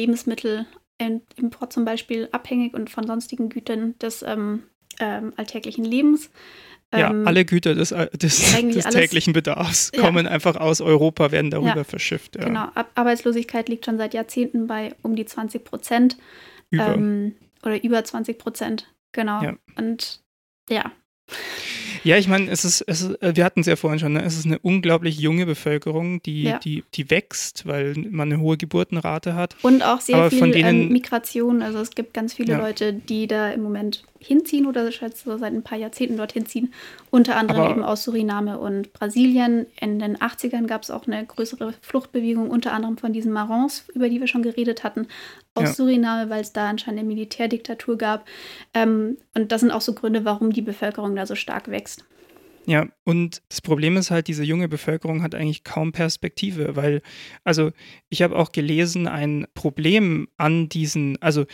Lebensmittelimport 1.09 1.73
zum 1.73 1.85
Beispiel 1.85 2.29
abhängig 2.33 2.75
und 2.75 2.91
von 2.91 3.07
sonstigen 3.07 3.49
Gütern 3.49 3.99
des 3.99 4.23
ähm, 4.23 4.63
ähm, 4.99 5.33
alltäglichen 5.37 5.85
Lebens. 5.85 6.31
Ja, 6.93 7.11
Ähm, 7.11 7.25
alle 7.27 7.45
Güter 7.45 7.75
des, 7.77 7.93
äh, 7.93 8.11
des, 8.11 8.39
des 8.39 8.55
alles- 8.85 8.95
täglichen 8.95 9.33
Bedarfs 9.33 9.93
Ja. 9.95 10.03
kommen 10.03 10.27
einfach 10.27 10.57
aus 10.57 10.81
Europa, 10.81 11.31
werden 11.31 11.51
darüber 11.53 11.77
Ja, 11.77 11.85
verschifft. 11.85 12.35
Ja. 12.37 12.45
Genau, 12.45 12.69
Ar 12.75 12.89
Arbeitslosigkeit 12.97 13.69
liegt 13.69 13.85
schon 13.87 13.97
seit 13.97 14.13
Jahrzehnten 14.13 14.67
bei 14.67 14.95
um 15.03 15.15
die 15.15 15.25
20 15.25 15.65
Prozent. 15.65 16.17
Über. 16.71 16.95
Ähm, 16.95 17.35
oder 17.63 17.83
über 17.85 18.03
20 18.03 18.39
Prozent. 18.39 18.93
Genau. 19.13 19.41
Ja. 19.43 19.55
Und 19.77 20.21
ja, 20.69 20.91
Ja, 22.05 22.17
ich 22.17 22.29
meine, 22.29 22.51
es 22.51 22.65
ist, 22.65 22.83
es 22.87 23.03
ist, 23.03 23.23
äh, 23.23 23.37
wir 23.37 23.45
hatten 23.45 23.61
es 23.61 23.67
ja 23.67 23.77
vorhin 23.77 23.99
schon, 23.99 24.13
ne? 24.15 24.23
es 24.25 24.37
ist 24.39 24.47
eine 24.47 24.59
unglaublich 24.59 25.19
junge 25.19 25.47
Bevölkerung, 25.47 26.23
die, 26.23 26.45
Ja. 26.45 26.59
die, 26.59 26.85
die 26.95 27.11
wächst, 27.11 27.67
weil 27.67 27.95
man 28.11 28.33
eine 28.33 28.41
hohe 28.41 28.57
Geburtenrate 28.57 29.35
hat. 29.35 29.57
Und 29.63 29.83
auch 29.83 30.01
sehr 30.01 30.17
Aber 30.17 30.31
viel 30.31 30.51
denen- 30.53 30.83
ähm, 30.85 30.89
Migration. 30.93 31.63
Also 31.63 31.79
es 31.79 31.91
gibt 31.91 32.15
ganz 32.15 32.35
viele 32.35 32.53
Ja. 32.55 32.59
Leute, 32.59 32.93
die 32.93 33.27
da 33.27 33.51
im 33.51 33.63
Moment 33.63 34.05
hinziehen 34.21 34.67
oder 34.67 34.93
schon 34.93 35.11
so 35.13 35.37
seit 35.39 35.53
ein 35.53 35.63
paar 35.63 35.79
Jahrzehnten 35.79 36.17
dorthin 36.19 36.47
ziehen. 36.47 36.73
Unter 37.11 37.37
anderem 37.37 37.63
Aber- 37.63 37.71
eben 37.71 37.83
aus 37.83 38.05
Suriname 38.05 38.59
und 38.59 38.93
Brasilien. 38.93 39.67
In 39.81 39.99
den 39.99 40.17
80ern 40.19 40.67
gab 40.67 40.83
es 40.83 40.91
auch 40.91 41.07
eine 41.07 41.25
größere 41.25 41.73
Fluchtbewegung, 41.81 42.51
unter 42.51 42.73
anderem 42.73 42.99
von 42.99 43.13
diesen 43.13 43.33
Marons, 43.33 43.87
über 43.95 44.09
die 44.09 44.21
wir 44.21 44.27
schon 44.29 44.43
geredet 44.43 44.85
hatten, 44.85 45.07
aus 45.55 45.65
Ja. 45.65 45.73
Suriname, 45.75 46.31
weil 46.31 46.43
es 46.43 46.53
da 46.53 46.69
anscheinend 46.69 47.01
eine 47.01 47.09
Militärdiktatur 47.09 47.97
gab. 47.99 48.27
Ähm, 48.75 49.17
und 49.35 49.51
das 49.53 49.63
sind 49.63 49.71
auch 49.71 49.81
so 49.81 49.95
Gründe, 49.95 50.25
warum 50.25 50.53
die 50.53 50.63
Bevölkerung 50.63 51.17
da 51.17 51.25
so 51.27 51.35
stark 51.35 51.71
wächst. 51.71 52.05
Ja, 52.67 52.87
und 53.05 53.41
das 53.49 53.63
Problem 53.63 53.97
ist 53.97 54.11
halt, 54.11 54.29
diese 54.29 54.45
junge 54.45 54.69
Bevölkerung 54.69 55.23
hat 55.23 55.35
eigentlich 55.35 55.65
kaum 55.65 55.93
Perspektive, 55.93 56.77
weil, 56.77 57.01
also 57.43 57.71
ich 58.11 58.21
habe 58.21 58.37
auch 58.37 58.53
gelesen, 58.53 59.09
ein 59.09 59.47
Problem 59.55 60.29
an 60.37 60.69
diesen, 60.69 61.21
also 61.23 61.47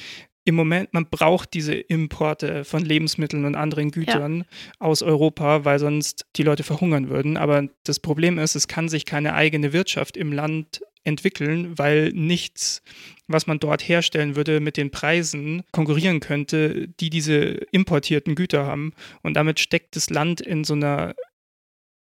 im 0.46 0.54
Moment, 0.54 0.94
man 0.94 1.10
braucht 1.10 1.52
diese 1.54 1.74
Importe 1.74 2.64
von 2.64 2.84
Lebensmitteln 2.84 3.44
und 3.44 3.56
anderen 3.56 3.90
Gütern 3.90 4.38
ja. 4.38 4.44
aus 4.78 5.02
Europa, 5.02 5.64
weil 5.64 5.80
sonst 5.80 6.24
die 6.36 6.44
Leute 6.44 6.62
verhungern 6.62 7.10
würden. 7.10 7.36
Aber 7.36 7.68
das 7.82 7.98
Problem 7.98 8.38
ist, 8.38 8.54
es 8.54 8.68
kann 8.68 8.88
sich 8.88 9.04
keine 9.04 9.34
eigene 9.34 9.72
Wirtschaft 9.72 10.16
im 10.16 10.32
Land 10.32 10.82
entwickeln, 11.02 11.76
weil 11.76 12.12
nichts, 12.12 12.80
was 13.26 13.48
man 13.48 13.58
dort 13.58 13.82
herstellen 13.82 14.36
würde, 14.36 14.60
mit 14.60 14.76
den 14.76 14.92
Preisen 14.92 15.64
konkurrieren 15.72 16.20
könnte, 16.20 16.86
die 17.00 17.10
diese 17.10 17.36
importierten 17.72 18.36
Güter 18.36 18.66
haben. 18.66 18.92
Und 19.22 19.34
damit 19.34 19.58
steckt 19.58 19.96
das 19.96 20.10
Land 20.10 20.40
in 20.40 20.62
so 20.62 20.74
einer, 20.74 21.16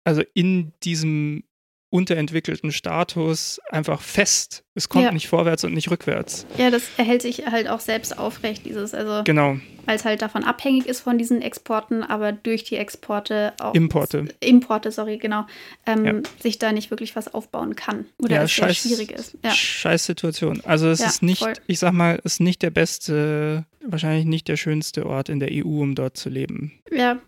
also 0.03 0.21
in 0.35 0.73
diesem 0.83 1.43
unterentwickelten 1.89 2.71
Status 2.71 3.61
einfach 3.69 4.01
fest. 4.01 4.63
Es 4.75 4.89
kommt 4.89 5.05
ja. 5.05 5.11
nicht 5.11 5.27
vorwärts 5.27 5.63
und 5.63 5.73
nicht 5.73 5.89
rückwärts. 5.89 6.45
Ja, 6.57 6.69
das 6.69 6.83
erhält 6.97 7.21
sich 7.21 7.45
halt 7.45 7.67
auch 7.69 7.79
selbst 7.79 8.17
aufrecht, 8.17 8.65
dieses, 8.65 8.93
also 8.93 9.23
genau. 9.23 9.57
weil 9.85 9.95
es 9.95 10.03
halt 10.03 10.21
davon 10.21 10.43
abhängig 10.43 10.85
ist 10.85 10.99
von 10.99 11.17
diesen 11.17 11.41
Exporten, 11.41 12.03
aber 12.03 12.33
durch 12.33 12.65
die 12.65 12.75
Exporte 12.75 13.53
auch 13.59 13.73
Importe. 13.73 14.25
Importe, 14.41 14.91
sorry, 14.91 15.17
genau, 15.17 15.45
ähm, 15.85 16.05
ja. 16.05 16.13
sich 16.41 16.59
da 16.59 16.73
nicht 16.73 16.91
wirklich 16.91 17.15
was 17.15 17.33
aufbauen 17.33 17.75
kann. 17.75 18.05
Oder 18.21 18.35
ja, 18.35 18.43
es 18.43 18.51
scheiß, 18.51 18.83
sehr 18.83 18.95
schwierig 18.97 19.11
ist. 19.11 19.37
Ja. 19.43 19.51
Scheiß 19.51 20.05
Situation. 20.05 20.61
Also 20.65 20.89
es 20.89 20.99
ist 20.99 21.23
nicht, 21.23 21.39
voll. 21.39 21.53
ich 21.67 21.79
sag 21.79 21.93
mal, 21.93 22.19
es 22.23 22.33
ist 22.33 22.39
nicht 22.41 22.61
der 22.61 22.71
beste, 22.71 23.65
wahrscheinlich 23.81 24.25
nicht 24.25 24.49
der 24.49 24.57
schönste 24.57 25.05
Ort 25.05 25.29
in 25.29 25.39
der 25.39 25.49
EU, 25.51 25.81
um 25.81 25.95
dort 25.95 26.17
zu 26.17 26.29
leben. 26.29 26.73
Ja. 26.91 27.19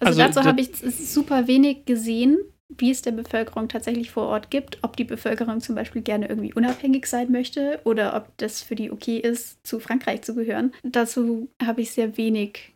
Also, 0.00 0.20
also 0.20 0.34
dazu 0.34 0.48
habe 0.48 0.60
ich 0.60 0.70
super 0.76 1.46
wenig 1.46 1.86
gesehen 1.86 2.36
wie 2.78 2.90
es 2.90 3.02
der 3.02 3.12
Bevölkerung 3.12 3.68
tatsächlich 3.68 4.10
vor 4.10 4.24
Ort 4.24 4.50
gibt, 4.50 4.78
ob 4.82 4.96
die 4.96 5.04
Bevölkerung 5.04 5.60
zum 5.60 5.74
Beispiel 5.74 6.02
gerne 6.02 6.28
irgendwie 6.28 6.52
unabhängig 6.52 7.06
sein 7.06 7.30
möchte 7.30 7.80
oder 7.84 8.16
ob 8.16 8.36
das 8.38 8.62
für 8.62 8.74
die 8.74 8.90
okay 8.90 9.18
ist, 9.18 9.66
zu 9.66 9.80
Frankreich 9.80 10.22
zu 10.22 10.34
gehören. 10.34 10.72
Dazu 10.82 11.48
habe 11.62 11.82
ich 11.82 11.92
sehr 11.92 12.16
wenig. 12.16 12.74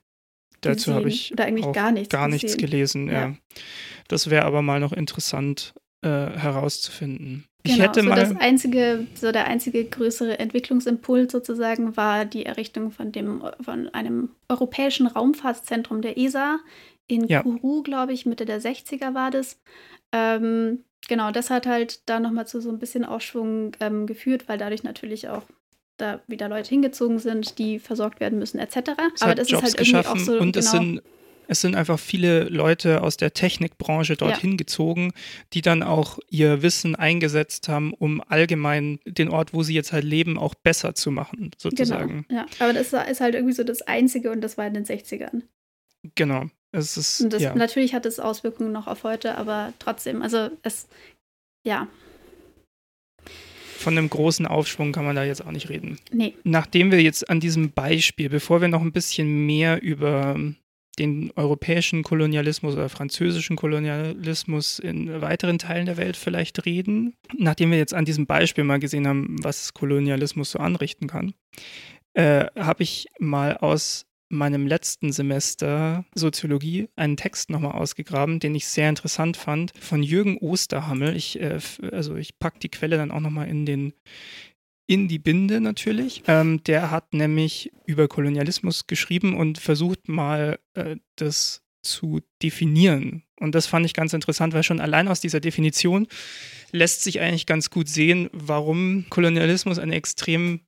Dazu 0.61 0.93
habe 0.93 1.09
ich 1.09 1.33
oder 1.33 1.45
eigentlich 1.45 1.73
gar 1.73 1.93
nichts, 1.93 2.09
gar 2.09 2.29
nichts 2.29 2.57
gelesen. 2.57 3.07
Ja. 3.07 3.13
ja. 3.13 3.35
Das 4.09 4.31
wäre 4.31 4.45
aber 4.45 4.63
mal 4.63 4.81
noch 4.81 4.93
interessant 4.93 5.75
äh, 6.03 6.09
herauszufinden. 6.09 7.45
Genau, 7.65 7.77
ich 7.77 7.83
hätte 7.83 8.03
so 8.03 8.09
mal 8.09 8.17
das 8.17 8.37
einzige, 8.37 9.07
so 9.15 9.33
der 9.33 9.47
einzige 9.47 9.85
größere 9.85 10.39
Entwicklungsimpuls 10.39 11.33
sozusagen 11.33 11.97
war 11.97 12.25
die 12.25 12.47
Errichtung 12.47 12.91
von 12.91 13.13
dem 13.13 13.43
von 13.61 13.89
einem 13.89 14.31
europäischen 14.49 15.07
Raumfahrtszentrum 15.07 16.01
der 16.01 16.17
ESA 16.17 16.61
in 17.09 17.27
ja. 17.27 17.43
Kourou, 17.43 17.83
glaube 17.83 18.13
ich, 18.13 18.27
Mitte 18.27 18.45
der 18.45 18.61
60er 18.61 19.15
war 19.15 19.31
das. 19.31 19.59
Ähm, 20.13 20.85
genau, 21.09 21.33
das 21.33 21.51
hat 21.51 21.67
halt 21.67 22.09
da 22.09 22.21
nochmal 22.21 22.47
zu 22.47 22.61
so 22.61 22.71
ein 22.71 22.79
bisschen 22.79 23.05
Aufschwung 23.05 23.73
ähm, 23.81 24.07
geführt, 24.07 24.49
weil 24.49 24.59
dadurch 24.59 24.85
natürlich 24.85 25.29
auch 25.29 25.43
da 25.97 26.21
wieder 26.29 26.49
Leute 26.49 26.69
hingezogen 26.69 27.19
sind, 27.19 27.59
die 27.59 27.81
versorgt 27.81 28.21
werden 28.21 28.39
müssen, 28.39 28.59
etc. 28.59 28.93
Es 29.15 29.23
Aber 29.23 29.35
das 29.35 29.51
Jobs 29.51 29.69
ist 29.69 29.79
halt 29.79 29.89
irgendwie 29.89 30.09
auch 30.09 30.17
so. 30.17 30.39
Und 30.39 30.53
genau, 30.53 30.59
es 30.59 30.71
sind 30.71 31.03
es 31.49 31.63
sind 31.63 31.75
einfach 31.75 31.99
viele 31.99 32.45
Leute 32.45 33.03
aus 33.03 33.17
der 33.17 33.33
Technikbranche 33.33 34.17
dorthin 34.17 34.51
ja. 34.53 34.57
gezogen, 34.59 35.13
die 35.55 35.63
dann 35.63 35.83
auch 35.83 36.19
ihr 36.29 36.63
Wissen 36.63 36.95
eingesetzt 36.95 37.69
haben, 37.69 37.95
um 37.95 38.23
allgemein 38.29 39.01
den 39.07 39.31
Ort, 39.31 39.55
wo 39.55 39.63
sie 39.63 39.73
jetzt 39.73 39.93
halt 39.93 40.05
leben, 40.05 40.39
auch 40.39 40.55
besser 40.55 40.95
zu 40.95 41.11
machen, 41.11 41.51
sozusagen. 41.57 42.27
Genau, 42.29 42.41
ja. 42.43 42.47
Aber 42.59 42.75
das 42.75 42.93
ist 42.93 43.21
halt 43.21 43.35
irgendwie 43.35 43.55
so 43.55 43.65
das 43.65 43.81
Einzige 43.83 44.31
und 44.31 44.43
das 44.43 44.59
war 44.59 44.67
in 44.67 44.75
den 44.75 44.85
60ern. 44.85 45.43
Genau. 46.15 46.51
Es 46.73 46.97
ist, 46.97 47.33
das, 47.33 47.43
ja. 47.43 47.55
Natürlich 47.55 47.95
hat 47.95 48.05
es 48.05 48.21
Auswirkungen 48.21 48.73
noch 48.73 48.87
auf 48.87 49.05
heute, 49.05 49.37
aber 49.37 49.73
trotzdem, 49.79 50.23
also 50.23 50.51
es, 50.63 50.89
ja. 51.67 51.89
Von 53.79 53.97
einem 53.97 54.11
großen 54.11 54.47
Aufschwung 54.47 54.93
kann 54.93 55.05
man 55.05 55.17
da 55.17 55.25
jetzt 55.25 55.45
auch 55.45 55.51
nicht 55.51 55.69
reden. 55.71 55.99
Nee. 56.13 56.35
Nachdem 56.45 56.91
wir 56.91 57.01
jetzt 57.01 57.31
an 57.31 57.41
diesem 57.41 57.71
Beispiel, 57.71 58.29
bevor 58.29 58.61
wir 58.61 58.69
noch 58.69 58.83
ein 58.83 58.93
bisschen 58.93 59.47
mehr 59.47 59.81
über 59.83 60.37
den 60.99 61.33
europäischen 61.37 62.03
Kolonialismus 62.03 62.75
oder 62.75 62.89
französischen 62.89 63.57
Kolonialismus 63.57 64.79
in 64.79 65.21
weiteren 65.23 65.59
Teilen 65.59 65.87
der 65.87 65.97
Welt 65.97 66.17
vielleicht 66.17 66.67
reden, 66.67 67.15
nachdem 67.37 67.71
wir 67.71 67.79
jetzt 67.79 67.95
an 67.95 68.05
diesem 68.05 68.27
Beispiel 68.27 68.65
mal 68.65 68.81
gesehen 68.81 69.07
haben, 69.07 69.37
was 69.43 69.75
Kolonialismus 69.75 70.51
so 70.51 70.59
anrichten 70.59 71.07
kann, 71.07 71.35
äh, 72.15 72.47
habe 72.59 72.83
ich 72.83 73.07
mal 73.21 73.57
aus 73.57 74.08
meinem 74.29 74.67
letzten 74.67 75.13
Semester 75.13 76.05
Soziologie 76.15 76.89
einen 76.97 77.17
Text 77.17 77.51
nochmal 77.51 77.73
ausgegraben, 77.73 78.41
den 78.41 78.55
ich 78.55 78.67
sehr 78.67 78.89
interessant 78.89 79.37
fand, 79.37 79.73
von 79.79 80.03
Jürgen 80.03 80.39
Osterhammel. 80.39 81.17
Ich, 81.17 81.41
äh, 81.41 81.59
also 81.93 82.17
ich 82.17 82.39
packe 82.39 82.59
die 82.59 82.69
Quelle 82.69 82.97
dann 82.97 83.11
auch 83.11 83.21
nochmal 83.21 83.49
in 83.49 83.67
den 83.67 83.93
in 84.91 85.07
die 85.07 85.19
Binde 85.19 85.61
natürlich. 85.61 86.23
Ähm, 86.27 86.65
der 86.65 86.91
hat 86.91 87.13
nämlich 87.13 87.71
über 87.85 88.09
Kolonialismus 88.09 88.87
geschrieben 88.87 89.37
und 89.37 89.59
versucht 89.59 90.09
mal 90.09 90.59
äh, 90.75 90.97
das 91.17 91.63
zu 91.83 92.21
definieren. 92.43 93.23
Und 93.39 93.55
das 93.55 93.67
fand 93.67 93.87
ich 93.87 93.95
ganz 93.95 94.13
interessant, 94.15 94.55
weil 94.55 94.63
schon 94.63 94.81
allein 94.81 95.09
aus 95.09 95.21
dieser 95.21 95.41
Definition 95.41 96.09
lässt 96.73 97.03
sich 97.03 97.21
eigentlich 97.21 97.47
ganz 97.47 97.71
gut 97.71 97.89
sehen, 97.89 98.31
warum 98.33 99.07
Kolonialismus 99.11 99.79
eine 99.79 99.95
extrem 99.95 100.61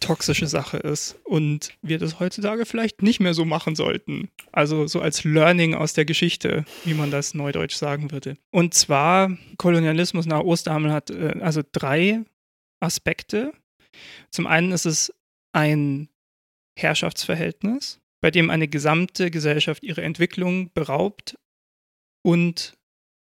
toxische 0.00 0.46
Sache 0.46 0.76
ist 0.78 1.18
und 1.24 1.74
wir 1.82 1.98
das 1.98 2.20
heutzutage 2.20 2.66
vielleicht 2.66 3.02
nicht 3.02 3.20
mehr 3.20 3.34
so 3.34 3.44
machen 3.44 3.74
sollten. 3.74 4.28
Also 4.52 4.86
so 4.86 5.00
als 5.00 5.24
Learning 5.24 5.74
aus 5.74 5.92
der 5.92 6.04
Geschichte, 6.04 6.64
wie 6.84 6.94
man 6.94 7.10
das 7.10 7.34
neudeutsch 7.34 7.74
sagen 7.74 8.10
würde. 8.10 8.36
Und 8.50 8.74
zwar 8.74 9.36
Kolonialismus 9.58 10.26
nach 10.26 10.40
Osterhammel 10.40 10.92
hat 10.92 11.10
äh, 11.10 11.38
also 11.40 11.62
drei 11.72 12.22
Aspekte. 12.80 13.52
Zum 14.30 14.46
einen 14.46 14.72
ist 14.72 14.86
es 14.86 15.12
ein 15.52 16.08
Herrschaftsverhältnis, 16.78 18.00
bei 18.20 18.30
dem 18.30 18.50
eine 18.50 18.68
gesamte 18.68 19.30
Gesellschaft 19.30 19.82
ihre 19.82 20.02
Entwicklung 20.02 20.70
beraubt 20.74 21.38
und 22.22 22.76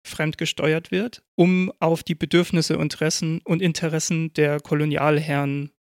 fremdgesteuert 0.05 0.91
wird, 0.91 1.23
um 1.35 1.71
auf 1.79 2.03
die 2.03 2.15
Bedürfnisse, 2.15 2.75
Interessen 2.75 3.41
und 3.43 3.61
Interessen 3.61 4.33
der 4.33 4.59
Kolonialherren 4.59 5.71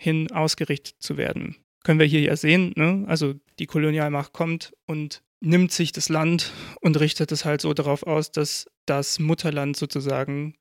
hin 0.00 0.32
ausgerichtet 0.32 0.96
zu 0.98 1.18
werden. 1.18 1.56
Können 1.84 2.00
wir 2.00 2.06
hier 2.06 2.20
ja 2.20 2.36
sehen, 2.36 2.72
ne? 2.74 3.04
also 3.06 3.34
die 3.58 3.66
Kolonialmacht 3.66 4.32
kommt 4.32 4.72
und 4.86 5.22
nimmt 5.40 5.72
sich 5.72 5.92
das 5.92 6.08
Land 6.08 6.52
und 6.80 6.98
richtet 6.98 7.32
es 7.32 7.44
halt 7.44 7.60
so 7.60 7.74
darauf 7.74 8.02
aus, 8.02 8.32
dass 8.32 8.66
das 8.86 9.18
Mutterland 9.18 9.76
sozusagen 9.76 10.54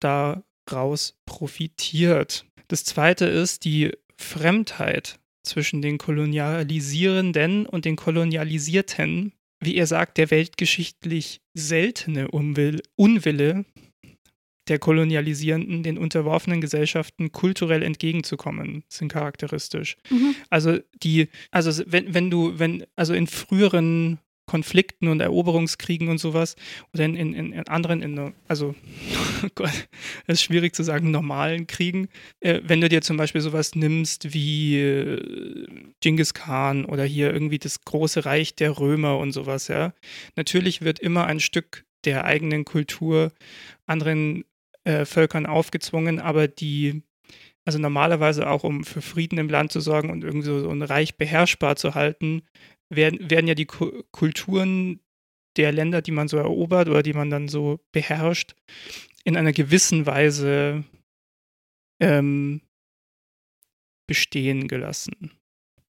daraus 0.00 1.18
profitiert. 1.26 2.46
Das 2.68 2.84
zweite 2.84 3.26
ist 3.26 3.64
die 3.64 3.92
Fremdheit 4.16 5.18
zwischen 5.42 5.82
den 5.82 5.98
Kolonialisierenden 5.98 7.66
und 7.66 7.84
den 7.84 7.96
Kolonialisierten. 7.96 9.32
Wie 9.60 9.76
er 9.76 9.86
sagt, 9.86 10.18
der 10.18 10.30
weltgeschichtlich 10.30 11.40
seltene 11.54 12.28
Unwille 12.30 13.64
der 14.68 14.78
kolonialisierenden, 14.78 15.82
den 15.82 15.98
unterworfenen 15.98 16.60
Gesellschaften 16.60 17.32
kulturell 17.32 17.82
entgegenzukommen, 17.82 18.84
sind 18.88 19.12
charakteristisch. 19.12 19.96
Mhm. 20.10 20.34
Also 20.50 20.78
die, 21.02 21.28
also 21.50 21.82
wenn, 21.86 22.14
wenn 22.14 22.30
du, 22.30 22.58
wenn, 22.58 22.84
also 22.96 23.14
in 23.14 23.26
früheren 23.26 24.18
Konflikten 24.46 25.08
und 25.08 25.20
Eroberungskriegen 25.20 26.08
und 26.08 26.18
sowas 26.18 26.54
oder 26.92 27.04
in, 27.04 27.16
in, 27.16 27.34
in 27.34 27.66
anderen, 27.66 28.02
in, 28.02 28.34
also 28.46 28.74
oh 29.42 29.48
Gott, 29.54 29.88
das 30.26 30.34
ist 30.34 30.42
schwierig 30.42 30.74
zu 30.74 30.82
sagen, 30.82 31.10
normalen 31.10 31.66
Kriegen, 31.66 32.08
äh, 32.40 32.60
wenn 32.62 32.80
du 32.80 32.88
dir 32.88 33.00
zum 33.00 33.16
Beispiel 33.16 33.40
sowas 33.40 33.74
nimmst 33.74 34.34
wie 34.34 34.78
äh, 34.78 35.66
Genghis 36.00 36.34
Khan 36.34 36.84
oder 36.84 37.04
hier 37.04 37.32
irgendwie 37.32 37.58
das 37.58 37.84
große 37.84 38.26
Reich 38.26 38.54
der 38.54 38.78
Römer 38.78 39.18
und 39.18 39.32
sowas, 39.32 39.68
ja, 39.68 39.94
natürlich 40.36 40.82
wird 40.82 40.98
immer 41.00 41.26
ein 41.26 41.40
Stück 41.40 41.84
der 42.04 42.24
eigenen 42.24 42.66
Kultur 42.66 43.32
anderen 43.86 44.44
äh, 44.84 45.04
Völkern 45.04 45.46
aufgezwungen, 45.46 46.20
aber 46.20 46.48
die, 46.48 47.02
also 47.64 47.78
normalerweise 47.78 48.48
auch 48.48 48.64
um 48.64 48.84
für 48.84 49.02
Frieden 49.02 49.38
im 49.38 49.48
Land 49.48 49.72
zu 49.72 49.80
sorgen 49.80 50.10
und 50.10 50.24
irgendwie 50.24 50.46
so, 50.46 50.70
ein 50.70 50.82
Reich 50.82 51.16
beherrschbar 51.16 51.76
zu 51.76 51.94
halten, 51.94 52.42
werden, 52.90 53.30
werden 53.30 53.46
ja 53.46 53.54
die 53.54 53.66
Ku 53.66 54.02
Kulturen 54.10 55.00
der 55.56 55.72
Länder, 55.72 56.02
die 56.02 56.10
man 56.10 56.28
so 56.28 56.36
erobert 56.36 56.88
oder 56.88 57.02
die 57.02 57.12
man 57.12 57.30
dann 57.30 57.48
so 57.48 57.80
beherrscht, 57.92 58.54
in 59.24 59.36
einer 59.36 59.52
gewissen 59.52 60.04
Weise 60.04 60.84
ähm, 62.00 62.60
bestehen 64.06 64.68
gelassen. 64.68 65.32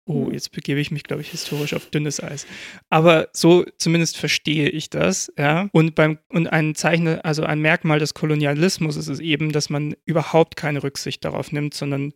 Oh, 0.05 0.27
mhm. 0.27 0.33
jetzt 0.33 0.51
begebe 0.53 0.81
ich 0.81 0.91
mich, 0.91 1.05
glaube 1.05 1.23
ich, 1.23 1.31
historisch 1.31 1.75
auf 1.75 1.87
dünnes 1.87 2.23
Eis. 2.23 2.47
Aber 2.91 3.29
so 3.33 3.65
zumindest 3.79 4.17
verstehe 4.17 4.69
ich 4.69 4.91
das, 4.91 5.33
ja. 5.39 5.69
Und 5.73 5.95
beim 5.95 6.19
und 6.29 6.49
ein 6.49 6.75
Zeichen, 6.75 7.21
also 7.21 7.45
ein 7.45 7.61
Merkmal 7.61 7.99
des 7.99 8.15
Kolonialismus 8.15 8.97
ist 8.97 9.09
es 9.09 9.21
eben, 9.21 9.53
dass 9.53 9.71
man 9.71 9.95
überhaupt 10.05 10.57
keine 10.57 10.83
Rücksicht 10.83 11.25
darauf 11.25 11.53
nimmt, 11.53 11.75
sondern 11.75 12.13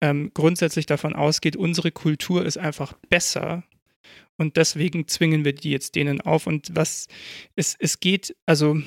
ähm, 0.00 0.30
grundsätzlich 0.34 0.86
davon 0.86 1.14
ausgeht, 1.14 1.56
unsere 1.56 1.90
Kultur 1.90 2.44
ist 2.44 2.58
einfach 2.58 2.92
besser 3.08 3.64
und 4.36 4.56
deswegen 4.56 5.06
zwingen 5.08 5.44
wir 5.44 5.54
die 5.54 5.70
jetzt 5.70 5.94
denen 5.94 6.20
auf. 6.20 6.46
Und 6.46 6.68
was 6.74 7.08
es, 7.56 7.76
es 7.78 8.00
geht, 8.00 8.36
also 8.46 8.80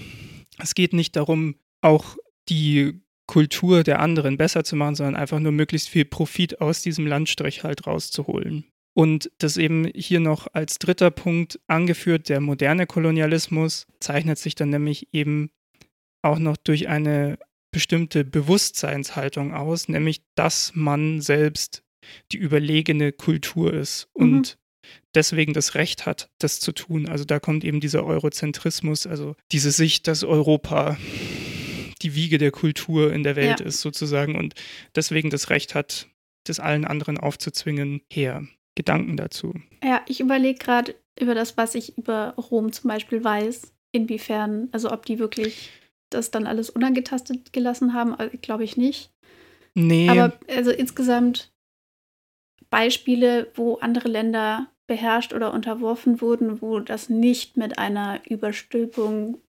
es 0.59 0.75
geht 0.75 0.93
nicht 0.93 1.15
darum, 1.15 1.55
auch 1.81 2.17
die 2.49 3.01
Kultur 3.27 3.83
der 3.83 3.99
anderen 3.99 4.37
besser 4.37 4.63
zu 4.63 4.75
machen, 4.75 4.95
sondern 4.95 5.15
einfach 5.15 5.39
nur 5.39 5.51
möglichst 5.51 5.89
viel 5.89 6.05
Profit 6.05 6.61
aus 6.61 6.81
diesem 6.81 7.05
Landstrich 7.05 7.63
halt 7.63 7.85
rauszuholen. 7.85 8.65
Und 8.93 9.29
das 9.37 9.57
eben 9.57 9.91
hier 9.93 10.19
noch 10.19 10.47
als 10.53 10.79
dritter 10.79 11.11
Punkt 11.11 11.59
angeführt, 11.67 12.29
der 12.29 12.41
moderne 12.41 12.87
Kolonialismus 12.87 13.85
zeichnet 13.99 14.39
sich 14.39 14.55
dann 14.55 14.69
nämlich 14.69 15.09
eben 15.13 15.51
auch 16.23 16.39
noch 16.39 16.57
durch 16.57 16.87
eine 16.87 17.37
bestimmte 17.71 18.25
Bewusstseinshaltung 18.25 19.53
aus, 19.53 19.87
nämlich 19.87 20.23
dass 20.35 20.71
man 20.73 21.21
selbst 21.21 21.83
die 22.31 22.37
überlegene 22.37 23.11
Kultur 23.11 23.73
ist 23.73 24.09
mhm. 24.15 24.23
und 24.23 24.57
deswegen 25.13 25.53
das 25.53 25.75
Recht 25.75 26.05
hat, 26.05 26.29
das 26.39 26.59
zu 26.59 26.71
tun. 26.71 27.07
Also 27.07 27.25
da 27.25 27.39
kommt 27.39 27.63
eben 27.63 27.79
dieser 27.79 28.03
Eurozentrismus, 28.03 29.05
also 29.05 29.35
diese 29.51 29.71
Sicht, 29.71 30.07
dass 30.07 30.23
Europa 30.23 30.97
die 32.03 32.15
Wiege 32.15 32.37
der 32.37 32.51
Kultur 32.51 33.13
in 33.13 33.23
der 33.23 33.35
Welt 33.35 33.59
ja. 33.59 33.65
ist 33.65 33.81
sozusagen 33.81 34.35
und 34.35 34.53
deswegen 34.95 35.29
das 35.29 35.49
Recht 35.49 35.75
hat, 35.75 36.07
das 36.45 36.59
allen 36.59 36.85
anderen 36.85 37.17
aufzuzwingen, 37.17 38.01
her. 38.11 38.47
Gedanken 38.75 39.17
dazu. 39.17 39.55
Ja, 39.83 40.03
ich 40.07 40.19
überlege 40.19 40.59
gerade 40.59 40.95
über 41.19 41.33
das, 41.33 41.57
was 41.57 41.73
ich 41.73 41.97
über 41.97 42.35
Rom 42.37 42.71
zum 42.71 42.89
Beispiel 42.89 43.23
weiß, 43.23 43.73
inwiefern, 43.91 44.69
also 44.71 44.91
ob 44.91 45.03
die 45.03 45.17
wirklich 45.17 45.71
das 46.11 46.29
dann 46.29 46.45
alles 46.45 46.69
unangetastet 46.69 47.51
gelassen 47.51 47.93
haben, 47.93 48.17
äh, 48.19 48.29
glaube 48.37 48.63
ich 48.63 48.77
nicht. 48.77 49.09
Nee. 49.73 50.09
Aber 50.09 50.37
also 50.47 50.71
insgesamt 50.71 51.51
Beispiele, 52.69 53.51
wo 53.55 53.75
andere 53.75 54.09
Länder 54.09 54.67
beherrscht 54.87 55.33
oder 55.33 55.53
unterworfen 55.53 56.21
wurden, 56.21 56.61
wo 56.61 56.79
das 56.79 57.09
nicht 57.09 57.57
mit 57.57 57.77
einer 57.77 58.21
Überstülpung 58.29 59.41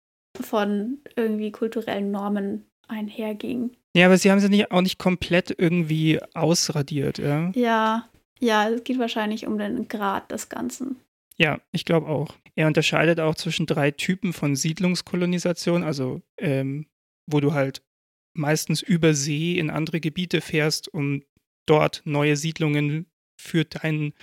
von 0.43 0.99
irgendwie 1.15 1.51
kulturellen 1.51 2.11
Normen 2.11 2.65
einherging. 2.87 3.71
Ja, 3.95 4.05
aber 4.05 4.17
sie 4.17 4.31
haben 4.31 4.39
sie 4.39 4.49
nicht, 4.49 4.71
auch 4.71 4.81
nicht 4.81 4.99
komplett 4.99 5.53
irgendwie 5.57 6.19
ausradiert, 6.33 7.17
ja? 7.17 7.51
Ja, 7.55 8.09
ja, 8.39 8.69
es 8.69 8.83
geht 8.83 8.99
wahrscheinlich 8.99 9.47
um 9.47 9.57
den 9.57 9.87
Grad 9.87 10.31
des 10.31 10.49
Ganzen. 10.49 10.97
Ja, 11.37 11.59
ich 11.71 11.85
glaube 11.85 12.07
auch. 12.07 12.35
Er 12.55 12.67
unterscheidet 12.67 13.19
auch 13.19 13.35
zwischen 13.35 13.65
drei 13.65 13.91
Typen 13.91 14.33
von 14.33 14.55
Siedlungskolonisation, 14.55 15.83
also 15.83 16.21
ähm, 16.37 16.87
wo 17.27 17.39
du 17.39 17.53
halt 17.53 17.83
meistens 18.33 18.81
über 18.81 19.13
See 19.13 19.57
in 19.57 19.69
andere 19.69 19.99
Gebiete 19.99 20.41
fährst, 20.41 20.93
um 20.93 21.23
dort 21.65 22.01
neue 22.05 22.35
Siedlungen 22.35 23.07
für 23.39 23.65
deinen, 23.65 24.13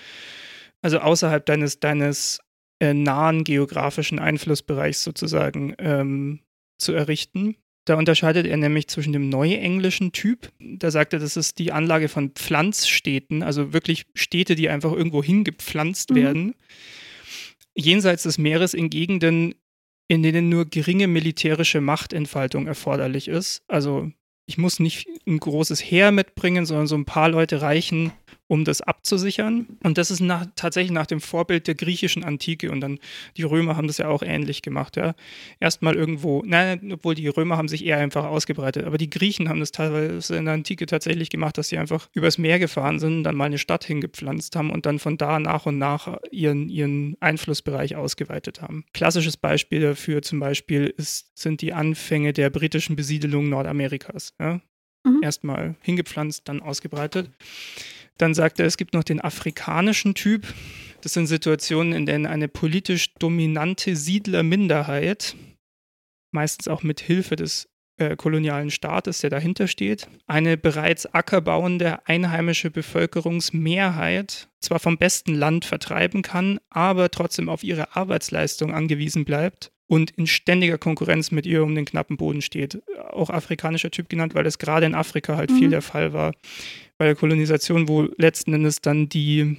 also 0.82 0.98
außerhalb 0.98 1.44
deines, 1.44 1.80
deines 1.80 2.40
äh, 2.80 2.94
nahen 2.94 3.44
geografischen 3.44 4.18
Einflussbereichs 4.18 5.02
sozusagen 5.02 5.74
ähm, 5.78 6.40
zu 6.78 6.92
errichten. 6.92 7.56
Da 7.86 7.96
unterscheidet 7.96 8.46
er 8.46 8.56
nämlich 8.56 8.88
zwischen 8.88 9.12
dem 9.12 9.28
neuenglischen 9.28 10.12
Typ, 10.12 10.50
da 10.58 10.90
sagt 10.90 11.12
er, 11.12 11.18
das 11.18 11.36
ist 11.36 11.58
die 11.58 11.70
Anlage 11.70 12.08
von 12.08 12.30
Pflanzstädten, 12.30 13.42
also 13.42 13.74
wirklich 13.74 14.06
Städte, 14.14 14.54
die 14.54 14.70
einfach 14.70 14.92
irgendwo 14.92 15.22
hingepflanzt 15.22 16.10
mhm. 16.10 16.14
werden, 16.14 16.54
jenseits 17.74 18.22
des 18.22 18.38
Meeres 18.38 18.72
in 18.72 18.88
Gegenden, 18.88 19.54
in 20.08 20.22
denen 20.22 20.48
nur 20.48 20.64
geringe 20.64 21.08
militärische 21.08 21.80
Machtentfaltung 21.80 22.66
erforderlich 22.66 23.28
ist. 23.28 23.62
Also 23.68 24.10
ich 24.46 24.58
muss 24.58 24.80
nicht 24.80 25.06
ein 25.26 25.38
großes 25.38 25.80
Heer 25.80 26.10
mitbringen, 26.10 26.66
sondern 26.66 26.86
so 26.86 26.94
ein 26.94 27.06
paar 27.06 27.28
Leute 27.28 27.62
reichen, 27.62 28.12
um 28.46 28.64
das 28.64 28.82
abzusichern. 28.82 29.66
Und 29.82 29.96
das 29.96 30.10
ist 30.10 30.20
nach, 30.20 30.46
tatsächlich 30.54 30.92
nach 30.92 31.06
dem 31.06 31.20
Vorbild 31.20 31.66
der 31.66 31.74
griechischen 31.74 32.24
Antike. 32.24 32.70
Und 32.70 32.80
dann 32.80 32.98
die 33.36 33.42
Römer 33.42 33.76
haben 33.76 33.86
das 33.86 33.98
ja 33.98 34.08
auch 34.08 34.22
ähnlich 34.22 34.62
gemacht. 34.62 34.96
Ja. 34.96 35.14
Erstmal 35.60 35.94
irgendwo, 35.94 36.42
nein, 36.44 36.92
obwohl 36.92 37.14
die 37.14 37.28
Römer 37.28 37.56
haben 37.56 37.68
sich 37.68 37.84
eher 37.84 37.98
einfach 37.98 38.24
ausgebreitet. 38.24 38.84
Aber 38.84 38.98
die 38.98 39.08
Griechen 39.08 39.48
haben 39.48 39.60
das 39.60 39.72
teilweise 39.72 40.36
in 40.36 40.44
der 40.44 40.54
Antike 40.54 40.86
tatsächlich 40.86 41.30
gemacht, 41.30 41.56
dass 41.56 41.68
sie 41.68 41.78
einfach 41.78 42.08
übers 42.12 42.36
Meer 42.36 42.58
gefahren 42.58 42.98
sind, 42.98 43.24
dann 43.24 43.36
mal 43.36 43.46
eine 43.46 43.58
Stadt 43.58 43.84
hingepflanzt 43.84 44.56
haben 44.56 44.70
und 44.70 44.84
dann 44.84 44.98
von 44.98 45.16
da 45.16 45.38
nach 45.38 45.64
und 45.66 45.78
nach 45.78 46.18
ihren, 46.30 46.68
ihren 46.68 47.16
Einflussbereich 47.20 47.96
ausgeweitet 47.96 48.60
haben. 48.60 48.84
Klassisches 48.92 49.36
Beispiel 49.36 49.80
dafür 49.80 50.20
zum 50.22 50.40
Beispiel 50.40 50.92
ist, 50.96 51.30
sind 51.34 51.62
die 51.62 51.72
Anfänge 51.72 52.32
der 52.32 52.50
britischen 52.50 52.94
Besiedelung 52.94 53.48
Nordamerikas. 53.48 54.34
Ja. 54.38 54.60
Mhm. 55.04 55.20
Erstmal 55.22 55.76
hingepflanzt, 55.80 56.48
dann 56.48 56.60
ausgebreitet. 56.60 57.30
Dann 58.18 58.34
sagt 58.34 58.60
er, 58.60 58.66
es 58.66 58.76
gibt 58.76 58.94
noch 58.94 59.04
den 59.04 59.20
afrikanischen 59.20 60.14
Typ. 60.14 60.46
Das 61.00 61.12
sind 61.12 61.26
Situationen, 61.26 61.92
in 61.92 62.06
denen 62.06 62.26
eine 62.26 62.48
politisch 62.48 63.14
dominante 63.14 63.96
Siedlerminderheit, 63.96 65.36
meistens 66.30 66.68
auch 66.68 66.82
mit 66.82 67.00
Hilfe 67.00 67.36
des 67.36 67.68
äh, 67.96 68.16
kolonialen 68.16 68.70
Staates, 68.70 69.20
der 69.20 69.30
dahinter 69.30 69.68
steht, 69.68 70.08
eine 70.26 70.56
bereits 70.56 71.06
ackerbauende 71.06 72.06
einheimische 72.08 72.70
Bevölkerungsmehrheit 72.70 74.48
zwar 74.60 74.80
vom 74.80 74.98
besten 74.98 75.34
Land 75.34 75.64
vertreiben 75.64 76.22
kann, 76.22 76.58
aber 76.70 77.10
trotzdem 77.10 77.48
auf 77.48 77.62
ihre 77.62 77.94
Arbeitsleistung 77.94 78.74
angewiesen 78.74 79.24
bleibt 79.24 79.70
und 79.86 80.10
in 80.12 80.26
ständiger 80.26 80.78
Konkurrenz 80.78 81.30
mit 81.30 81.46
ihr 81.46 81.62
um 81.62 81.74
den 81.74 81.84
knappen 81.84 82.16
Boden 82.16 82.42
steht. 82.42 82.82
Auch 83.10 83.30
afrikanischer 83.30 83.90
Typ 83.90 84.08
genannt, 84.08 84.34
weil 84.34 84.44
das 84.44 84.58
gerade 84.58 84.86
in 84.86 84.94
Afrika 84.94 85.36
halt 85.36 85.50
mhm. 85.50 85.58
viel 85.58 85.70
der 85.70 85.82
Fall 85.82 86.12
war 86.12 86.32
bei 86.98 87.06
der 87.06 87.16
Kolonisation, 87.16 87.88
wo 87.88 88.08
letzten 88.16 88.54
Endes 88.54 88.80
dann 88.80 89.08
die, 89.08 89.56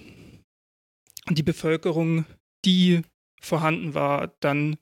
die 1.30 1.44
Bevölkerung, 1.44 2.26
die 2.64 3.02
vorhanden 3.42 3.94
war, 3.94 4.34
dann 4.40 4.78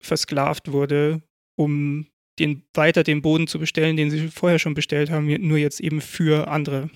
versklavt 0.00 0.72
wurde, 0.72 1.22
um 1.56 2.06
den, 2.38 2.62
weiter 2.74 3.02
den 3.02 3.22
Boden 3.22 3.46
zu 3.46 3.58
bestellen, 3.58 3.96
den 3.96 4.10
sie 4.10 4.28
vorher 4.28 4.58
schon 4.58 4.74
bestellt 4.74 5.10
haben, 5.10 5.26
nur 5.26 5.58
jetzt 5.58 5.80
eben 5.80 6.00
für 6.00 6.48
andere. 6.48 6.88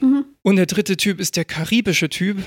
Mhm. 0.00 0.24
Und 0.42 0.56
der 0.56 0.66
dritte 0.66 0.96
Typ 0.96 1.20
ist 1.20 1.36
der 1.36 1.44
karibische 1.44 2.08
Typ. 2.08 2.38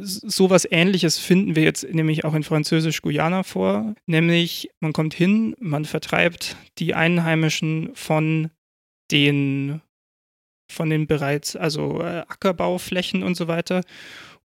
Sowas 0.00 0.66
ähnliches 0.70 1.18
finden 1.18 1.56
wir 1.56 1.62
jetzt 1.62 1.88
nämlich 1.92 2.24
auch 2.24 2.34
in 2.34 2.42
Französisch-Guyana 2.42 3.42
vor. 3.42 3.94
Nämlich, 4.06 4.70
man 4.80 4.92
kommt 4.92 5.14
hin, 5.14 5.56
man 5.58 5.84
vertreibt 5.84 6.56
die 6.78 6.94
Einheimischen 6.94 7.90
von 7.94 8.50
den 9.10 9.80
von 10.68 10.90
den 10.90 11.06
bereits, 11.06 11.56
also 11.56 12.00
äh, 12.00 12.24
Ackerbauflächen 12.28 13.22
und 13.22 13.36
so 13.36 13.48
weiter 13.48 13.82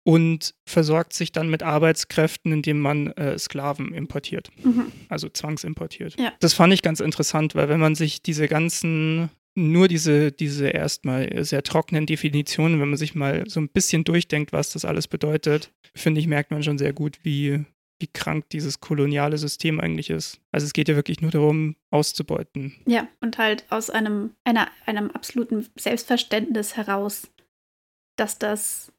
und 0.06 0.54
versorgt 0.68 1.14
sich 1.14 1.32
dann 1.32 1.50
mit 1.50 1.64
Arbeitskräften, 1.64 2.52
indem 2.52 2.80
man 2.80 3.08
äh, 3.14 3.38
Sklaven 3.40 3.94
importiert, 3.94 4.52
mhm. 4.64 4.92
also 5.10 5.28
zwangsimportiert. 5.30 6.20
Ja. 6.20 6.32
Das 6.40 6.54
fand 6.54 6.74
ich 6.74 6.84
ganz 6.84 7.00
interessant, 7.00 7.56
weil 7.56 7.70
wenn 7.70 7.80
man 7.80 7.96
sich 7.96 8.22
diese 8.22 8.48
ganzen, 8.48 9.30
nur 9.56 9.88
diese, 9.88 10.32
diese 10.32 10.68
erstmal 10.68 11.44
sehr 11.44 11.64
trockenen 11.64 12.06
Definitionen, 12.06 12.80
wenn 12.80 12.90
man 12.90 12.98
sich 12.98 13.16
mal 13.16 13.46
so 13.48 13.60
ein 13.60 13.68
bisschen 13.68 14.04
durchdenkt, 14.04 14.54
was 14.54 14.72
das 14.72 14.86
alles 14.86 15.08
bedeutet, 15.08 15.72
finde 15.96 16.22
ich, 16.22 16.28
merkt 16.28 16.52
man 16.52 16.62
schon 16.62 16.78
sehr 16.78 16.94
gut, 16.94 17.18
wie 17.24 17.66
wie 18.00 18.08
krank 18.08 18.50
dieses 18.50 18.82
koloniale 18.82 19.38
System 19.38 19.80
eigentlich 19.80 20.10
ist. 20.10 20.40
Also 20.52 20.66
es 20.66 20.74
geht 20.74 20.90
ja 20.90 20.96
wirklich 20.96 21.22
nur 21.22 21.32
darum, 21.32 21.76
auszubeuten. 21.92 22.74
Ja, 22.86 23.08
und 23.22 23.38
halt 23.38 23.66
aus 23.70 23.90
einem, 23.90 24.32
einer, 24.44 24.68
einem 24.86 25.12
absoluten 25.12 25.68
Selbstverständnis 25.76 26.76
heraus, 26.76 27.30
dass 28.18 28.38
das 28.38 28.92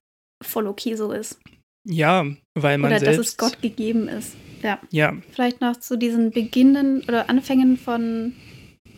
voll 0.42 0.66
okay 0.66 0.94
so 0.94 1.12
ist. 1.12 1.38
Ja, 1.84 2.26
weil 2.55 2.78
man 2.78 2.90
Oder 2.90 3.01
selbst... 3.01 3.18
dass 3.18 3.26
es 3.28 3.36
Gott 3.36 3.62
gegeben 3.62 4.09
ist. 4.09 4.34
Ja. 4.62 4.80
ja. 4.90 5.16
Vielleicht 5.30 5.61
noch 5.61 5.76
zu 5.76 5.97
diesen 5.97 6.30
Beginnen 6.30 7.03
oder 7.03 7.28
Anfängen 7.28 7.76
von 7.76 8.34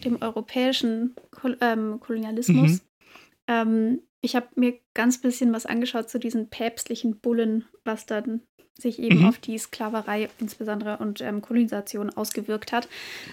dem 0.04 0.22
europäischen 0.22 1.14
Kol 1.30 1.58
ähm, 1.60 2.00
Kolonialismus. 2.00 2.70
Mhm. 2.72 2.80
Ähm, 3.48 4.02
ich 4.20 4.36
habe 4.36 4.48
mir 4.56 4.78
ganz 4.94 5.20
bisschen 5.20 5.52
was 5.52 5.66
angeschaut 5.66 6.08
zu 6.08 6.18
diesen 6.18 6.48
päpstlichen 6.48 7.20
Bullen, 7.20 7.64
was 7.84 8.06
dann 8.06 8.42
sich 8.78 9.00
eben 9.00 9.20
mhm. 9.20 9.26
auf 9.26 9.38
die 9.38 9.58
Sklaverei 9.58 10.28
insbesondere 10.38 10.98
und 10.98 11.20
ähm, 11.20 11.42
Kolonisation 11.42 12.10
ausgewirkt 12.10 12.72
hat. 12.72 12.88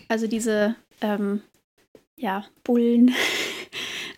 Also 0.07 0.27
diese 0.27 0.75
ähm, 1.01 1.41
ja, 2.17 2.45
Bullen, 2.63 3.13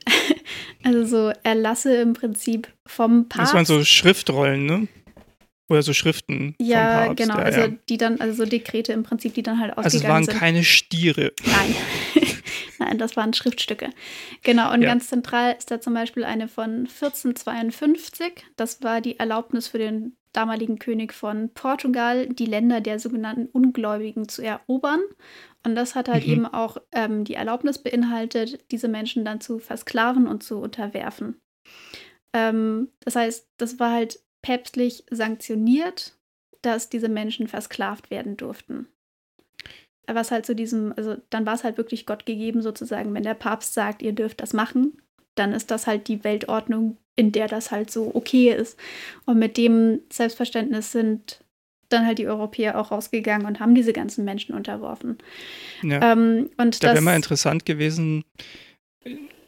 also 0.84 1.06
so 1.06 1.40
Erlasse 1.44 1.96
im 1.98 2.14
Prinzip 2.14 2.68
vom 2.86 3.28
Papst. 3.28 3.50
Das 3.50 3.54
waren 3.54 3.66
so 3.66 3.84
Schriftrollen, 3.84 4.66
ne? 4.66 4.88
Oder 5.70 5.84
so 5.84 5.92
Schriften. 5.92 6.56
Ja, 6.62 7.00
vom 7.00 7.08
Papst. 7.08 7.18
genau. 7.18 7.38
Ja, 7.40 7.44
also 7.44 7.60
ja. 7.60 7.68
die 7.90 7.98
dann, 7.98 8.22
also 8.22 8.44
so 8.44 8.50
Dekrete 8.50 8.94
im 8.94 9.04
Prinzip, 9.04 9.34
die 9.34 9.44
dann 9.44 9.60
halt 9.60 9.78
ausgegangen 9.78 9.92
sind. 9.92 10.06
Also 10.06 10.08
es 10.08 10.14
waren 10.14 10.24
sind. 10.24 10.40
keine 10.40 10.64
Stiere. 10.64 11.34
Nein. 11.46 11.76
Nein, 12.80 12.98
das 13.00 13.18
waren 13.18 13.34
Schriftstücke. 13.34 13.90
Genau, 14.44 14.72
und 14.72 14.82
ja. 14.82 14.90
ganz 14.90 15.08
zentral 15.08 15.56
ist 15.58 15.72
da 15.72 15.82
zum 15.82 15.94
Beispiel 15.94 16.24
eine 16.24 16.48
von 16.48 16.88
1452. 16.88 18.46
Das 18.56 18.82
war 18.82 19.02
die 19.02 19.20
Erlaubnis 19.20 19.68
für 19.68 19.80
den 19.80 20.16
damaligen 20.38 20.78
König 20.78 21.14
von 21.14 21.50
Portugal, 21.54 22.28
die 22.28 22.46
Länder 22.46 22.80
der 22.80 23.00
sogenannten 23.00 23.48
Ungläubigen 23.48 24.30
zu 24.30 24.44
erobern. 24.44 25.02
Und 25.66 25.74
das 25.76 25.96
hat 25.96 26.08
halt 26.08 26.28
mhm. 26.28 26.34
eben 26.34 26.46
auch 26.46 26.78
ähm, 26.92 27.24
die 27.24 27.34
Erlaubnis 27.34 27.80
beinhaltet, 27.80 28.64
diese 28.72 28.88
Menschen 28.88 29.26
dann 29.26 29.42
zu 29.42 29.58
versklaven 29.58 30.28
und 30.28 30.44
zu 30.44 30.60
unterwerfen. 30.60 31.42
Ähm, 32.34 32.90
das 33.00 33.16
heißt, 33.16 33.50
das 33.58 33.80
war 33.80 33.92
halt 33.92 34.20
päpstlich 34.44 35.06
sanktioniert, 35.10 36.16
dass 36.62 36.90
diese 36.90 37.10
Menschen 37.10 37.48
versklavt 37.48 38.12
werden 38.12 38.38
durften. 38.38 38.88
was 40.06 40.32
halt 40.32 40.46
zu 40.46 40.56
diesem, 40.56 40.94
also 40.96 41.18
dann 41.32 41.48
war 41.48 41.56
es 41.56 41.64
halt 41.64 41.78
wirklich 41.78 42.06
Gott 42.06 42.26
gegeben 42.28 42.62
sozusagen, 42.62 43.14
wenn 43.14 43.24
der 43.24 43.34
Papst 43.34 43.74
sagt, 43.74 44.04
ihr 44.04 44.14
dürft 44.14 44.42
das 44.42 44.54
machen, 44.54 45.02
dann 45.36 45.52
ist 45.52 45.72
das 45.72 45.88
halt 45.88 46.08
die 46.08 46.24
Weltordnung, 46.24 46.98
in 47.18 47.34
der 47.34 47.50
das 47.50 47.72
halt 47.72 47.92
so 47.92 48.16
okay 48.16 48.54
ist. 48.54 48.80
Und 49.26 49.40
mit 49.40 49.58
dem 49.58 50.00
Selbstverständnis 50.10 50.94
sind 50.94 51.42
dann 51.90 52.06
halt 52.06 52.20
die 52.20 52.28
Europäer 52.28 52.80
auch 52.80 52.92
rausgegangen 52.92 53.48
und 53.48 53.60
haben 53.60 53.76
diese 53.76 53.94
ganzen 53.94 54.24
Menschen 54.24 54.56
unterworfen. 54.56 55.18
Ja. 55.84 56.14
Ähm, 56.14 56.50
und 56.58 56.84
da 56.84 56.94
wäre 56.94 57.02
mal 57.02 57.16
interessant 57.16 57.66
gewesen, 57.66 58.24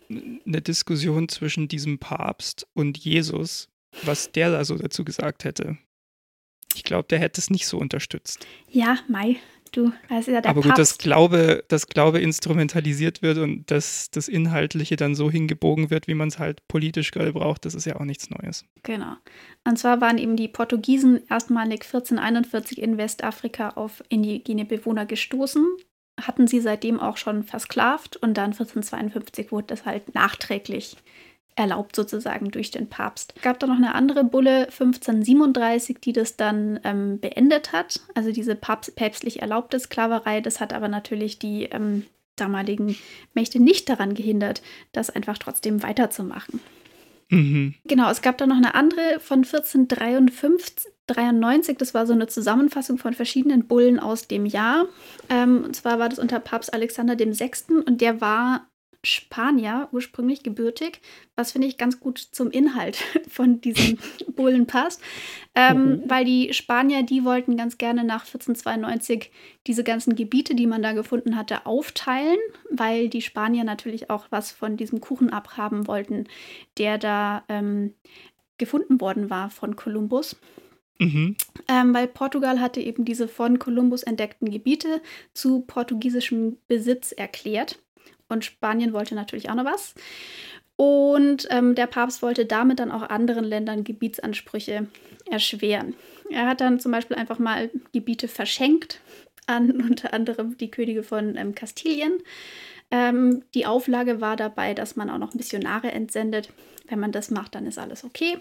eine 0.09 0.61
Diskussion 0.61 1.29
zwischen 1.29 1.67
diesem 1.67 1.99
Papst 1.99 2.67
und 2.73 2.97
Jesus, 2.97 3.69
was 4.03 4.31
der 4.31 4.51
da 4.51 4.65
so 4.65 4.75
dazu 4.75 5.05
gesagt 5.05 5.43
hätte. 5.43 5.77
Ich 6.75 6.83
glaube, 6.83 7.07
der 7.07 7.19
hätte 7.19 7.41
es 7.41 7.49
nicht 7.49 7.67
so 7.67 7.77
unterstützt. 7.77 8.47
Ja, 8.69 8.99
Mai, 9.07 9.37
du, 9.75 9.91
das 10.09 10.27
ist 10.27 10.33
ja 10.33 10.41
der 10.41 10.51
Aber 10.51 10.61
gut, 10.61 10.77
dass 10.77 10.97
Glaube, 10.97 11.63
dass 11.67 11.87
Glaube 11.87 12.19
instrumentalisiert 12.19 13.21
wird 13.21 13.37
und 13.37 13.69
dass 13.71 14.09
das 14.11 14.27
Inhaltliche 14.27 14.95
dann 14.95 15.15
so 15.15 15.29
hingebogen 15.29 15.89
wird, 15.89 16.07
wie 16.07 16.13
man 16.13 16.29
es 16.29 16.39
halt 16.39 16.67
politisch 16.67 17.11
gerade 17.11 17.33
braucht, 17.33 17.65
das 17.65 17.75
ist 17.75 17.85
ja 17.85 17.95
auch 17.95 18.05
nichts 18.05 18.29
Neues. 18.29 18.65
Genau. 18.83 19.13
Und 19.65 19.77
zwar 19.77 20.01
waren 20.01 20.17
eben 20.17 20.35
die 20.35 20.47
Portugiesen 20.47 21.21
erstmalig 21.29 21.83
1441 21.83 22.81
in 22.81 22.97
Westafrika 22.97 23.69
auf 23.69 24.03
indigene 24.09 24.65
Bewohner 24.65 25.05
gestoßen, 25.05 25.65
hatten 26.19 26.47
sie 26.47 26.59
seitdem 26.59 26.99
auch 26.99 27.17
schon 27.17 27.43
versklavt 27.43 28.17
und 28.17 28.37
dann 28.37 28.51
1452 28.51 29.51
wurde 29.51 29.67
das 29.67 29.85
halt 29.85 30.13
nachträglich 30.13 30.97
erlaubt 31.55 31.95
sozusagen 31.95 32.51
durch 32.51 32.71
den 32.71 32.87
Papst. 32.87 33.33
Es 33.35 33.41
gab 33.41 33.59
da 33.59 33.67
noch 33.67 33.75
eine 33.75 33.93
andere 33.93 34.23
Bulle 34.23 34.63
1537, 34.63 35.99
die 35.99 36.13
das 36.13 36.37
dann 36.37 36.79
ähm, 36.83 37.19
beendet 37.19 37.73
hat. 37.73 38.01
Also 38.15 38.31
diese 38.31 38.55
Papst, 38.55 38.95
päpstlich 38.95 39.41
erlaubte 39.41 39.79
Sklaverei, 39.79 40.41
das 40.41 40.61
hat 40.61 40.73
aber 40.73 40.87
natürlich 40.87 41.37
die 41.37 41.65
ähm, 41.65 42.05
damaligen 42.37 42.95
Mächte 43.33 43.59
nicht 43.59 43.89
daran 43.89 44.13
gehindert, 44.13 44.61
das 44.91 45.09
einfach 45.09 45.37
trotzdem 45.37 45.83
weiterzumachen. 45.83 46.61
Mhm. 47.29 47.75
Genau, 47.85 48.09
es 48.09 48.21
gab 48.21 48.37
da 48.37 48.47
noch 48.47 48.57
eine 48.57 48.75
andere 48.75 49.19
von 49.19 49.43
1453, 49.43 51.77
das 51.77 51.93
war 51.93 52.07
so 52.07 52.13
eine 52.13 52.27
Zusammenfassung 52.27 52.97
von 52.97 53.13
verschiedenen 53.13 53.67
Bullen 53.67 53.99
aus 53.99 54.27
dem 54.27 54.45
Jahr. 54.45 54.85
Ähm, 55.29 55.65
und 55.65 55.75
zwar 55.75 55.99
war 55.99 56.07
das 56.09 56.19
unter 56.19 56.39
Papst 56.39 56.73
Alexander 56.73 57.19
VI. 57.19 57.51
und 57.85 57.99
der 58.01 58.21
war 58.21 58.68
Spanier, 59.03 59.87
ursprünglich 59.91 60.43
gebürtig, 60.43 61.01
was 61.35 61.53
finde 61.53 61.67
ich 61.67 61.77
ganz 61.77 61.99
gut 61.99 62.17
zum 62.17 62.51
Inhalt 62.51 62.97
von 63.29 63.61
diesen 63.61 63.97
Bullen 64.35 64.67
passt. 64.67 65.01
Ähm, 65.55 65.77
mhm. 65.77 66.03
Weil 66.05 66.25
die 66.25 66.53
Spanier, 66.53 67.03
die 67.03 67.23
wollten 67.23 67.55
ganz 67.55 67.77
gerne 67.77 68.03
nach 68.03 68.25
1492 68.25 69.31
diese 69.67 69.83
ganzen 69.83 70.15
Gebiete, 70.15 70.55
die 70.55 70.67
man 70.67 70.81
da 70.81 70.93
gefunden 70.93 71.35
hatte, 71.35 71.65
aufteilen, 71.65 72.39
weil 72.69 73.07
die 73.09 73.21
Spanier 73.21 73.63
natürlich 73.63 74.09
auch 74.09 74.27
was 74.29 74.51
von 74.51 74.75
diesem 74.75 74.99
Kuchen 74.99 75.31
abhaben 75.31 75.87
wollten, 75.87 76.27
der 76.77 76.97
da 76.97 77.43
ähm, 77.47 77.93
gefunden 78.57 78.99
worden 78.99 79.29
war 79.29 79.49
von 79.49 79.75
Kolumbus. 79.75 80.35
Mhm. 80.99 81.37
Ähm, 81.69 81.93
weil 81.93 82.07
Portugal 82.07 82.59
hatte 82.59 82.81
eben 82.81 83.05
diese 83.05 83.29
von 83.29 83.57
Kolumbus 83.57 84.03
entdeckten 84.03 84.51
Gebiete 84.51 85.01
zu 85.33 85.61
portugiesischem 85.61 86.57
Besitz 86.67 87.13
erklärt. 87.13 87.79
Und 88.29 88.45
Spanien 88.45 88.93
wollte 88.93 89.15
natürlich 89.15 89.49
auch 89.49 89.55
noch 89.55 89.65
was. 89.65 89.95
Und 90.75 91.47
ähm, 91.49 91.75
der 91.75 91.87
Papst 91.87 92.21
wollte 92.21 92.45
damit 92.45 92.79
dann 92.79 92.91
auch 92.91 93.01
anderen 93.01 93.43
Ländern 93.43 93.83
Gebietsansprüche 93.83 94.87
erschweren. 95.29 95.93
Er 96.29 96.47
hat 96.47 96.61
dann 96.61 96.79
zum 96.79 96.93
Beispiel 96.93 97.17
einfach 97.17 97.37
mal 97.37 97.69
Gebiete 97.91 98.29
verschenkt 98.29 99.01
an 99.45 99.71
unter 99.89 100.13
anderem 100.13 100.57
die 100.57 100.71
Könige 100.71 101.03
von 101.03 101.35
ähm, 101.35 101.53
Kastilien. 101.53 102.13
Ähm, 102.91 103.43
die 103.53 103.65
Auflage 103.65 104.21
war 104.21 104.37
dabei, 104.37 104.73
dass 104.73 104.95
man 104.95 105.09
auch 105.09 105.17
noch 105.17 105.33
Missionare 105.33 105.91
entsendet. 105.91 106.49
Wenn 106.87 106.99
man 106.99 107.11
das 107.11 107.29
macht, 107.29 107.55
dann 107.55 107.67
ist 107.67 107.77
alles 107.77 108.03
okay. 108.03 108.37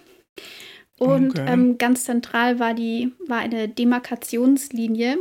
Und 0.99 1.30
okay. 1.30 1.53
ähm, 1.53 1.78
ganz 1.78 2.05
zentral 2.05 2.59
war, 2.59 2.74
die, 2.74 3.12
war 3.26 3.39
eine 3.39 3.68
Demarkationslinie 3.68 5.18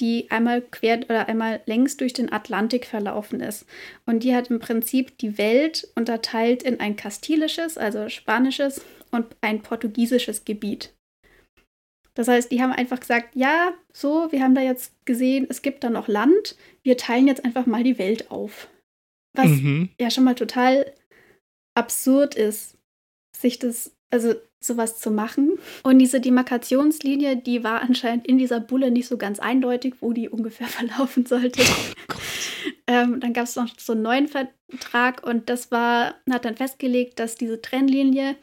die 0.00 0.30
einmal 0.30 0.62
quer 0.62 0.98
oder 1.04 1.28
einmal 1.28 1.60
längs 1.66 1.96
durch 1.96 2.12
den 2.12 2.32
Atlantik 2.32 2.86
verlaufen 2.86 3.40
ist. 3.40 3.66
Und 4.06 4.22
die 4.22 4.34
hat 4.34 4.50
im 4.50 4.58
Prinzip 4.58 5.18
die 5.18 5.38
Welt 5.38 5.88
unterteilt 5.94 6.62
in 6.62 6.80
ein 6.80 6.96
kastilisches, 6.96 7.76
also 7.78 8.08
spanisches 8.08 8.84
und 9.10 9.26
ein 9.40 9.62
portugiesisches 9.62 10.44
Gebiet. 10.44 10.94
Das 12.14 12.26
heißt, 12.26 12.50
die 12.50 12.60
haben 12.60 12.72
einfach 12.72 12.98
gesagt, 12.98 13.36
ja, 13.36 13.74
so, 13.92 14.32
wir 14.32 14.42
haben 14.42 14.54
da 14.54 14.60
jetzt 14.60 14.92
gesehen, 15.04 15.46
es 15.48 15.62
gibt 15.62 15.84
da 15.84 15.90
noch 15.90 16.08
Land, 16.08 16.56
wir 16.82 16.96
teilen 16.96 17.28
jetzt 17.28 17.44
einfach 17.44 17.66
mal 17.66 17.84
die 17.84 17.98
Welt 17.98 18.30
auf. 18.30 18.68
Was 19.36 19.50
mhm. 19.50 19.90
ja 20.00 20.10
schon 20.10 20.24
mal 20.24 20.34
total 20.34 20.92
absurd 21.76 22.34
ist, 22.34 22.76
sich 23.36 23.60
das, 23.60 23.94
also 24.10 24.34
sowas 24.60 24.98
zu 24.98 25.10
machen. 25.10 25.58
Und 25.82 25.98
diese 25.98 26.20
Demarkationslinie, 26.20 27.36
die 27.36 27.64
war 27.64 27.82
anscheinend 27.82 28.26
in 28.26 28.38
dieser 28.38 28.60
Bulle 28.60 28.90
nicht 28.90 29.08
so 29.08 29.16
ganz 29.16 29.38
eindeutig, 29.38 29.94
wo 30.00 30.12
die 30.12 30.28
ungefähr 30.28 30.66
verlaufen 30.68 31.26
sollte. 31.26 31.62
Oh 31.62 32.14
ähm, 32.86 33.20
dann 33.20 33.32
gab 33.32 33.44
es 33.44 33.56
noch 33.56 33.68
so 33.78 33.92
einen 33.92 34.02
neuen 34.02 34.28
Vertrag 34.28 35.24
und 35.26 35.48
das 35.48 35.70
war, 35.70 36.14
hat 36.30 36.44
dann 36.44 36.56
festgelegt, 36.56 37.18
dass 37.18 37.36
diese 37.36 37.60
Trennlinie 37.60 38.36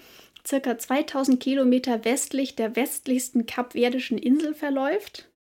circa 0.45 0.77
2000 0.77 1.39
Kilometer 1.39 2.05
westlich 2.05 2.55
der 2.55 2.75
westlichsten 2.75 3.45
kapverdischen 3.45 4.17
Insel 4.17 4.53
verläuft. 4.53 5.31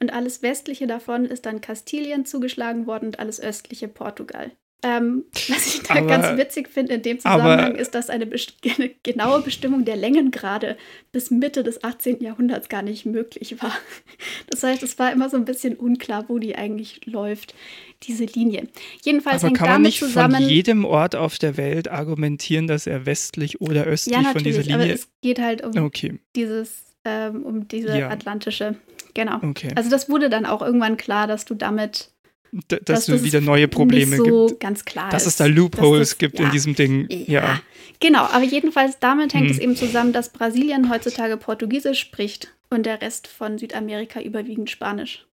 Und 0.00 0.12
alles 0.12 0.42
westliche 0.42 0.86
davon 0.86 1.24
ist 1.24 1.46
dann 1.46 1.60
Kastilien 1.60 2.26
zugeschlagen 2.26 2.86
worden 2.86 3.06
und 3.06 3.18
alles 3.18 3.40
östliche 3.40 3.88
Portugal. 3.88 4.52
Ähm, 4.86 5.24
was 5.48 5.66
ich 5.66 5.82
da 5.82 5.96
aber, 5.96 6.06
ganz 6.06 6.38
witzig 6.38 6.68
finde 6.68 6.94
in 6.94 7.02
dem 7.02 7.18
Zusammenhang 7.18 7.72
aber, 7.72 7.78
ist, 7.78 7.94
dass 7.94 8.08
eine, 8.08 8.24
eine, 8.26 8.90
genaue 9.02 9.42
Bestimmung 9.42 9.84
der 9.84 9.96
Längengrade 9.96 10.76
bis 11.10 11.32
Mitte 11.32 11.64
des 11.64 11.82
18. 11.82 12.22
Jahrhunderts 12.22 12.68
gar 12.68 12.82
nicht 12.82 13.04
möglich 13.04 13.60
war. 13.60 13.72
Das 14.48 14.62
heißt, 14.62 14.82
es 14.82 14.98
war 14.98 15.12
immer 15.12 15.28
so 15.28 15.36
ein 15.36 15.44
bisschen 15.44 15.74
unklar, 15.76 16.26
wo 16.28 16.38
die 16.38 16.56
eigentlich 16.56 17.04
läuft, 17.04 17.54
diese 18.04 18.24
Linie. 18.24 18.68
Jedenfalls 19.02 19.42
aber 19.42 19.48
hängt 19.48 19.58
kann 19.58 19.66
man 19.66 19.74
damit 19.74 19.86
nicht 19.86 19.98
zusammen. 19.98 20.36
Von 20.36 20.48
jedem 20.48 20.84
Ort 20.84 21.16
auf 21.16 21.38
der 21.38 21.56
Welt 21.56 21.88
argumentieren, 21.88 22.66
dass 22.66 22.86
er 22.86 23.06
westlich 23.06 23.60
oder 23.60 23.84
östlich 23.84 24.16
ja, 24.16 24.30
von 24.30 24.42
dieser 24.42 24.62
Linie. 24.62 24.76
Aber 24.76 24.86
es 24.86 25.08
geht 25.20 25.40
halt 25.40 25.64
um 25.64 25.76
okay. 25.84 26.18
dieses, 26.36 26.84
ähm, 27.04 27.42
um 27.42 27.68
diese 27.68 27.98
ja. 27.98 28.08
atlantische. 28.08 28.76
Genau. 29.14 29.40
Okay. 29.42 29.70
Also 29.74 29.90
das 29.90 30.08
wurde 30.08 30.30
dann 30.30 30.46
auch 30.46 30.62
irgendwann 30.62 30.96
klar, 30.96 31.26
dass 31.26 31.44
du 31.44 31.54
damit 31.54 32.10
dass, 32.68 32.80
dass 32.84 33.08
es 33.08 33.22
wieder 33.22 33.40
neue 33.40 33.68
Probleme 33.68 34.16
so 34.16 34.46
gibt. 34.46 34.60
ganz 34.60 34.84
klar 34.84 35.10
dass 35.10 35.22
ist, 35.22 35.28
es 35.28 35.36
da 35.36 35.46
Loopholes 35.46 36.10
das, 36.10 36.18
gibt 36.18 36.38
ja, 36.38 36.46
in 36.46 36.50
diesem 36.52 36.74
Ding. 36.74 37.06
Ja. 37.10 37.42
ja. 37.42 37.60
Genau, 38.00 38.24
aber 38.24 38.44
jedenfalls 38.44 38.98
damit 38.98 39.34
hängt 39.34 39.46
hm. 39.46 39.52
es 39.52 39.58
eben 39.58 39.76
zusammen, 39.76 40.12
dass 40.12 40.30
Brasilien 40.30 40.90
heutzutage 40.90 41.36
Portugiesisch 41.36 42.00
spricht 42.00 42.54
und 42.70 42.86
der 42.86 43.00
Rest 43.00 43.26
von 43.26 43.58
Südamerika 43.58 44.20
überwiegend 44.20 44.70
Spanisch. 44.70 45.26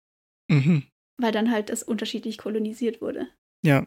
Mhm. 0.48 0.84
Weil 1.18 1.32
dann 1.32 1.50
halt 1.50 1.70
es 1.70 1.82
unterschiedlich 1.82 2.38
kolonisiert 2.38 3.00
wurde. 3.00 3.28
Ja. 3.64 3.86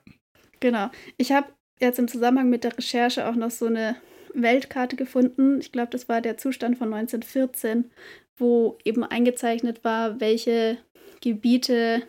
Genau. 0.60 0.90
Ich 1.18 1.32
habe 1.32 1.48
jetzt 1.80 2.00
im 2.00 2.08
Zusammenhang 2.08 2.50
mit 2.50 2.64
der 2.64 2.78
Recherche 2.78 3.28
auch 3.28 3.36
noch 3.36 3.52
so 3.52 3.66
eine 3.66 3.98
Weltkarte 4.34 4.96
gefunden. 4.96 5.60
Ich 5.60 5.72
glaube, 5.72 5.90
das 5.92 6.10
war 6.10 6.22
der 6.22 6.38
Zustand 6.38 6.78
von 6.78 6.94
1914, 6.94 7.92
wo 8.38 8.78
eben 8.84 9.04
eingezeichnet 9.04 9.84
war, 9.84 10.20
welche 10.20 10.78
Gebiete 11.22 12.04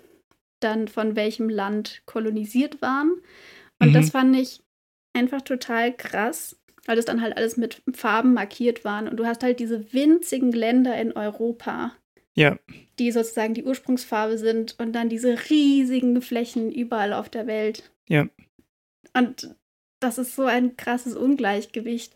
dann 0.65 0.89
von 0.89 1.17
welchem 1.17 1.49
Land 1.49 2.03
kolonisiert 2.07 2.83
waren. 2.83 3.13
Und 3.79 3.91
mhm. 3.91 3.95
das 3.95 4.11
fand 4.11 4.37
ich 4.37 4.61
einfach 5.13 5.43
total 5.43 5.93
krass, 5.95 6.59
weil 6.87 6.97
das 6.97 7.05
dann 7.05 7.21
halt 7.21 7.37
alles 7.37 7.57
mit 7.57 7.83
Farben 7.93 8.35
markiert 8.35 8.85
waren. 8.85 9.09
Und 9.09 9.17
du 9.17 9.27
hast 9.27 9.43
halt 9.43 9.61
diese 9.61 9.93
winzigen 9.93 10.53
Länder 10.53 10.97
in 11.01 11.13
Europa, 11.13 11.93
ja. 12.35 12.59
die 12.99 13.13
sozusagen 13.13 13.55
die 13.55 13.65
Ursprungsfarbe 13.65 14.39
sind 14.39 14.77
und 14.79 14.93
dann 14.93 15.09
diese 15.09 15.37
riesigen 15.51 16.21
Flächen 16.21 16.73
überall 16.73 17.13
auf 17.13 17.29
der 17.29 17.47
Welt. 17.47 17.91
Ja. 18.09 18.29
Und 19.17 19.55
das 20.01 20.19
ist 20.19 20.35
so 20.35 20.45
ein 20.45 20.77
krasses 20.77 21.17
Ungleichgewicht. 21.17 22.15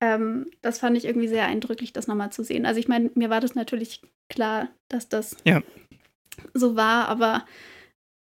Ähm, 0.00 0.50
das 0.60 0.80
fand 0.80 0.96
ich 0.96 1.04
irgendwie 1.04 1.28
sehr 1.28 1.46
eindrücklich, 1.46 1.92
das 1.92 2.06
nochmal 2.06 2.30
zu 2.30 2.42
sehen. 2.44 2.66
Also 2.66 2.80
ich 2.80 2.88
meine, 2.88 3.10
mir 3.14 3.30
war 3.30 3.40
das 3.40 3.54
natürlich 3.54 4.02
klar, 4.28 4.68
dass 4.88 5.08
das 5.08 5.36
ja. 5.44 5.62
so 6.52 6.76
war, 6.76 7.08
aber 7.08 7.46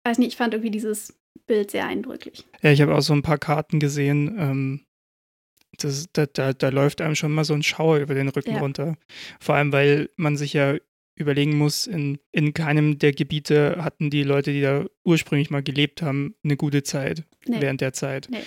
weiß 0.07 0.19
nicht, 0.19 0.29
ich 0.29 0.37
fand 0.37 0.55
irgendwie 0.55 0.71
dieses 0.71 1.19
Bild 1.47 1.71
sehr 1.71 1.87
eindrücklich. 1.87 2.45
Ja, 2.63 2.71
ich 2.71 2.81
habe 2.81 2.95
auch 2.95 3.03
so 3.03 3.13
ein 3.13 3.23
paar 3.23 3.39
Karten 3.39 3.81
gesehen. 3.81 4.35
Ähm, 4.39 4.81
das, 5.79 6.07
da, 6.13 6.27
da, 6.27 6.53
da, 6.53 6.69
läuft 6.71 7.01
einem 7.01 7.15
schon 7.15 7.33
mal 7.33 7.45
so 7.45 7.55
ein 7.55 7.63
Schauer 7.63 7.99
über 7.99 8.15
den 8.15 8.29
Rücken 8.29 8.55
ja. 8.55 8.61
runter. 8.61 8.97
Vor 9.41 9.55
allem, 9.55 9.73
weil 9.73 10.11
man 10.17 10.37
sich 10.37 10.53
ja 10.53 10.77
überlegen 11.17 11.57
muss, 11.57 11.87
in, 11.87 12.19
in 12.33 12.55
keinem 12.55 12.99
der 12.99 13.13
Gebiete 13.13 13.83
hatten 13.83 14.11
die 14.11 14.23
Leute, 14.23 14.53
die 14.53 14.61
da 14.61 14.85
ursprünglich 15.05 15.51
mal 15.51 15.63
gelebt 15.63 16.03
haben, 16.03 16.35
eine 16.45 16.57
gute 16.57 16.83
Zeit 16.83 17.25
nee. 17.47 17.61
während 17.61 17.81
der 17.81 17.93
Zeit. 17.93 18.29
Nee. 18.31 18.43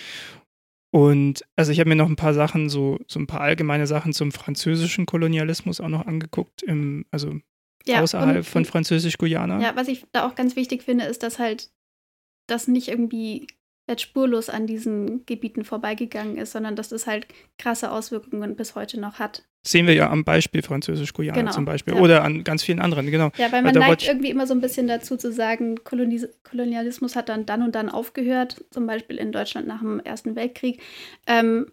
Und 0.91 1.43
also 1.55 1.71
ich 1.71 1.79
habe 1.79 1.89
mir 1.89 1.95
noch 1.95 2.09
ein 2.09 2.15
paar 2.15 2.33
Sachen, 2.33 2.69
so, 2.69 2.99
so 3.07 3.19
ein 3.19 3.27
paar 3.27 3.41
allgemeine 3.41 3.85
Sachen 3.85 4.13
zum 4.13 4.31
französischen 4.31 5.05
Kolonialismus 5.05 5.81
auch 5.81 5.89
noch 5.89 6.05
angeguckt, 6.07 6.63
im, 6.63 7.05
also 7.11 7.39
ja, 7.85 8.01
außerhalb 8.01 8.45
von 8.45 8.65
Französisch-Guyana. 8.65 9.61
Ja, 9.61 9.75
was 9.75 9.87
ich 9.87 10.05
da 10.11 10.27
auch 10.27 10.35
ganz 10.35 10.55
wichtig 10.55 10.83
finde, 10.83 11.05
ist, 11.05 11.23
dass 11.23 11.39
halt 11.39 11.69
das 12.47 12.67
nicht 12.67 12.87
irgendwie 12.87 13.47
jetzt 13.89 14.03
spurlos 14.03 14.49
an 14.49 14.67
diesen 14.67 15.25
Gebieten 15.25 15.65
vorbeigegangen 15.65 16.37
ist, 16.37 16.51
sondern 16.51 16.75
dass 16.75 16.89
das 16.89 17.07
halt 17.07 17.27
krasse 17.57 17.91
Auswirkungen 17.91 18.55
bis 18.55 18.75
heute 18.75 18.99
noch 18.99 19.19
hat. 19.19 19.43
Sehen 19.65 19.87
wir 19.87 19.93
ja 19.93 20.09
am 20.09 20.23
Beispiel 20.23 20.61
Französisch-Guyana 20.61 21.39
genau, 21.39 21.51
zum 21.51 21.65
Beispiel 21.65 21.95
ja. 21.95 21.99
oder 21.99 22.23
an 22.23 22.45
ganz 22.45 22.63
vielen 22.63 22.79
anderen, 22.79 23.11
genau. 23.11 23.31
Ja, 23.35 23.51
weil 23.51 23.61
man 23.61 23.75
weil 23.75 23.89
neigt 23.89 24.07
irgendwie 24.07 24.29
immer 24.29 24.47
so 24.47 24.53
ein 24.53 24.61
bisschen 24.61 24.87
dazu 24.87 25.17
zu 25.17 25.33
sagen, 25.33 25.83
Kolonis 25.83 26.29
Kolonialismus 26.43 27.15
hat 27.15 27.27
dann 27.27 27.45
dann 27.45 27.63
und 27.63 27.75
dann 27.75 27.89
aufgehört, 27.89 28.63
zum 28.71 28.87
Beispiel 28.87 29.17
in 29.17 29.31
Deutschland 29.31 29.67
nach 29.67 29.81
dem 29.81 29.99
Ersten 29.99 30.35
Weltkrieg. 30.35 30.81
Ähm, 31.27 31.71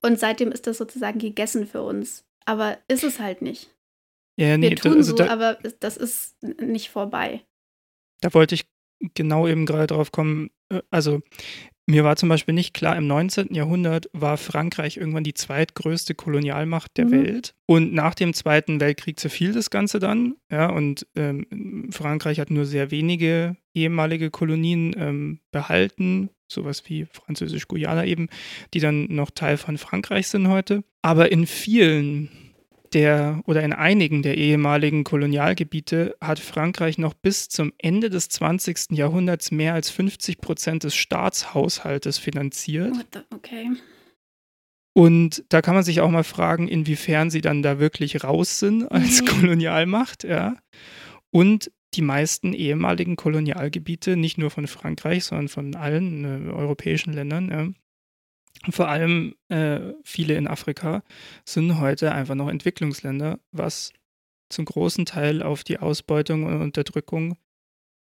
und 0.00 0.18
seitdem 0.18 0.52
ist 0.52 0.66
das 0.66 0.78
sozusagen 0.78 1.18
gegessen 1.18 1.66
für 1.66 1.82
uns. 1.82 2.24
Aber 2.46 2.78
ist 2.88 3.04
es 3.04 3.18
halt 3.18 3.42
nicht. 3.42 3.75
Ja, 4.36 4.56
nee, 4.56 4.70
wir 4.70 4.76
tun 4.76 4.94
also 4.94 5.10
so, 5.10 5.16
da, 5.16 5.28
aber 5.28 5.58
das 5.80 5.96
ist 5.96 6.36
nicht 6.42 6.90
vorbei. 6.90 7.44
Da 8.20 8.34
wollte 8.34 8.54
ich 8.54 8.66
genau 9.14 9.46
eben 9.46 9.66
gerade 9.66 9.88
drauf 9.88 10.12
kommen. 10.12 10.50
Äh, 10.68 10.82
also 10.90 11.22
mir 11.88 12.02
war 12.02 12.16
zum 12.16 12.28
Beispiel 12.28 12.54
nicht 12.54 12.74
klar, 12.74 12.96
im 12.96 13.06
19. 13.06 13.54
Jahrhundert 13.54 14.10
war 14.12 14.36
Frankreich 14.38 14.96
irgendwann 14.96 15.22
die 15.22 15.34
zweitgrößte 15.34 16.16
Kolonialmacht 16.16 16.96
der 16.96 17.06
mhm. 17.06 17.10
Welt. 17.12 17.54
Und 17.66 17.94
nach 17.94 18.14
dem 18.14 18.34
Zweiten 18.34 18.80
Weltkrieg 18.80 19.20
zerfiel 19.20 19.52
das 19.52 19.70
Ganze 19.70 20.00
dann. 20.00 20.34
Ja, 20.50 20.68
und 20.68 21.06
ähm, 21.14 21.88
Frankreich 21.92 22.40
hat 22.40 22.50
nur 22.50 22.64
sehr 22.64 22.90
wenige 22.90 23.56
ehemalige 23.72 24.30
Kolonien 24.30 24.96
ähm, 24.98 25.40
behalten, 25.52 26.30
sowas 26.48 26.82
wie 26.86 27.04
Französisch-Guyana 27.04 28.04
eben, 28.04 28.28
die 28.74 28.80
dann 28.80 29.06
noch 29.14 29.30
Teil 29.30 29.56
von 29.56 29.78
Frankreich 29.78 30.26
sind 30.26 30.48
heute. 30.48 30.82
Aber 31.02 31.30
in 31.30 31.46
vielen 31.46 32.30
der 32.96 33.42
oder 33.44 33.62
in 33.62 33.74
einigen 33.74 34.22
der 34.22 34.38
ehemaligen 34.38 35.04
Kolonialgebiete 35.04 36.16
hat 36.18 36.38
Frankreich 36.38 36.96
noch 36.96 37.12
bis 37.12 37.50
zum 37.50 37.74
Ende 37.76 38.08
des 38.08 38.30
20. 38.30 38.92
Jahrhunderts 38.92 39.50
mehr 39.50 39.74
als 39.74 39.90
50 39.90 40.38
Prozent 40.38 40.82
des 40.82 40.96
Staatshaushaltes 40.96 42.16
finanziert. 42.16 42.94
Okay. 43.34 43.68
Und 44.94 45.44
da 45.50 45.60
kann 45.60 45.74
man 45.74 45.84
sich 45.84 46.00
auch 46.00 46.08
mal 46.08 46.24
fragen, 46.24 46.68
inwiefern 46.68 47.28
sie 47.28 47.42
dann 47.42 47.62
da 47.62 47.78
wirklich 47.78 48.24
raus 48.24 48.58
sind 48.60 48.90
als 48.90 49.20
mhm. 49.20 49.26
Kolonialmacht, 49.26 50.24
ja. 50.24 50.56
Und 51.30 51.70
die 51.92 52.02
meisten 52.02 52.54
ehemaligen 52.54 53.16
Kolonialgebiete, 53.16 54.16
nicht 54.16 54.38
nur 54.38 54.50
von 54.50 54.66
Frankreich, 54.66 55.24
sondern 55.24 55.48
von 55.48 55.74
allen 55.74 56.24
äh, 56.24 56.50
europäischen 56.50 57.12
Ländern, 57.12 57.50
ja, 57.50 57.68
vor 58.70 58.88
allem 58.88 59.34
äh, 59.48 59.80
viele 60.04 60.34
in 60.34 60.46
Afrika 60.46 61.02
sind 61.44 61.80
heute 61.80 62.12
einfach 62.12 62.34
noch 62.34 62.48
Entwicklungsländer, 62.48 63.38
was 63.52 63.92
zum 64.48 64.64
großen 64.64 65.06
Teil 65.06 65.42
auf 65.42 65.64
die 65.64 65.78
Ausbeutung 65.78 66.44
und 66.44 66.60
Unterdrückung 66.60 67.36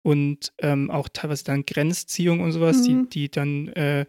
und 0.02 0.54
ähm, 0.60 0.90
auch 0.90 1.10
teilweise 1.10 1.44
dann 1.44 1.66
Grenzziehung 1.66 2.40
und 2.40 2.52
sowas, 2.52 2.88
mhm. 2.88 3.10
die, 3.10 3.28
die 3.28 3.32
dann 3.32 3.68
äh, 3.70 4.06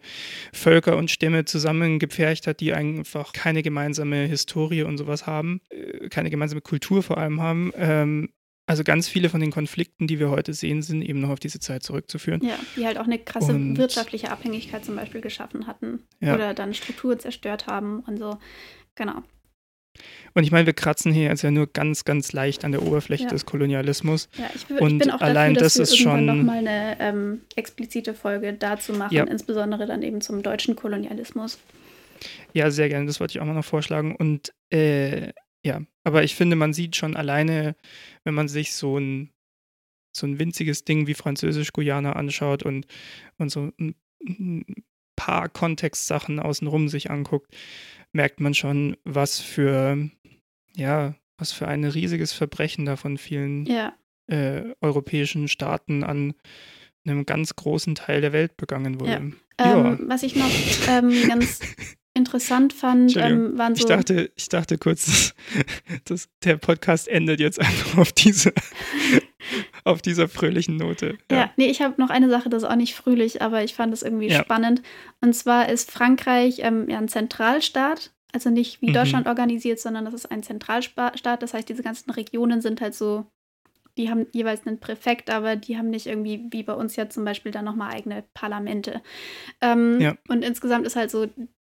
Völker 0.53 0.97
und 0.97 1.11
Stämme 1.11 1.45
zusammengepfercht 1.45 2.47
hat, 2.47 2.59
die 2.59 2.73
einfach 2.73 3.33
keine 3.33 3.61
gemeinsame 3.61 4.25
Historie 4.25 4.83
und 4.83 4.97
sowas 4.97 5.27
haben, 5.27 5.61
äh, 5.69 6.07
keine 6.09 6.29
gemeinsame 6.29 6.61
Kultur 6.61 7.03
vor 7.03 7.17
allem 7.17 7.41
haben, 7.41 7.71
ähm, 7.75 8.29
also 8.71 8.85
ganz 8.85 9.09
viele 9.09 9.27
von 9.27 9.41
den 9.41 9.51
Konflikten, 9.51 10.07
die 10.07 10.17
wir 10.17 10.29
heute 10.29 10.53
sehen, 10.53 10.81
sind 10.81 11.01
eben 11.01 11.19
noch 11.19 11.29
auf 11.29 11.41
diese 11.41 11.59
Zeit 11.59 11.83
zurückzuführen. 11.83 12.39
Ja, 12.41 12.55
die 12.77 12.85
halt 12.85 12.97
auch 12.97 13.03
eine 13.03 13.19
krasse 13.19 13.51
und, 13.51 13.77
wirtschaftliche 13.77 14.31
Abhängigkeit 14.31 14.85
zum 14.85 14.95
Beispiel 14.95 15.19
geschaffen 15.19 15.67
hatten 15.67 16.03
ja. 16.21 16.33
oder 16.33 16.53
dann 16.53 16.73
Strukturen 16.73 17.19
zerstört 17.19 17.67
haben 17.67 17.99
und 18.07 18.17
so. 18.17 18.37
Genau. 18.95 19.23
Und 20.35 20.43
ich 20.45 20.53
meine, 20.53 20.65
wir 20.67 20.73
kratzen 20.73 21.11
hier 21.11 21.25
jetzt 21.25 21.41
ja 21.41 21.51
nur 21.51 21.67
ganz, 21.67 22.05
ganz 22.05 22.31
leicht 22.31 22.63
an 22.63 22.71
der 22.71 22.81
Oberfläche 22.81 23.25
ja. 23.25 23.29
des 23.29 23.45
Kolonialismus. 23.45 24.29
Ja, 24.37 24.49
ich, 24.55 24.63
ich 24.69 24.81
und 24.81 24.99
bin 24.99 25.11
auch 25.11 25.19
allein 25.19 25.53
dafür, 25.53 25.65
dass 25.65 25.73
das 25.73 25.89
wir 25.89 25.95
ist 25.95 26.05
irgendwann 26.05 26.37
nochmal 26.37 26.57
eine 26.59 26.97
ähm, 27.01 27.41
explizite 27.57 28.13
Folge 28.13 28.53
dazu 28.53 28.93
machen, 28.93 29.13
ja. 29.13 29.25
insbesondere 29.25 29.85
dann 29.85 30.01
eben 30.01 30.21
zum 30.21 30.43
deutschen 30.43 30.77
Kolonialismus. 30.77 31.59
Ja, 32.53 32.71
sehr 32.71 32.87
gerne. 32.87 33.05
Das 33.05 33.19
wollte 33.19 33.31
ich 33.31 33.41
auch 33.41 33.45
mal 33.45 33.53
noch 33.53 33.65
vorschlagen. 33.65 34.15
Und 34.15 34.53
äh, 34.69 35.33
ja, 35.65 35.81
aber 36.03 36.23
ich 36.23 36.35
finde, 36.35 36.55
man 36.55 36.73
sieht 36.73 36.95
schon 36.95 37.15
alleine, 37.15 37.75
wenn 38.23 38.33
man 38.33 38.47
sich 38.47 38.73
so 38.73 38.97
ein, 38.97 39.29
so 40.15 40.25
ein 40.25 40.39
winziges 40.39 40.83
Ding 40.83 41.07
wie 41.07 41.13
Französisch-Guyana 41.13 42.13
anschaut 42.13 42.63
und, 42.63 42.87
und 43.37 43.49
so 43.49 43.71
ein, 43.79 43.95
ein 44.27 44.65
paar 45.15 45.49
Kontextsachen 45.49 46.39
außenrum 46.39 46.89
sich 46.89 47.11
anguckt, 47.11 47.53
merkt 48.11 48.39
man 48.39 48.53
schon, 48.53 48.97
was 49.03 49.39
für, 49.39 50.09
ja, 50.75 51.15
was 51.37 51.51
für 51.51 51.67
ein 51.67 51.83
riesiges 51.83 52.33
Verbrechen 52.33 52.85
da 52.85 52.95
von 52.95 53.17
vielen 53.17 53.65
ja. 53.65 53.93
äh, 54.27 54.63
europäischen 54.81 55.47
Staaten 55.47 56.03
an 56.03 56.33
einem 57.05 57.25
ganz 57.25 57.55
großen 57.55 57.95
Teil 57.95 58.21
der 58.21 58.33
Welt 58.33 58.57
begangen 58.57 58.99
wurde. 58.99 59.33
Ja. 59.59 59.89
Ähm, 59.89 59.99
was 60.07 60.23
ich 60.23 60.35
noch 60.35 60.49
ähm, 60.87 61.27
ganz 61.27 61.59
interessant 62.13 62.73
fand, 62.73 63.15
ähm, 63.15 63.57
waren 63.57 63.75
so. 63.75 63.81
Ich 63.81 63.85
dachte, 63.85 64.31
ich 64.35 64.49
dachte 64.49 64.77
kurz, 64.77 65.33
dass 66.05 66.29
der 66.43 66.57
Podcast 66.57 67.07
endet 67.07 67.39
jetzt 67.39 67.59
einfach 67.59 67.99
auf 67.99 68.11
diese, 68.11 68.53
auf 69.83 70.01
dieser 70.01 70.27
fröhlichen 70.27 70.77
Note. 70.77 71.17
Ja, 71.31 71.37
ja 71.37 71.51
nee, 71.57 71.67
ich 71.67 71.81
habe 71.81 71.99
noch 71.99 72.09
eine 72.09 72.29
Sache, 72.29 72.49
das 72.49 72.63
ist 72.63 72.69
auch 72.69 72.75
nicht 72.75 72.95
fröhlich, 72.95 73.41
aber 73.41 73.63
ich 73.63 73.73
fand 73.73 73.93
es 73.93 74.03
irgendwie 74.03 74.29
ja. 74.29 74.41
spannend. 74.41 74.81
Und 75.21 75.33
zwar 75.33 75.69
ist 75.69 75.91
Frankreich 75.91 76.59
ähm, 76.59 76.89
ja 76.89 76.97
ein 76.97 77.07
Zentralstaat, 77.07 78.11
also 78.33 78.49
nicht 78.49 78.81
wie 78.81 78.89
mhm. 78.89 78.93
Deutschland 78.93 79.27
organisiert, 79.27 79.79
sondern 79.79 80.05
das 80.05 80.13
ist 80.13 80.31
ein 80.31 80.43
Zentralstaat. 80.43 81.41
Das 81.41 81.53
heißt, 81.53 81.69
diese 81.69 81.83
ganzen 81.83 82.11
Regionen 82.11 82.61
sind 82.61 82.81
halt 82.81 82.95
so 82.95 83.25
die 83.97 84.09
haben 84.09 84.27
jeweils 84.31 84.65
einen 84.65 84.79
Präfekt, 84.79 85.29
aber 85.29 85.55
die 85.55 85.77
haben 85.77 85.89
nicht 85.89 86.07
irgendwie 86.07 86.47
wie 86.49 86.63
bei 86.63 86.73
uns 86.73 86.95
ja 86.95 87.09
zum 87.09 87.25
Beispiel 87.25 87.51
dann 87.51 87.65
nochmal 87.65 87.93
eigene 87.93 88.23
Parlamente. 88.33 89.01
Ähm, 89.59 89.99
ja. 89.99 90.15
Und 90.29 90.43
insgesamt 90.43 90.85
ist 90.87 90.95
halt 90.95 91.11
so 91.11 91.27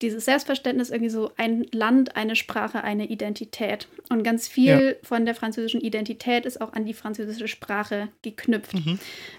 dieses 0.04 0.24
Selbstverständnis 0.24 0.90
irgendwie 0.90 1.10
so 1.10 1.32
ein 1.36 1.66
Land, 1.72 2.16
eine 2.16 2.36
Sprache, 2.36 2.84
eine 2.84 3.08
Identität. 3.08 3.88
Und 4.10 4.22
ganz 4.22 4.46
viel 4.46 4.98
ja. 5.02 5.06
von 5.06 5.24
der 5.24 5.34
französischen 5.34 5.80
Identität 5.80 6.46
ist 6.46 6.60
auch 6.60 6.72
an 6.72 6.84
die 6.84 6.94
französische 6.94 7.48
Sprache 7.48 8.08
geknüpft. 8.22 8.74
Mhm. 8.74 8.98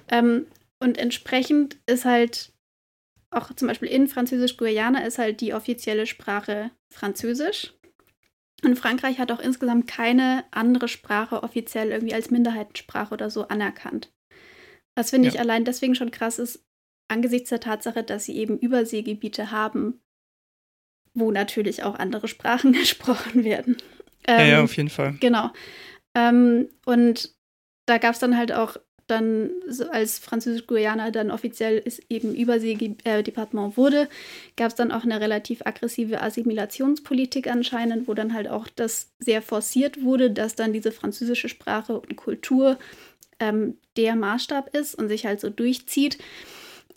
Ähm, 0.10 0.48
und 0.80 0.98
entsprechend 0.98 1.78
ist 1.86 2.06
halt 2.06 2.52
auch 3.32 3.54
zum 3.54 3.68
Beispiel 3.68 3.90
in 3.90 4.08
Französisch-Guyana 4.08 5.06
ist 5.06 5.18
halt 5.18 5.42
die 5.42 5.54
offizielle 5.54 6.06
Sprache 6.06 6.72
Französisch. 6.92 7.74
Und 8.64 8.80
Frankreich 8.80 9.20
hat 9.20 9.32
auch 9.32 9.40
insgesamt 9.40 9.88
keine 9.88 10.46
andere 10.52 10.88
Sprache 10.88 11.44
offiziell 11.44 11.92
irgendwie 11.92 12.14
als 12.14 12.32
Minderheitensprache 12.32 13.14
oder 13.14 13.30
so 13.30 13.48
anerkannt. 13.48 14.12
Was 14.96 15.10
finde 15.10 15.28
ja. 15.28 15.34
ich 15.34 15.40
allein 15.40 15.66
deswegen 15.66 15.94
schon 15.94 16.12
krass 16.12 16.40
ist, 16.40 16.66
angesichts 17.08 17.50
der 17.50 17.60
Tatsache, 17.60 18.04
dass 18.04 18.26
sie 18.26 18.38
eben 18.38 18.58
Überseegebiete 18.58 19.52
haben, 19.52 20.02
wo 21.16 21.32
natürlich 21.32 21.84
auch 21.84 21.96
andere 21.96 22.28
Sprachen 22.28 22.74
gesprochen 22.74 23.44
werden. 23.44 23.78
Ähm, 24.28 24.40
ja, 24.40 24.46
ja, 24.46 24.64
auf 24.64 24.76
jeden 24.78 24.90
Fall. 24.90 25.16
Genau. 25.20 25.52
Ähm, 26.14 26.70
und 26.86 27.34
da 27.86 27.98
gab 27.98 28.14
es 28.14 28.20
dann 28.20 28.38
halt 28.38 28.52
auch 28.52 28.78
dann, 29.08 29.52
als 29.92 30.18
Französisch-Guyana 30.18 31.12
dann 31.12 31.30
offiziell 31.30 31.78
ist 31.78 32.02
eben 32.10 32.34
Überseedepartement 32.34 33.74
äh, 33.74 33.78
wurde, 33.78 34.10
gab 34.58 34.70
es 34.70 34.76
dann 34.76 34.92
auch 34.92 35.04
eine 35.04 35.22
relativ 35.22 35.62
aggressive 35.64 36.22
Assimilationspolitik 36.22 37.48
anscheinend, 37.48 38.08
wo 38.08 38.16
dann 38.16 38.34
halt 38.34 38.48
auch 38.48 38.68
das 38.68 39.12
sehr 39.20 39.44
forciert 39.44 40.02
wurde, 40.02 40.32
dass 40.32 40.56
dann 40.56 40.74
diese 40.74 40.92
französische 40.92 41.50
Sprache 41.50 42.00
und 42.00 42.16
Kultur 42.16 42.80
ähm, 43.40 43.78
der 43.96 44.16
Maßstab 44.16 44.76
ist 44.76 44.96
und 44.96 45.08
sich 45.08 45.26
halt 45.26 45.40
so 45.40 45.50
durchzieht. 45.52 46.18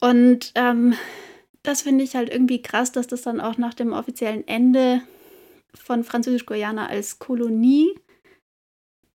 Und 0.00 0.52
ähm, 0.54 0.94
das 1.62 1.82
finde 1.82 2.04
ich 2.04 2.16
halt 2.16 2.30
irgendwie 2.30 2.62
krass, 2.62 2.92
dass 2.92 3.06
das 3.06 3.22
dann 3.22 3.40
auch 3.40 3.59
nach 3.59 3.74
dem 3.74 3.92
offiziellen 3.92 4.46
Ende 4.46 5.02
von 5.74 6.04
Französisch-Guyana 6.04 6.86
als 6.86 7.18
Kolonie 7.18 7.94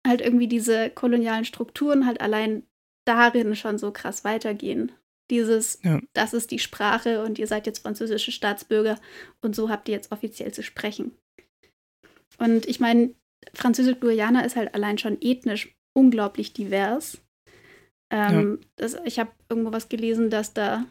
halt 0.06 0.22
irgendwie 0.22 0.48
diese 0.48 0.90
kolonialen 0.90 1.46
Strukturen 1.46 2.06
halt 2.06 2.22
allein 2.22 2.64
darin 3.06 3.56
schon 3.56 3.78
so 3.78 3.92
krass 3.92 4.24
weitergehen. 4.24 4.92
Dieses, 5.32 5.80
ja. 5.84 6.02
das 6.14 6.34
ist 6.34 6.52
die 6.52 6.60
Sprache 6.60 7.24
und 7.24 7.40
ihr 7.40 7.48
seid 7.48 7.66
jetzt 7.66 7.80
französische 7.80 8.32
Staatsbürger 8.32 9.00
und 9.42 9.56
so 9.56 9.70
habt 9.70 9.88
ihr 9.88 9.96
jetzt 9.96 10.12
offiziell 10.12 10.54
zu 10.54 10.64
sprechen. 10.64 11.16
Und 12.38 12.66
ich 12.66 12.80
meine, 12.80 13.16
Französisch-Guyana 13.54 14.42
ist 14.42 14.56
halt 14.56 14.76
allein 14.76 14.98
schon 14.98 15.18
ethnisch 15.22 15.74
unglaublich 15.98 16.54
divers. 16.54 17.22
Ähm, 18.12 18.60
ja. 18.62 18.68
das, 18.76 18.98
ich 19.06 19.20
habe 19.20 19.32
irgendwo 19.50 19.72
was 19.72 19.90
gelesen, 19.90 20.30
dass 20.30 20.54
da 20.54 20.86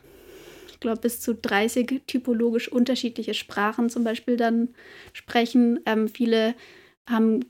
glaube, 0.83 1.01
bis 1.01 1.21
zu 1.21 1.35
30 1.35 2.03
typologisch 2.07 2.71
unterschiedliche 2.71 3.35
Sprachen 3.35 3.89
zum 3.89 4.05
Beispiel 4.05 4.37
dann 4.37 4.75
sprechen. 5.13 5.81
Ähm, 5.87 6.09
viele 6.09 6.55
haben, 7.09 7.41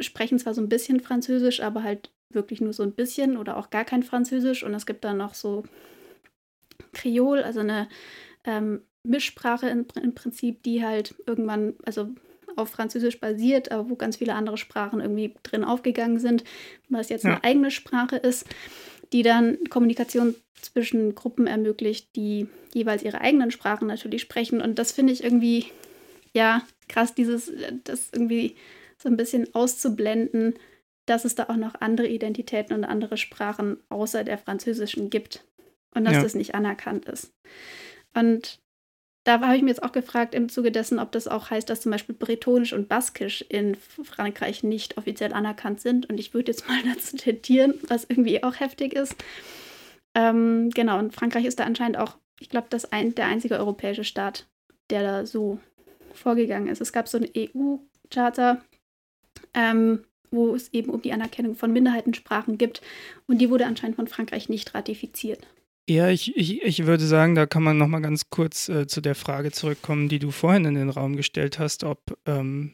sprechen 0.00 0.38
zwar 0.38 0.54
so 0.54 0.62
ein 0.62 0.68
bisschen 0.68 1.00
Französisch, 1.00 1.60
aber 1.60 1.82
halt 1.82 2.10
wirklich 2.30 2.60
nur 2.60 2.72
so 2.72 2.82
ein 2.82 2.92
bisschen 2.92 3.36
oder 3.36 3.56
auch 3.56 3.70
gar 3.70 3.84
kein 3.84 4.02
Französisch. 4.02 4.64
Und 4.64 4.74
es 4.74 4.86
gibt 4.86 5.04
dann 5.04 5.18
noch 5.18 5.34
so 5.34 5.64
Kreol, 6.92 7.42
also 7.42 7.60
eine 7.60 7.88
ähm, 8.44 8.82
Mischsprache 9.04 9.68
im, 9.68 9.86
im 10.02 10.14
Prinzip, 10.14 10.62
die 10.62 10.84
halt 10.84 11.14
irgendwann, 11.26 11.74
also 11.84 12.10
auf 12.56 12.70
Französisch 12.70 13.20
basiert, 13.20 13.70
aber 13.70 13.90
wo 13.90 13.96
ganz 13.96 14.16
viele 14.16 14.34
andere 14.34 14.56
Sprachen 14.56 15.00
irgendwie 15.00 15.34
drin 15.42 15.62
aufgegangen 15.62 16.18
sind, 16.18 16.42
was 16.88 17.10
jetzt 17.10 17.24
ja. 17.24 17.34
eine 17.34 17.44
eigene 17.44 17.70
Sprache 17.70 18.16
ist, 18.16 18.46
die 19.12 19.22
dann 19.22 19.58
Kommunikation 19.70 20.34
zwischen 20.54 21.14
Gruppen 21.14 21.46
ermöglicht, 21.46 22.14
die 22.16 22.48
jeweils 22.74 23.02
ihre 23.02 23.20
eigenen 23.20 23.50
Sprachen 23.50 23.88
natürlich 23.88 24.22
sprechen. 24.22 24.60
Und 24.60 24.78
das 24.78 24.92
finde 24.92 25.12
ich 25.12 25.22
irgendwie, 25.22 25.66
ja, 26.34 26.62
krass, 26.88 27.14
dieses, 27.14 27.52
das 27.84 28.10
irgendwie 28.12 28.56
so 28.98 29.08
ein 29.08 29.16
bisschen 29.16 29.54
auszublenden, 29.54 30.54
dass 31.06 31.24
es 31.24 31.34
da 31.34 31.44
auch 31.44 31.56
noch 31.56 31.74
andere 31.80 32.08
Identitäten 32.08 32.74
und 32.74 32.84
andere 32.84 33.16
Sprachen 33.16 33.78
außer 33.88 34.24
der 34.24 34.38
französischen 34.38 35.10
gibt 35.10 35.44
und 35.94 36.04
dass 36.04 36.14
ja. 36.14 36.22
das 36.22 36.34
nicht 36.34 36.54
anerkannt 36.54 37.06
ist. 37.06 37.32
Und 38.14 38.60
da 39.26 39.40
habe 39.40 39.56
ich 39.56 39.62
mir 39.62 39.70
jetzt 39.70 39.82
auch 39.82 39.90
gefragt 39.90 40.36
im 40.36 40.48
Zuge 40.48 40.70
dessen, 40.70 41.00
ob 41.00 41.10
das 41.10 41.26
auch 41.26 41.50
heißt, 41.50 41.68
dass 41.68 41.80
zum 41.80 41.90
Beispiel 41.90 42.14
Bretonisch 42.14 42.72
und 42.72 42.88
Baskisch 42.88 43.44
in 43.48 43.74
Frankreich 43.74 44.62
nicht 44.62 44.98
offiziell 44.98 45.32
anerkannt 45.32 45.80
sind. 45.80 46.08
Und 46.08 46.20
ich 46.20 46.32
würde 46.32 46.52
jetzt 46.52 46.68
mal 46.68 46.78
dazu 46.94 47.16
tendieren, 47.16 47.74
was 47.88 48.04
irgendwie 48.08 48.44
auch 48.44 48.60
heftig 48.60 48.92
ist. 48.92 49.16
Ähm, 50.14 50.70
genau, 50.70 51.00
und 51.00 51.12
Frankreich 51.12 51.44
ist 51.44 51.58
da 51.58 51.64
anscheinend 51.64 51.96
auch, 51.96 52.16
ich 52.38 52.50
glaube, 52.50 52.68
das 52.70 52.92
ein, 52.92 53.16
der 53.16 53.26
einzige 53.26 53.58
europäische 53.58 54.04
Staat, 54.04 54.46
der 54.90 55.02
da 55.02 55.26
so 55.26 55.58
vorgegangen 56.14 56.68
ist. 56.68 56.80
Es 56.80 56.92
gab 56.92 57.08
so 57.08 57.18
eine 57.18 57.28
EU-Charta, 57.36 58.62
ähm, 59.54 60.04
wo 60.30 60.54
es 60.54 60.72
eben 60.72 60.92
um 60.92 61.02
die 61.02 61.12
Anerkennung 61.12 61.56
von 61.56 61.72
Minderheitensprachen 61.72 62.58
gibt. 62.58 62.80
Und 63.26 63.38
die 63.38 63.50
wurde 63.50 63.66
anscheinend 63.66 63.96
von 63.96 64.06
Frankreich 64.06 64.48
nicht 64.48 64.72
ratifiziert. 64.72 65.48
Ja, 65.88 66.08
ich, 66.08 66.36
ich, 66.36 66.62
ich 66.62 66.86
würde 66.86 67.06
sagen, 67.06 67.36
da 67.36 67.46
kann 67.46 67.62
man 67.62 67.78
noch 67.78 67.86
mal 67.86 68.00
ganz 68.00 68.28
kurz 68.28 68.68
äh, 68.68 68.86
zu 68.88 69.00
der 69.00 69.14
Frage 69.14 69.52
zurückkommen, 69.52 70.08
die 70.08 70.18
du 70.18 70.32
vorhin 70.32 70.64
in 70.64 70.74
den 70.74 70.90
Raum 70.90 71.16
gestellt 71.16 71.60
hast, 71.60 71.84
ob, 71.84 72.18
ähm, 72.26 72.72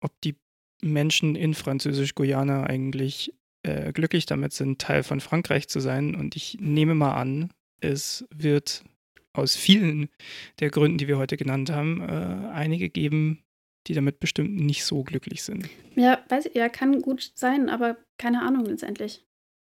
ob 0.00 0.20
die 0.20 0.36
Menschen 0.82 1.34
in 1.34 1.54
Französisch-Guyana 1.54 2.64
eigentlich 2.64 3.32
äh, 3.62 3.92
glücklich 3.92 4.26
damit 4.26 4.52
sind, 4.52 4.80
Teil 4.80 5.02
von 5.02 5.20
Frankreich 5.20 5.68
zu 5.68 5.80
sein. 5.80 6.14
Und 6.14 6.36
ich 6.36 6.58
nehme 6.60 6.94
mal 6.94 7.14
an, 7.14 7.50
es 7.80 8.26
wird 8.34 8.84
aus 9.32 9.56
vielen 9.56 10.10
der 10.60 10.70
Gründen, 10.70 10.98
die 10.98 11.08
wir 11.08 11.16
heute 11.16 11.38
genannt 11.38 11.70
haben, 11.70 12.02
äh, 12.02 12.50
einige 12.52 12.90
geben, 12.90 13.42
die 13.86 13.94
damit 13.94 14.20
bestimmt 14.20 14.54
nicht 14.56 14.84
so 14.84 15.02
glücklich 15.04 15.42
sind. 15.42 15.68
Ja, 15.94 16.22
weiß 16.28 16.46
ich, 16.46 16.54
ja, 16.54 16.68
kann 16.68 17.00
gut 17.00 17.32
sein, 17.34 17.70
aber 17.70 17.96
keine 18.18 18.42
Ahnung 18.42 18.66
letztendlich. 18.66 19.24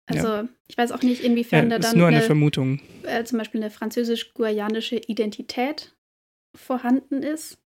Also 0.06 0.28
ja. 0.28 0.48
ich 0.68 0.78
weiß 0.78 0.92
auch 0.92 1.02
nicht, 1.02 1.24
inwiefern 1.24 1.70
ja, 1.70 1.78
da 1.78 1.80
dann 1.80 1.92
ist 1.92 1.98
nur 1.98 2.08
eine, 2.08 2.18
eine 2.18 2.26
Vermutung. 2.26 2.82
Äh, 3.04 3.24
zum 3.24 3.38
Beispiel 3.38 3.62
eine 3.62 3.72
französisch-guayanische 3.72 4.98
Identität 4.98 5.96
vorhanden 6.56 7.24
ist. 7.24 7.58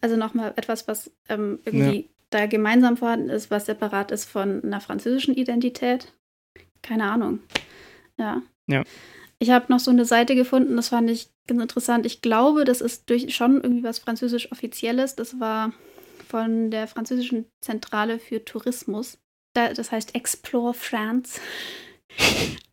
Also 0.00 0.16
nochmal 0.16 0.52
etwas, 0.56 0.86
was 0.86 1.10
ähm, 1.28 1.58
irgendwie 1.64 2.00
ja. 2.00 2.08
da 2.30 2.46
gemeinsam 2.46 2.96
vorhanden 2.96 3.30
ist, 3.30 3.50
was 3.50 3.66
separat 3.66 4.10
ist 4.12 4.26
von 4.26 4.62
einer 4.62 4.80
französischen 4.80 5.34
Identität. 5.34 6.12
Keine 6.82 7.10
Ahnung. 7.10 7.40
Ja. 8.18 8.42
Ja. 8.66 8.84
Ich 9.40 9.50
habe 9.50 9.72
noch 9.72 9.80
so 9.80 9.90
eine 9.90 10.04
Seite 10.04 10.34
gefunden, 10.34 10.76
das 10.76 10.88
fand 10.88 11.10
ich 11.10 11.30
ganz 11.46 11.62
interessant. 11.62 12.06
Ich 12.06 12.20
glaube, 12.20 12.64
das 12.64 12.80
ist 12.80 13.08
durch 13.08 13.34
schon 13.34 13.60
irgendwie 13.62 13.84
was 13.84 13.98
französisch 13.98 14.52
Offizielles. 14.52 15.16
Das 15.16 15.40
war 15.40 15.72
von 16.28 16.70
der 16.70 16.86
französischen 16.86 17.46
Zentrale 17.60 18.18
für 18.18 18.44
Tourismus 18.44 19.18
da, 19.58 19.72
das 19.74 19.92
heißt 19.92 20.14
Explore 20.14 20.74
France. 20.74 21.40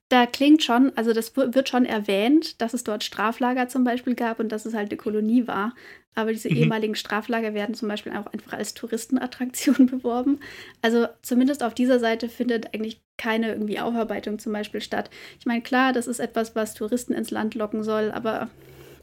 da 0.09 0.25
klingt 0.25 0.63
schon, 0.63 0.91
also 0.95 1.13
das 1.13 1.35
wird 1.35 1.69
schon 1.69 1.85
erwähnt, 1.85 2.61
dass 2.61 2.73
es 2.73 2.83
dort 2.83 3.03
Straflager 3.03 3.67
zum 3.67 3.83
Beispiel 3.83 4.15
gab 4.15 4.39
und 4.39 4.49
dass 4.51 4.65
es 4.65 4.73
halt 4.73 4.91
eine 4.91 4.97
Kolonie 4.97 5.47
war. 5.47 5.73
Aber 6.13 6.31
diese 6.31 6.49
mhm. 6.49 6.57
ehemaligen 6.57 6.95
Straflager 6.95 7.53
werden 7.53 7.75
zum 7.75 7.89
Beispiel 7.89 8.13
auch 8.13 8.27
einfach 8.27 8.53
als 8.53 8.73
Touristenattraktion 8.73 9.85
beworben. 9.91 10.39
Also 10.81 11.07
zumindest 11.21 11.63
auf 11.63 11.73
dieser 11.73 11.99
Seite 11.99 12.29
findet 12.29 12.73
eigentlich 12.73 13.01
keine 13.17 13.49
irgendwie 13.49 13.79
Aufarbeitung 13.79 14.39
zum 14.39 14.53
Beispiel 14.53 14.81
statt. 14.81 15.09
Ich 15.39 15.45
meine, 15.45 15.61
klar, 15.61 15.91
das 15.91 16.07
ist 16.07 16.19
etwas, 16.19 16.55
was 16.55 16.73
Touristen 16.73 17.13
ins 17.13 17.31
Land 17.31 17.55
locken 17.55 17.83
soll, 17.83 18.11
aber 18.11 18.49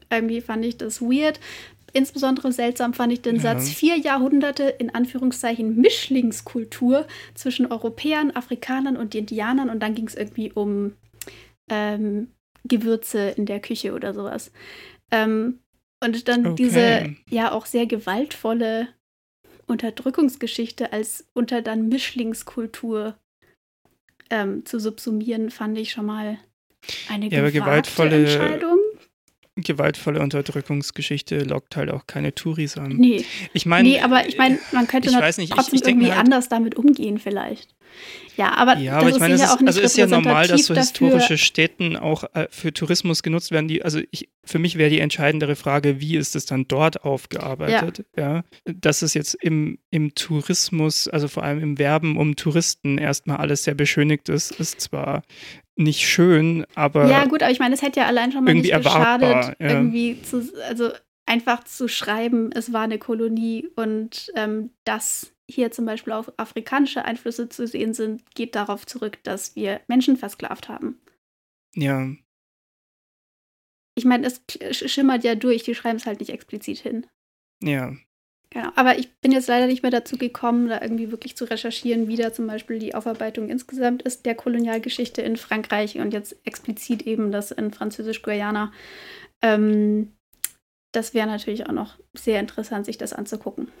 irgendwie 0.09 0.41
fand 0.41 0.65
ich 0.65 0.77
das 0.77 1.01
weird. 1.01 1.39
Insbesondere 1.95 2.51
seltsam 2.51 2.95
fand 2.95 3.13
ich 3.13 3.21
den 3.21 3.35
ja. 3.35 3.41
Satz, 3.41 3.69
vier 3.69 3.97
Jahrhunderte 3.97 4.63
in 4.63 4.93
Anführungszeichen 4.93 5.75
Mischlingskultur 5.75 7.05
zwischen 7.35 7.71
Europäern, 7.71 8.31
Afrikanern 8.31 8.97
und 8.97 9.13
Indianern 9.13 9.69
und 9.69 9.79
dann 9.79 9.93
ging 9.93 10.07
es 10.07 10.15
irgendwie 10.15 10.51
um 10.51 10.93
ähm, 11.69 12.29
Gewürze 12.63 13.29
in 13.37 13.45
der 13.45 13.59
Küche 13.59 13.93
oder 13.93 14.15
sowas. 14.15 14.51
Ähm, 15.11 15.59
und 16.03 16.27
dann 16.27 16.47
okay. 16.47 16.55
diese 16.55 17.15
ja 17.29 17.51
auch 17.51 17.67
sehr 17.67 17.85
gewaltvolle 17.85 18.87
Unterdrückungsgeschichte 19.67 20.91
als 20.91 21.27
unter 21.33 21.61
dann 21.61 21.89
Mischlingskultur 21.89 23.15
ähm, 24.31 24.65
zu 24.65 24.79
subsumieren, 24.79 25.51
fand 25.51 25.77
ich 25.77 25.91
schon 25.91 26.07
mal 26.07 26.39
eine 27.07 27.27
ja, 27.27 27.49
gewaltvolle 27.49 28.21
Entscheidung 28.21 28.79
gewaltvolle 29.55 30.19
Unterdrückungsgeschichte 30.19 31.43
lockt 31.43 31.75
halt 31.75 31.91
auch 31.91 32.07
keine 32.07 32.33
Touris 32.33 32.77
an. 32.77 32.95
Nee. 32.97 33.23
Ich 33.53 33.65
meine, 33.65 33.87
nee, 33.87 33.99
aber 34.01 34.27
ich 34.27 34.37
meine, 34.37 34.57
man 34.71 34.87
könnte 34.87 35.09
ich 35.09 35.15
weiß 35.15 35.37
nicht, 35.37 35.53
trotzdem 35.53 35.75
ich, 35.75 35.81
ich 35.81 35.87
irgendwie 35.87 36.09
halt, 36.09 36.19
anders 36.19 36.49
damit 36.49 36.75
umgehen 36.75 37.19
vielleicht. 37.19 37.75
Ja, 38.35 38.55
aber 38.55 38.77
ja, 38.77 38.97
aber 38.97 39.09
ich 39.09 39.19
meine, 39.19 39.35
es 39.35 39.41
ist, 39.41 39.67
also 39.67 39.79
ist 39.79 39.97
ja 39.97 40.07
normal, 40.07 40.47
dass 40.47 40.65
so 40.65 40.73
historische 40.73 41.37
Städten 41.37 41.95
auch 41.95 42.23
äh, 42.33 42.47
für 42.49 42.73
Tourismus 42.73 43.21
genutzt 43.21 43.51
werden. 43.51 43.67
Die, 43.67 43.83
also 43.83 43.99
ich, 44.09 44.29
für 44.43 44.57
mich 44.57 44.77
wäre 44.77 44.89
die 44.89 44.99
entscheidendere 44.99 45.55
Frage, 45.55 46.01
wie 46.01 46.17
ist 46.17 46.35
es 46.35 46.47
dann 46.47 46.67
dort 46.67 47.03
aufgearbeitet? 47.03 48.05
Ja. 48.17 48.37
ja. 48.37 48.43
Dass 48.65 49.03
es 49.03 49.13
jetzt 49.13 49.35
im, 49.35 49.77
im 49.91 50.15
Tourismus, 50.15 51.07
also 51.07 51.27
vor 51.27 51.43
allem 51.43 51.59
im 51.59 51.77
Werben 51.77 52.17
um 52.17 52.35
Touristen 52.35 52.97
erstmal 52.97 53.37
alles 53.37 53.65
sehr 53.65 53.75
beschönigt 53.75 54.29
ist, 54.29 54.51
ist 54.51 54.81
zwar 54.81 55.21
nicht 55.75 56.07
schön, 56.07 56.65
aber. 56.75 57.07
Ja, 57.07 57.25
gut, 57.25 57.41
aber 57.41 57.51
ich 57.51 57.59
meine, 57.59 57.73
es 57.73 57.81
hätte 57.81 57.99
ja 57.99 58.05
allein 58.05 58.31
schon 58.31 58.43
mal 58.43 58.53
nicht 58.53 58.73
geschadet, 58.73 59.55
ja. 59.59 59.69
irgendwie 59.69 60.21
zu, 60.21 60.51
also 60.67 60.91
einfach 61.25 61.63
zu 61.63 61.87
schreiben, 61.87 62.51
es 62.51 62.73
war 62.73 62.81
eine 62.81 62.99
Kolonie 62.99 63.69
und 63.75 64.31
ähm, 64.35 64.71
dass 64.83 65.33
hier 65.49 65.71
zum 65.71 65.85
Beispiel 65.85 66.13
auch 66.13 66.29
afrikanische 66.37 67.05
Einflüsse 67.05 67.49
zu 67.49 67.67
sehen 67.67 67.93
sind, 67.93 68.35
geht 68.35 68.55
darauf 68.55 68.85
zurück, 68.85 69.19
dass 69.23 69.55
wir 69.55 69.81
Menschen 69.87 70.17
versklavt 70.17 70.69
haben. 70.69 70.99
Ja. 71.75 72.07
Ich 73.95 74.05
meine, 74.05 74.27
es 74.27 74.41
schimmert 74.71 75.23
ja 75.23 75.35
durch, 75.35 75.63
die 75.63 75.75
schreiben 75.75 75.97
es 75.97 76.05
halt 76.05 76.19
nicht 76.19 76.31
explizit 76.31 76.79
hin. 76.79 77.05
Ja. 77.61 77.93
Genau, 78.53 78.69
aber 78.75 78.99
ich 78.99 79.11
bin 79.15 79.31
jetzt 79.31 79.47
leider 79.47 79.65
nicht 79.65 79.81
mehr 79.81 79.91
dazu 79.91 80.15
gekommen, 80.15 80.69
da 80.69 80.79
irgendwie 80.79 81.09
wirklich 81.09 81.35
zu 81.35 81.45
recherchieren, 81.45 82.07
wie 82.07 82.17
da 82.17 82.31
zum 82.31 82.45
Beispiel 82.45 82.77
die 82.77 82.93
Aufarbeitung 82.93 83.49
insgesamt 83.49 84.03
ist 84.03 84.27
der 84.27 84.35
Kolonialgeschichte 84.35 85.23
in 85.23 85.37
Frankreich 85.37 85.97
und 85.97 86.13
jetzt 86.13 86.35
explizit 86.45 87.01
eben 87.01 87.31
das 87.31 87.49
in 87.49 87.73
Französisch-Guyana. 87.73 88.71
Ähm, 89.41 90.13
das 90.93 91.15
wäre 91.15 91.25
natürlich 91.25 91.65
auch 91.65 91.71
noch 91.71 91.97
sehr 92.15 92.39
interessant, 92.39 92.85
sich 92.85 92.99
das 92.99 93.11
anzugucken. 93.11 93.71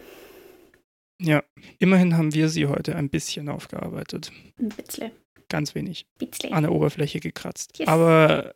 Ja, 1.21 1.43
immerhin 1.77 2.17
haben 2.17 2.33
wir 2.33 2.49
sie 2.49 2.65
heute 2.65 2.95
ein 2.95 3.09
bisschen 3.09 3.49
aufgearbeitet. 3.49 4.31
Ein 4.59 4.69
bisschen. 4.69 5.11
Ganz 5.49 5.75
wenig. 5.75 6.07
Bitzle. 6.17 6.51
An 6.51 6.63
der 6.63 6.71
Oberfläche 6.71 7.19
gekratzt. 7.19 7.77
Yes. 7.77 7.87
Aber 7.87 8.55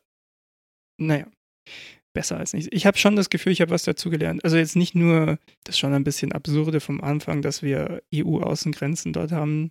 naja 0.99 1.27
besser 2.17 2.39
als 2.39 2.53
nichts. 2.53 2.67
Ich 2.71 2.87
habe 2.87 2.97
schon 2.97 3.15
das 3.15 3.29
Gefühl, 3.29 3.51
ich 3.51 3.61
habe 3.61 3.69
was 3.69 3.83
dazugelernt. 3.83 4.43
Also 4.43 4.57
jetzt 4.57 4.75
nicht 4.75 4.95
nur 4.95 5.37
das 5.65 5.77
schon 5.77 5.93
ein 5.93 6.03
bisschen 6.03 6.31
absurde 6.31 6.79
vom 6.79 6.99
Anfang, 6.99 7.43
dass 7.43 7.61
wir 7.61 8.01
EU-Außengrenzen 8.11 9.13
dort 9.13 9.31
haben, 9.31 9.69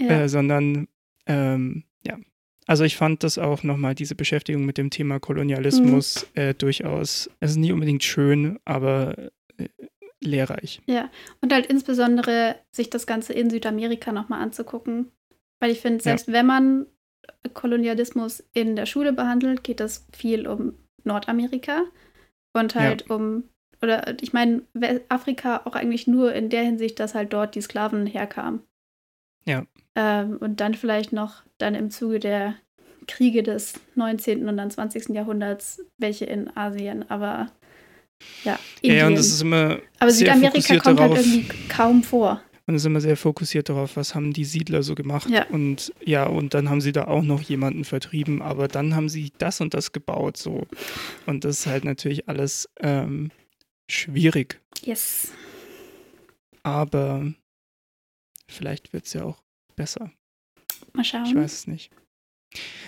ja. 0.00 0.22
äh, 0.22 0.28
sondern 0.28 0.88
ähm, 1.26 1.84
ja. 2.04 2.18
Also 2.66 2.82
ich 2.82 2.96
fand 2.96 3.22
das 3.22 3.38
auch 3.38 3.62
nochmal, 3.62 3.94
diese 3.94 4.16
Beschäftigung 4.16 4.66
mit 4.66 4.76
dem 4.76 4.90
Thema 4.90 5.20
Kolonialismus 5.20 6.26
mhm. 6.34 6.40
äh, 6.42 6.54
durchaus, 6.54 7.30
es 7.38 7.52
ist 7.52 7.58
nicht 7.58 7.70
unbedingt 7.70 8.02
schön, 8.02 8.58
aber 8.64 9.16
äh, 9.58 9.68
lehrreich. 10.20 10.82
Ja, 10.86 11.12
und 11.42 11.52
halt 11.52 11.66
insbesondere 11.66 12.56
sich 12.72 12.90
das 12.90 13.06
Ganze 13.06 13.34
in 13.34 13.50
Südamerika 13.50 14.10
nochmal 14.10 14.42
anzugucken. 14.42 15.12
Weil 15.60 15.70
ich 15.70 15.78
finde, 15.78 16.02
selbst 16.02 16.26
ja. 16.26 16.32
wenn 16.32 16.46
man 16.46 16.86
Kolonialismus 17.52 18.42
in 18.52 18.74
der 18.74 18.86
Schule 18.86 19.12
behandelt, 19.12 19.62
geht 19.62 19.78
das 19.78 20.08
viel 20.12 20.48
um 20.48 20.74
Nordamerika 21.04 21.84
und 22.56 22.74
halt 22.74 23.06
ja. 23.08 23.14
um, 23.14 23.44
oder 23.82 24.16
ich 24.22 24.32
meine, 24.32 24.62
Afrika 25.08 25.62
auch 25.64 25.74
eigentlich 25.74 26.06
nur 26.06 26.32
in 26.32 26.48
der 26.48 26.62
Hinsicht, 26.62 26.98
dass 27.00 27.14
halt 27.14 27.32
dort 27.32 27.54
die 27.54 27.60
Sklaven 27.60 28.06
herkamen. 28.06 28.62
Ja. 29.46 29.66
Ähm, 29.94 30.38
und 30.38 30.60
dann 30.60 30.74
vielleicht 30.74 31.12
noch 31.12 31.42
dann 31.58 31.74
im 31.74 31.90
Zuge 31.90 32.18
der 32.18 32.56
Kriege 33.06 33.42
des 33.42 33.74
19. 33.94 34.48
und 34.48 34.56
dann 34.56 34.70
20. 34.70 35.10
Jahrhunderts 35.10 35.84
welche 35.98 36.24
in 36.24 36.54
Asien, 36.56 37.08
aber 37.10 37.50
ja. 38.44 38.58
Indien. 38.80 38.98
Ja, 38.98 39.06
und 39.06 39.16
das 39.16 39.26
ist 39.26 39.42
immer. 39.42 39.78
Aber 39.98 40.10
Südamerika 40.10 40.78
kommt 40.78 41.00
halt 41.00 41.16
irgendwie 41.16 41.48
kaum 41.68 42.02
vor. 42.02 42.40
Man 42.66 42.76
ist 42.76 42.86
immer 42.86 43.00
sehr 43.00 43.16
fokussiert 43.16 43.68
darauf, 43.68 43.96
was 43.96 44.14
haben 44.14 44.32
die 44.32 44.46
Siedler 44.46 44.82
so 44.82 44.94
gemacht. 44.94 45.28
Ja. 45.28 45.46
Und 45.48 45.92
ja, 46.02 46.26
und 46.26 46.54
dann 46.54 46.70
haben 46.70 46.80
sie 46.80 46.92
da 46.92 47.04
auch 47.06 47.22
noch 47.22 47.42
jemanden 47.42 47.84
vertrieben, 47.84 48.40
aber 48.40 48.68
dann 48.68 48.94
haben 48.94 49.10
sie 49.10 49.32
das 49.36 49.60
und 49.60 49.74
das 49.74 49.92
gebaut 49.92 50.38
so. 50.38 50.66
Und 51.26 51.44
das 51.44 51.60
ist 51.60 51.66
halt 51.66 51.84
natürlich 51.84 52.28
alles 52.28 52.68
ähm, 52.80 53.30
schwierig. 53.90 54.60
Yes. 54.82 55.32
Aber 56.62 57.34
vielleicht 58.48 58.94
wird 58.94 59.04
es 59.04 59.12
ja 59.12 59.24
auch 59.24 59.42
besser. 59.76 60.10
Mal 60.94 61.04
schauen. 61.04 61.26
Ich 61.26 61.34
weiß 61.34 61.52
es 61.52 61.66
nicht. 61.66 61.90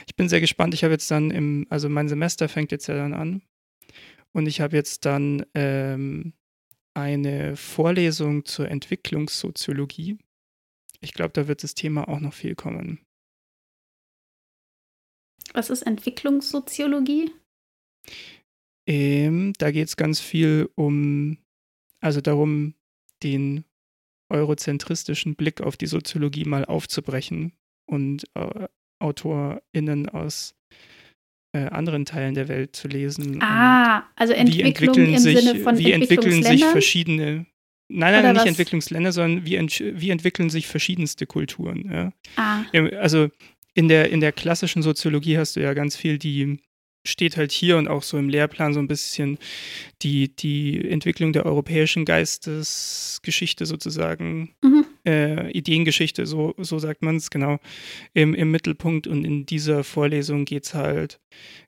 Ich 0.07 0.17
bin 0.17 0.29
sehr 0.29 0.41
gespannt. 0.41 0.73
Ich 0.73 0.85
habe 0.85 0.93
jetzt 0.95 1.11
dann 1.11 1.31
im, 1.31 1.67
also 1.69 1.89
mein 1.89 2.09
Semester 2.09 2.49
fängt 2.49 2.73
jetzt 2.73 2.87
ja 2.87 2.95
dann 2.95 3.13
an. 3.13 3.43
Und 4.33 4.47
ich 4.47 4.61
habe 4.61 4.77
jetzt 4.77 5.05
dann 5.05 5.45
ähm, 5.55 6.33
eine 6.97 7.57
Vorlesung 7.57 8.47
zur 8.47 8.71
Entwicklungssoziologie. 8.71 10.19
Ich 11.01 11.13
glaube, 11.13 11.33
da 11.35 11.47
wird 11.47 11.63
das 11.63 11.75
Thema 11.75 12.09
auch 12.09 12.21
noch 12.21 12.33
viel 12.33 12.55
kommen. 12.55 13.01
Was 15.53 15.69
ist 15.71 15.83
Entwicklungssoziologie? 15.83 17.31
Ähm, 18.89 19.53
da 19.59 19.71
geht 19.71 19.89
es 19.89 19.97
ganz 19.97 20.21
viel 20.21 20.71
um, 20.75 21.39
also 22.01 22.21
darum, 22.21 22.75
den 23.23 23.65
eurozentristischen 24.31 25.37
Blick 25.37 25.61
auf 25.61 25.77
die 25.77 25.87
Soziologie 25.87 26.45
mal 26.45 26.65
aufzubrechen 26.65 27.53
und 27.87 28.25
äh, 28.35 28.69
AutorInnen 29.01 30.09
aus 30.09 30.55
äh, 31.57 31.69
anderen 31.69 32.05
Teilen 32.05 32.35
der 32.35 32.49
Welt 32.49 32.77
zu 32.77 32.89
lesen. 32.89 33.43
Ah, 33.43 34.05
also 34.17 34.33
Entwicklung 34.33 34.97
im 34.97 35.19
sich, 35.19 35.41
Sinne 35.41 35.61
von 35.61 35.79
Wie 35.79 35.93
entwickeln 35.93 36.43
sich 36.43 36.65
verschiedene, 36.65 37.47
nein, 37.89 38.13
nein, 38.13 38.21
Oder 38.21 38.33
nicht 38.33 38.43
was? 38.43 38.49
Entwicklungsländer, 38.49 39.13
sondern 39.13 39.47
wie, 39.47 39.57
ent, 39.57 39.81
wie 39.81 40.11
entwickeln 40.11 40.51
sich 40.51 40.67
verschiedenste 40.67 41.27
Kulturen. 41.27 41.91
Ja? 41.93 42.13
Ah, 42.37 42.65
Also 43.01 43.29
in 43.75 43.89
der, 43.89 44.11
in 44.11 44.21
der 44.21 44.33
klassischen 44.33 44.83
Soziologie 44.83 45.39
hast 45.39 45.57
du 45.57 45.61
ja 45.61 45.75
ganz 45.75 45.97
viel, 45.97 46.19
die 46.19 46.59
steht 47.05 47.37
halt 47.37 47.53
hier 47.53 47.77
und 47.77 47.89
auch 47.89 48.03
so 48.03 48.19
im 48.19 48.29
Lehrplan 48.29 48.75
so 48.75 48.81
ein 48.81 48.89
bisschen 48.89 49.39
die, 50.03 50.35
die 50.35 50.89
Entwicklung 50.89 51.33
der 51.33 51.47
europäischen 51.47 52.05
Geistesgeschichte 52.05 53.67
sozusagen, 53.67 54.55
mhm. 54.63 54.86
Äh, 55.07 55.51
Ideengeschichte, 55.53 56.27
so, 56.27 56.55
so 56.59 56.79
sagt 56.79 57.03
man 57.03 57.17
es 57.17 57.31
genau, 57.31 57.59
im, 58.13 58.35
im 58.35 58.51
Mittelpunkt. 58.51 59.07
Und 59.07 59.25
in 59.25 59.47
dieser 59.47 59.85
Vorlesung 59.85 60.45
geht 60.45 60.65
es 60.65 60.75
halt 60.75 61.21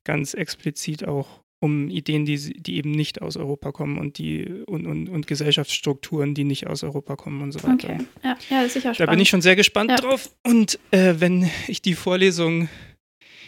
ganz 0.05 0.34
explizit 0.34 1.07
auch 1.07 1.43
um 1.61 1.89
Ideen, 1.91 2.24
die, 2.24 2.36
die 2.36 2.76
eben 2.76 2.93
nicht 2.93 3.20
aus 3.20 3.36
Europa 3.36 3.72
kommen 3.72 3.99
und 3.99 4.18
die 4.18 4.45
und, 4.66 4.86
und, 4.86 5.09
und 5.09 5.26
Gesellschaftsstrukturen, 5.26 6.34
die 6.34 6.45
nicht 6.45 6.66
aus 6.68 6.84
Europa 6.84 7.16
kommen 7.16 7.43
und 7.43 7.51
so 7.53 7.61
weiter. 7.64 7.89
okay. 7.91 7.99
Ja, 8.22 8.36
ja, 8.51 8.62
ist 8.62 8.74
sicher 8.74 8.91
Da 8.91 8.95
spannend. 8.95 9.11
bin 9.11 9.20
ich 9.20 9.28
schon 9.28 9.43
sehr 9.43 9.57
gespannt 9.57 9.91
Ja. 9.91 9.97
drauf. 9.97 10.30
Und 10.45 10.78
äh, 10.93 11.14
wenn 11.18 11.51
ich 11.66 11.82
die 11.82 11.95
Vorlesung 11.95 12.68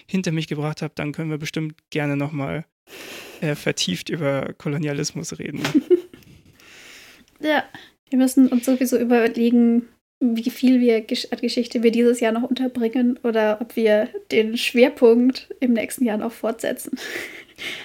hinter 0.06 0.32
mich 0.32 0.48
gebracht 0.48 0.82
habe, 0.82 0.92
dann 0.96 1.12
können 1.12 1.30
wir 1.30 1.38
bestimmt 1.38 1.74
gerne 1.90 2.16
nochmal 2.16 2.64
äh, 3.40 3.54
vertieft 3.54 4.08
über 4.08 4.54
Kolonialismus 4.54 5.38
reden. 5.38 5.62
Ja, 7.42 7.64
wir 8.10 8.18
müssen 8.18 8.48
uns 8.48 8.66
sowieso 8.66 8.98
überlegen, 8.98 9.88
wie 10.20 10.50
viel 10.50 10.80
wir 10.80 11.00
Gesch 11.00 11.28
Geschichte 11.40 11.82
wir 11.82 11.90
dieses 11.90 12.20
Jahr 12.20 12.32
noch 12.32 12.42
unterbringen 12.42 13.18
oder 13.22 13.58
ob 13.60 13.74
wir 13.76 14.08
den 14.30 14.56
Schwerpunkt 14.58 15.48
im 15.60 15.72
nächsten 15.72 16.04
Jahr 16.04 16.18
noch 16.18 16.32
fortsetzen. 16.32 16.98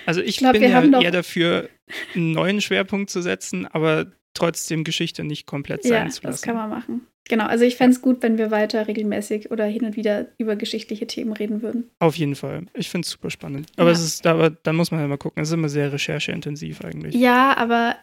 Also 0.05 0.21
ich, 0.21 0.37
glaub, 0.37 0.53
bin 0.53 0.61
wir 0.61 0.69
ja 0.69 0.75
haben 0.75 0.93
eher 0.93 1.11
dafür, 1.11 1.69
einen 2.13 2.31
neuen 2.31 2.61
Schwerpunkt 2.61 3.09
zu 3.09 3.21
setzen, 3.21 3.65
aber 3.67 4.11
trotzdem 4.33 4.83
Geschichte 4.83 5.23
nicht 5.23 5.45
komplett 5.47 5.83
sein 5.83 6.07
Ja, 6.07 6.09
zu 6.11 6.21
das 6.21 6.31
lassen. 6.31 6.45
kann 6.45 6.55
man 6.55 6.69
machen. 6.69 7.07
Genau, 7.27 7.45
also 7.45 7.65
ich 7.65 7.75
fände 7.75 7.95
es 7.95 8.01
gut, 8.01 8.21
wenn 8.21 8.37
wir 8.37 8.51
weiter 8.51 8.87
regelmäßig 8.87 9.49
oder 9.49 9.65
hin 9.65 9.83
und 9.83 9.95
wieder 9.95 10.27
über 10.37 10.55
geschichtliche 10.55 11.07
Themen 11.07 11.33
reden 11.33 11.61
würden. 11.63 11.89
Auf 11.99 12.15
jeden 12.17 12.35
Fall. 12.35 12.67
Ich 12.75 12.89
finde 12.89 13.05
es 13.05 13.11
super 13.11 13.31
spannend. 13.31 13.67
Aber, 13.77 13.87
Ja. 13.89 13.93
es 13.95 14.03
ist, 14.05 14.27
aber 14.27 14.51
dann 14.51 14.75
muss 14.75 14.91
man 14.91 14.99
ja 14.99 15.07
mal 15.07 15.17
gucken. 15.17 15.41
Es 15.41 15.49
ist 15.49 15.53
immer 15.55 15.69
sehr 15.69 15.91
rechercheintensiv 15.91 16.81
eigentlich. 16.81 17.15
Ja, 17.15 17.57
aber 17.57 17.95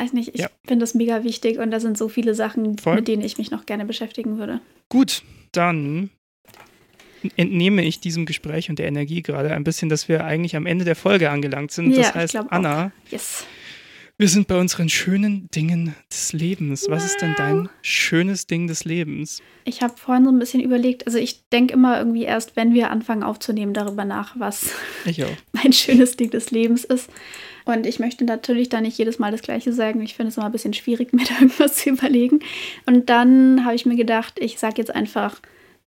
weiß 0.00 0.12
nicht, 0.14 0.34
ich 0.34 0.40
Ja. 0.40 0.48
finde 0.66 0.82
das 0.82 0.94
mega 0.94 1.22
wichtig 1.24 1.58
und 1.58 1.70
da 1.70 1.78
sind 1.80 1.98
so 1.98 2.08
viele 2.08 2.34
Sachen, 2.34 2.78
Voll. 2.78 2.96
mit 2.96 3.08
denen 3.08 3.22
ich 3.22 3.38
mich 3.38 3.50
noch 3.50 3.66
gerne 3.66 3.84
beschäftigen 3.84 4.38
würde. 4.38 4.60
Gut, 4.88 5.22
dann 5.52 6.10
entnehme 7.36 7.84
ich 7.84 8.00
diesem 8.00 8.24
Gespräch 8.26 8.70
und 8.70 8.78
der 8.78 8.86
Energie 8.86 9.22
gerade 9.22 9.52
ein 9.52 9.64
bisschen, 9.64 9.88
dass 9.88 10.08
wir 10.08 10.24
eigentlich 10.24 10.56
am 10.56 10.66
Ende 10.66 10.84
der 10.84 10.96
Folge 10.96 11.30
angelangt 11.30 11.70
sind. 11.70 11.90
Ja, 11.92 12.02
das 12.02 12.14
heißt. 12.14 12.36
Anna, 12.50 12.92
Yes. 13.10 13.44
wir 14.16 14.28
sind 14.28 14.48
bei 14.48 14.58
unseren 14.58 14.88
schönen 14.88 15.48
Dingen 15.54 15.94
des 16.10 16.32
Lebens. 16.32 16.86
Was 16.88 17.04
ist 17.04 17.20
denn 17.20 17.34
dein 17.36 17.68
schönes 17.82 18.46
Ding 18.46 18.66
des 18.68 18.84
Lebens? 18.84 19.42
Ich 19.64 19.82
habe 19.82 19.94
vorhin 19.98 20.24
so 20.24 20.30
ein 20.30 20.38
bisschen 20.38 20.62
überlegt, 20.62 21.06
also 21.06 21.18
ich 21.18 21.46
denke 21.50 21.74
immer 21.74 21.98
irgendwie 21.98 22.22
erst, 22.24 22.56
wenn 22.56 22.72
wir 22.72 22.90
anfangen 22.90 23.22
aufzunehmen, 23.22 23.74
darüber 23.74 24.06
nach, 24.06 24.38
was 24.40 24.70
mein 25.52 25.72
schönes 25.74 26.16
Ding 26.16 26.30
des 26.30 26.50
Lebens 26.50 26.84
ist. 26.84 27.10
Und 27.64 27.86
ich 27.86 27.98
möchte 27.98 28.24
natürlich 28.24 28.68
da 28.68 28.80
nicht 28.80 28.98
jedes 28.98 29.18
Mal 29.18 29.32
das 29.32 29.42
Gleiche 29.42 29.72
sagen. 29.72 30.00
Ich 30.02 30.14
finde 30.14 30.28
es 30.28 30.36
immer 30.36 30.46
ein 30.46 30.52
bisschen 30.52 30.74
schwierig, 30.74 31.12
mir 31.12 31.24
da 31.24 31.34
irgendwas 31.34 31.76
zu 31.76 31.90
überlegen. 31.90 32.40
Und 32.86 33.08
dann 33.10 33.64
habe 33.64 33.74
ich 33.74 33.86
mir 33.86 33.96
gedacht, 33.96 34.38
ich 34.38 34.58
sage 34.58 34.76
jetzt 34.78 34.94
einfach 34.94 35.40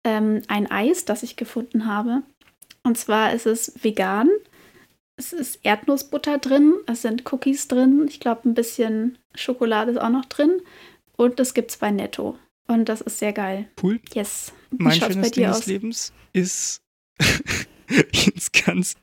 ähm, 0.04 0.42
ein 0.48 0.70
Eis, 0.70 1.04
das 1.04 1.22
ich 1.22 1.36
gefunden 1.36 1.86
habe. 1.86 2.22
Und 2.82 2.98
zwar 2.98 3.32
ist 3.32 3.46
es 3.46 3.72
vegan. 3.82 4.28
Es 5.16 5.32
ist 5.32 5.60
Erdnussbutter 5.62 6.38
drin, 6.38 6.74
es 6.86 7.02
sind 7.02 7.30
Cookies 7.32 7.68
drin. 7.68 8.06
Ich 8.08 8.18
glaube, 8.18 8.48
ein 8.48 8.54
bisschen 8.54 9.18
Schokolade 9.34 9.92
ist 9.92 9.98
auch 10.00 10.08
noch 10.08 10.24
drin. 10.24 10.60
Und 11.16 11.38
das 11.38 11.54
gibt 11.54 11.70
es 11.70 11.76
bei 11.76 11.90
Netto. 11.90 12.38
Und 12.66 12.88
das 12.88 13.02
ist 13.02 13.18
sehr 13.18 13.32
geil. 13.32 13.68
Cool. 13.82 14.00
Yes. 14.14 14.52
Wie 14.70 14.82
Mein 14.82 14.94
schönes 14.94 15.16
bei 15.16 15.22
Ding 15.22 15.32
dir 15.32 15.48
des 15.48 15.56
aus? 15.58 15.66
Lebens 15.66 16.12
ist 16.32 16.82
jetzt 18.12 18.64
ganz, 18.64 18.94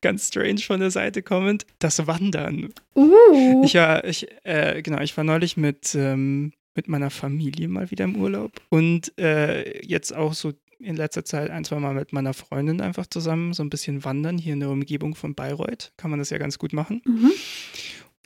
ganz 0.00 0.28
strange 0.28 0.60
von 0.60 0.80
der 0.80 0.90
Seite 0.90 1.22
kommend, 1.22 1.66
das 1.78 2.06
Wandern. 2.06 2.72
Uh. 2.94 3.62
Ich 3.64 3.74
war, 3.74 4.04
ich, 4.04 4.26
äh, 4.44 4.82
genau, 4.82 5.00
ich 5.00 5.16
war 5.16 5.24
neulich 5.24 5.56
mit, 5.56 5.94
ähm, 5.94 6.52
mit 6.74 6.88
meiner 6.88 7.10
Familie 7.10 7.68
mal 7.68 7.90
wieder 7.90 8.04
im 8.04 8.16
Urlaub 8.16 8.52
und 8.68 9.16
äh, 9.18 9.84
jetzt 9.86 10.14
auch 10.14 10.34
so 10.34 10.52
in 10.78 10.96
letzter 10.96 11.24
Zeit 11.24 11.50
ein, 11.50 11.64
zwei 11.64 11.78
Mal 11.78 11.94
mit 11.94 12.12
meiner 12.12 12.34
Freundin 12.34 12.80
einfach 12.80 13.06
zusammen 13.06 13.54
so 13.54 13.62
ein 13.62 13.70
bisschen 13.70 14.04
wandern 14.04 14.36
hier 14.36 14.52
in 14.52 14.60
der 14.60 14.68
Umgebung 14.68 15.14
von 15.14 15.34
Bayreuth. 15.34 15.92
Kann 15.96 16.10
man 16.10 16.18
das 16.18 16.30
ja 16.30 16.38
ganz 16.38 16.58
gut 16.58 16.72
machen. 16.72 17.02
mhm. 17.04 17.32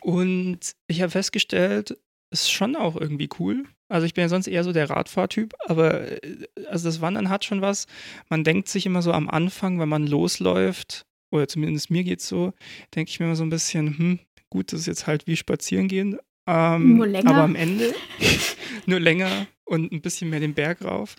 Und 0.02 0.74
ich 0.86 1.02
habe 1.02 1.10
festgestellt, 1.10 1.96
es 2.30 2.42
ist 2.42 2.50
schon 2.50 2.74
auch 2.74 2.96
irgendwie 2.96 3.28
cool. 3.38 3.64
Also 3.90 4.06
ich 4.06 4.14
bin 4.14 4.22
ja 4.22 4.28
sonst 4.28 4.46
eher 4.46 4.64
so 4.64 4.72
der 4.72 4.88
Radfahrtyp, 4.88 5.52
aber 5.66 6.22
äh, 6.24 6.46
also 6.68 6.88
das 6.88 7.00
Wandern 7.00 7.28
hat 7.28 7.44
schon 7.44 7.60
was. 7.60 7.86
Man 8.28 8.44
denkt 8.44 8.68
sich 8.68 8.86
immer 8.86 9.02
so 9.02 9.12
am 9.12 9.28
Anfang, 9.28 9.78
wenn 9.80 9.88
man 9.88 10.06
losläuft, 10.06 11.06
oder 11.30 11.48
zumindest 11.48 11.90
mir 11.90 12.04
geht's 12.04 12.28
so, 12.28 12.52
denke 12.94 13.10
ich 13.10 13.20
mir 13.20 13.26
immer 13.26 13.36
so 13.36 13.44
ein 13.44 13.50
bisschen, 13.50 13.98
hm, 13.98 14.18
gut, 14.48 14.72
das 14.72 14.80
ist 14.80 14.86
jetzt 14.86 15.06
halt 15.06 15.26
wie 15.26 15.36
spazieren 15.36 15.88
gehen. 15.88 16.18
Ähm, 16.46 16.96
Nur 16.96 17.06
länger. 17.06 17.30
Aber 17.30 17.42
am 17.42 17.54
Ende 17.54 17.92
nur 18.86 19.00
länger 19.00 19.46
und 19.64 19.92
ein 19.92 20.00
bisschen 20.00 20.30
mehr 20.30 20.40
den 20.40 20.54
Berg 20.54 20.84
rauf. 20.84 21.16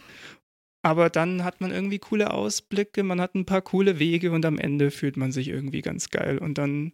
Aber 0.84 1.10
dann 1.10 1.44
hat 1.44 1.62
man 1.62 1.72
irgendwie 1.72 2.00
coole 2.00 2.32
Ausblicke, 2.32 3.04
man 3.04 3.22
hat 3.22 3.36
ein 3.36 3.46
paar 3.46 3.62
coole 3.62 4.00
Wege 4.00 4.32
und 4.32 4.46
am 4.46 4.58
Ende 4.58 4.92
fühlt 4.92 5.16
man 5.16 5.32
sich 5.32 5.48
irgendwie 5.48 5.82
ganz 5.82 6.10
geil. 6.10 6.40
Und 6.40 6.58
dann 6.58 6.94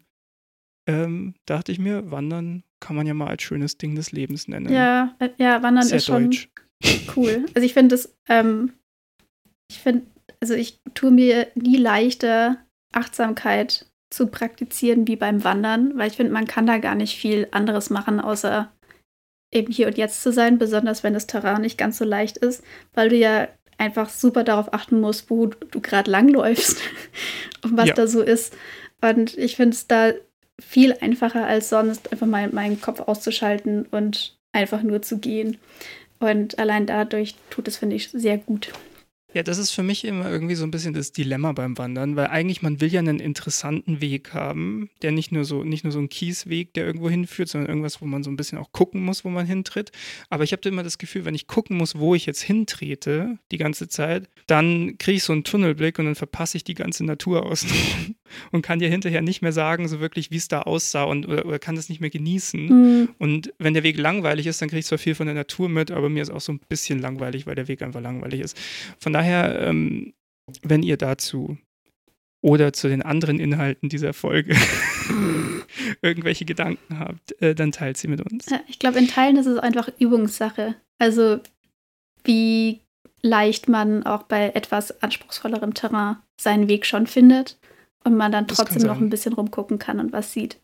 ähm, 0.87 1.35
dachte 1.45 1.71
ich 1.71 1.79
mir, 1.79 2.11
Wandern 2.11 2.63
kann 2.79 2.95
man 2.95 3.07
ja 3.07 3.13
mal 3.13 3.27
als 3.27 3.43
schönes 3.43 3.77
Ding 3.77 3.95
des 3.95 4.11
Lebens 4.11 4.47
nennen. 4.47 4.71
Ja, 4.71 5.15
äh, 5.19 5.29
ja, 5.37 5.61
Wandern 5.63 5.85
Sehr 5.85 5.97
ist 5.97 6.05
schon 6.05 6.25
deutsch. 6.31 6.49
cool. 7.15 7.45
Also 7.55 7.65
ich 7.65 7.73
finde 7.73 7.95
es, 7.95 8.15
ähm, 8.29 8.73
ich 9.69 9.79
finde, 9.79 10.05
also 10.39 10.53
ich 10.53 10.79
tue 10.93 11.11
mir 11.11 11.47
nie 11.55 11.77
leichter, 11.77 12.57
Achtsamkeit 12.93 13.85
zu 14.13 14.27
praktizieren 14.27 15.07
wie 15.07 15.15
beim 15.15 15.43
Wandern, 15.43 15.97
weil 15.97 16.09
ich 16.09 16.15
finde, 16.15 16.31
man 16.31 16.47
kann 16.47 16.65
da 16.67 16.77
gar 16.77 16.95
nicht 16.95 17.17
viel 17.17 17.47
anderes 17.51 17.89
machen, 17.89 18.19
außer 18.19 18.71
eben 19.53 19.71
hier 19.71 19.87
und 19.87 19.97
jetzt 19.97 20.21
zu 20.21 20.31
sein, 20.31 20.57
besonders 20.57 21.03
wenn 21.03 21.13
das 21.13 21.27
Terrain 21.27 21.61
nicht 21.61 21.77
ganz 21.77 21.97
so 21.97 22.05
leicht 22.05 22.37
ist, 22.37 22.63
weil 22.93 23.09
du 23.09 23.15
ja 23.15 23.47
einfach 23.77 24.09
super 24.09 24.43
darauf 24.43 24.73
achten 24.73 24.99
musst, 25.01 25.29
wo 25.29 25.47
du 25.47 25.81
gerade 25.81 26.09
langläufst 26.09 26.81
und 27.63 27.75
was 27.77 27.89
Ja. 27.89 27.93
da 27.95 28.07
so 28.07 28.21
ist. 28.21 28.55
Und 29.01 29.37
ich 29.37 29.55
finde 29.55 29.75
es 29.75 29.87
da 29.87 30.11
viel 30.59 30.93
einfacher 31.01 31.45
als 31.45 31.69
sonst, 31.69 32.11
einfach 32.11 32.27
mal 32.27 32.49
meinen 32.49 32.81
Kopf 32.81 33.01
auszuschalten 33.01 33.85
und 33.91 34.37
einfach 34.51 34.83
nur 34.83 35.01
zu 35.01 35.19
gehen. 35.19 35.57
Und 36.19 36.57
allein 36.57 36.87
dadurch 36.87 37.35
tut 37.49 37.67
es, 37.67 37.77
finde 37.77 37.95
ich, 37.95 38.09
sehr 38.09 38.37
gut. 38.37 38.71
Ja, 39.33 39.43
das 39.43 39.57
ist 39.57 39.71
für 39.71 39.83
mich 39.83 40.05
immer 40.05 40.31
irgendwie 40.31 40.55
so 40.55 40.63
ein 40.63 40.71
bisschen 40.71 40.93
das 40.93 41.11
Dilemma 41.11 41.51
beim 41.51 41.77
Wandern, 41.77 42.15
weil 42.15 42.27
eigentlich 42.27 42.61
man 42.61 42.79
will 42.79 42.91
ja 42.91 43.01
einen 43.01 43.19
interessanten 43.19 43.99
Weg 43.99 44.33
haben, 44.33 44.89
der 45.01 45.11
nicht 45.11 45.33
nur 45.33 45.43
so 45.43 45.63
nicht 45.65 45.83
nur 45.83 45.91
so 45.91 45.99
ein 45.99 46.07
Kiesweg, 46.07 46.73
der 46.73 46.85
irgendwo 46.85 47.09
hinführt, 47.09 47.49
sondern 47.49 47.69
irgendwas, 47.69 48.01
wo 48.01 48.05
man 48.05 48.23
so 48.23 48.31
ein 48.31 48.37
bisschen 48.37 48.57
auch 48.57 48.71
gucken 48.71 49.03
muss, 49.03 49.25
wo 49.25 49.29
man 49.29 49.45
hintritt. 49.45 49.91
Aber 50.29 50.45
ich 50.45 50.53
habe 50.53 50.67
immer 50.69 50.81
das 50.81 50.97
Gefühl, 50.97 51.25
wenn 51.25 51.35
ich 51.35 51.45
gucken 51.45 51.77
muss, 51.77 51.99
wo 51.99 52.15
ich 52.15 52.25
jetzt 52.25 52.41
hintrete, 52.41 53.37
die 53.51 53.57
ganze 53.57 53.89
Zeit, 53.89 54.29
dann 54.47 54.97
kriege 54.97 55.17
ich 55.17 55.23
so 55.23 55.33
einen 55.33 55.43
Tunnelblick 55.43 55.99
und 55.99 56.05
dann 56.05 56.15
verpasse 56.15 56.55
ich 56.55 56.63
die 56.63 56.73
ganze 56.73 57.03
Natur 57.03 57.45
aus 57.45 57.65
und 58.51 58.61
kann 58.61 58.79
dir 58.79 58.89
hinterher 58.89 59.21
nicht 59.21 59.41
mehr 59.41 59.51
sagen, 59.51 59.87
so 59.87 59.99
wirklich, 59.99 60.31
wie 60.31 60.37
es 60.37 60.47
da 60.47 60.61
aussah 60.61 61.03
und 61.03 61.27
oder, 61.27 61.45
oder 61.45 61.59
kann 61.59 61.75
das 61.75 61.89
nicht 61.89 62.01
mehr 62.01 62.09
genießen. 62.09 62.65
Mhm. 62.65 63.09
Und 63.17 63.53
wenn 63.59 63.73
der 63.73 63.83
Weg 63.83 63.97
langweilig 63.97 64.47
ist, 64.47 64.61
dann 64.61 64.69
kriege 64.69 64.79
ich 64.79 64.85
zwar 64.85 64.97
viel 64.97 65.15
von 65.15 65.27
der 65.27 65.35
Natur 65.35 65.69
mit, 65.69 65.91
aber 65.91 66.09
mir 66.09 66.23
ist 66.23 66.29
auch 66.29 66.41
so 66.41 66.53
ein 66.53 66.59
bisschen 66.69 66.99
langweilig, 66.99 67.47
weil 67.47 67.55
der 67.55 67.67
Weg 67.67 67.81
einfach 67.81 68.01
langweilig 68.01 68.41
ist. 68.41 68.57
Von 68.99 69.13
daher, 69.13 69.61
ähm, 69.61 70.13
wenn 70.61 70.83
ihr 70.83 70.97
dazu 70.97 71.57
oder 72.41 72.71
zu 72.71 72.87
den 72.87 73.01
anderen 73.01 73.39
Inhalten 73.39 73.89
dieser 73.89 74.13
Folge 74.13 74.55
irgendwelche 76.01 76.45
Gedanken 76.45 76.99
habt, 76.99 77.41
äh, 77.41 77.55
dann 77.55 77.71
teilt 77.71 77.97
sie 77.97 78.07
mit 78.07 78.21
uns. 78.21 78.45
Ich 78.67 78.79
glaube, 78.79 78.99
in 78.99 79.07
Teilen 79.07 79.37
ist 79.37 79.47
es 79.47 79.57
einfach 79.57 79.89
Übungssache. 79.99 80.75
Also 80.99 81.39
wie 82.23 82.79
leicht 83.21 83.67
man 83.67 84.03
auch 84.03 84.23
bei 84.23 84.49
etwas 84.49 85.01
anspruchsvollerem 85.01 85.73
Terrain 85.73 86.17
seinen 86.39 86.69
Weg 86.69 86.85
schon 86.85 87.07
findet 87.07 87.57
und 88.07 88.15
man 88.15 88.31
dann 88.31 88.47
trotzdem 88.47 88.83
noch 88.83 88.99
ein 88.99 89.09
bisschen 89.09 89.33
rumgucken 89.33 89.79
kann 89.79 89.99
und 89.99 90.13
was 90.13 90.31
sieht. 90.31 90.59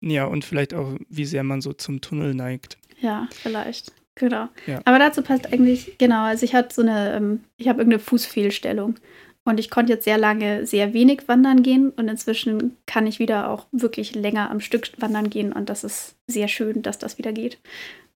Ja, 0.00 0.26
und 0.26 0.44
vielleicht 0.44 0.74
auch, 0.74 0.94
wie 1.08 1.24
sehr 1.24 1.42
man 1.42 1.62
so 1.62 1.72
zum 1.72 2.02
Tunnel 2.02 2.34
neigt. 2.34 2.76
Ja, 3.00 3.26
vielleicht. 3.32 3.92
Genau. 4.14 4.48
Ja. 4.66 4.80
Aber 4.84 4.98
dazu 4.98 5.22
passt 5.22 5.52
eigentlich, 5.52 5.96
genau, 5.98 6.24
also 6.24 6.44
ich 6.44 6.54
hatte 6.54 6.74
so 6.74 6.82
eine, 6.82 7.14
ähm, 7.14 7.40
ich 7.56 7.68
habe 7.68 7.80
irgendeine 7.80 8.00
Fußfehlstellung. 8.00 8.96
Und 9.44 9.60
ich 9.60 9.70
konnte 9.70 9.92
jetzt 9.92 10.04
sehr 10.04 10.16
lange 10.16 10.66
sehr 10.66 10.94
wenig 10.94 11.28
wandern 11.28 11.62
gehen 11.62 11.90
und 11.90 12.08
inzwischen 12.08 12.76
kann 12.86 13.06
ich 13.06 13.18
wieder 13.18 13.50
auch 13.50 13.66
wirklich 13.72 14.14
länger 14.14 14.50
am 14.50 14.60
Stück 14.60 14.90
wandern 14.98 15.28
gehen 15.28 15.52
und 15.52 15.68
das 15.68 15.84
ist 15.84 16.14
sehr 16.26 16.48
schön, 16.48 16.82
dass 16.82 16.98
das 16.98 17.18
wieder 17.18 17.32
geht. 17.32 17.58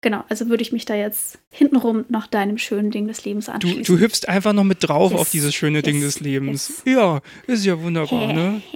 Genau, 0.00 0.24
also 0.28 0.48
würde 0.48 0.62
ich 0.62 0.72
mich 0.72 0.84
da 0.84 0.94
jetzt 0.94 1.38
hintenrum 1.50 2.04
nach 2.08 2.28
deinem 2.28 2.56
schönen 2.56 2.90
Ding 2.90 3.08
des 3.08 3.24
Lebens 3.24 3.48
anschließen. 3.48 3.82
Du, 3.82 3.96
du 3.96 3.98
hüpfst 3.98 4.28
einfach 4.28 4.52
noch 4.52 4.64
mit 4.64 4.78
drauf 4.80 5.10
yes, 5.10 5.20
auf 5.20 5.30
dieses 5.30 5.54
schöne 5.54 5.78
yes, 5.78 5.84
Ding 5.84 6.00
des 6.00 6.20
Lebens. 6.20 6.82
Yes. 6.84 6.94
Ja, 6.94 7.20
ist 7.46 7.64
ja 7.64 7.80
wunderbar, 7.80 8.32
ne? 8.32 8.62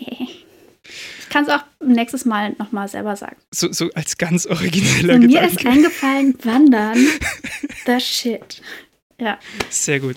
Ich 0.85 1.29
kann 1.29 1.45
es 1.45 1.51
auch 1.51 1.62
nächstes 1.83 2.27
Mal 2.27 2.55
nochmal 2.59 2.89
selber 2.89 3.16
sagen. 3.16 3.37
So, 3.53 3.73
so 3.73 3.89
als 3.95 4.19
ganz 4.19 4.45
origineller 4.45 5.19
Gedanke. 5.19 5.29
Mir 5.29 5.47
ist 5.47 5.65
eingefallen, 5.65 6.35
wandern, 6.43 6.99
the 7.87 7.99
shit. 7.99 8.61
Ja. 9.19 9.39
Sehr 9.70 10.01
gut. 10.01 10.16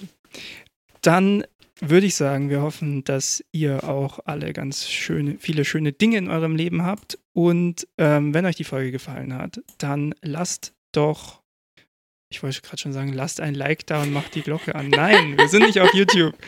Dann 1.01 1.45
würde 1.81 2.05
ich 2.05 2.15
sagen, 2.15 2.49
wir 2.49 2.61
hoffen, 2.61 3.03
dass 3.03 3.43
ihr 3.51 3.83
auch 3.83 4.19
alle 4.25 4.53
ganz 4.53 4.89
schöne, 4.89 5.35
viele 5.39 5.65
schöne 5.65 5.91
Dinge 5.91 6.17
in 6.17 6.29
eurem 6.29 6.55
Leben 6.55 6.83
habt. 6.83 7.19
Und 7.33 7.87
ähm, 7.97 8.33
wenn 8.33 8.45
euch 8.45 8.55
die 8.55 8.63
Folge 8.63 8.91
gefallen 8.91 9.33
hat, 9.33 9.61
dann 9.77 10.15
lasst 10.21 10.73
doch, 10.93 11.41
ich 12.29 12.41
wollte 12.43 12.61
gerade 12.61 12.77
schon 12.81 12.93
sagen, 12.93 13.11
lasst 13.11 13.41
ein 13.41 13.55
Like 13.55 13.85
da 13.87 14.01
und 14.01 14.13
macht 14.13 14.35
die 14.35 14.41
Glocke 14.41 14.75
an. 14.75 14.89
Nein, 14.89 15.37
wir 15.37 15.49
sind 15.49 15.63
nicht 15.63 15.79
auf 15.79 15.93
YouTube. 15.93 16.33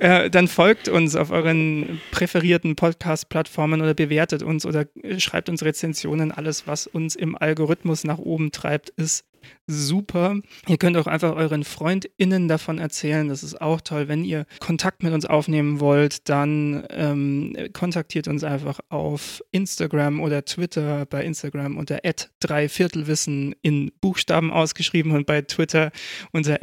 Äh, 0.00 0.30
dann 0.30 0.46
folgt 0.46 0.88
uns 0.88 1.16
auf 1.16 1.32
euren 1.32 2.00
präferierten 2.12 2.76
Podcast-Plattformen 2.76 3.80
oder 3.80 3.94
bewertet 3.94 4.44
uns 4.44 4.64
oder 4.64 4.86
schreibt 5.16 5.48
uns 5.48 5.64
Rezensionen. 5.64 6.30
Alles, 6.30 6.68
was 6.68 6.86
uns 6.86 7.16
im 7.16 7.36
Algorithmus 7.36 8.04
nach 8.04 8.18
oben 8.18 8.52
treibt, 8.52 8.90
ist 8.90 9.24
super. 9.66 10.40
Ihr 10.66 10.78
könnt 10.78 10.96
auch 10.96 11.06
einfach 11.06 11.36
euren 11.36 11.64
FreundInnen 11.64 12.48
davon 12.48 12.78
erzählen. 12.78 13.28
Das 13.28 13.42
ist 13.42 13.60
auch 13.60 13.80
toll. 13.80 14.08
Wenn 14.08 14.24
ihr 14.24 14.46
Kontakt 14.60 15.02
mit 15.02 15.12
uns 15.12 15.26
aufnehmen 15.26 15.80
wollt, 15.80 16.28
dann 16.28 16.86
ähm, 16.90 17.56
kontaktiert 17.72 18.28
uns 18.28 18.44
einfach 18.44 18.80
auf 18.88 19.42
Instagram 19.50 20.20
oder 20.20 20.44
Twitter. 20.44 21.06
Bei 21.06 21.24
Instagram 21.24 21.76
unter 21.76 22.00
dreiviertelwissen 22.40 23.54
in 23.62 23.92
Buchstaben 24.00 24.50
ausgeschrieben 24.50 25.12
und 25.12 25.26
bei 25.26 25.42
Twitter 25.42 25.90
unter 26.32 26.58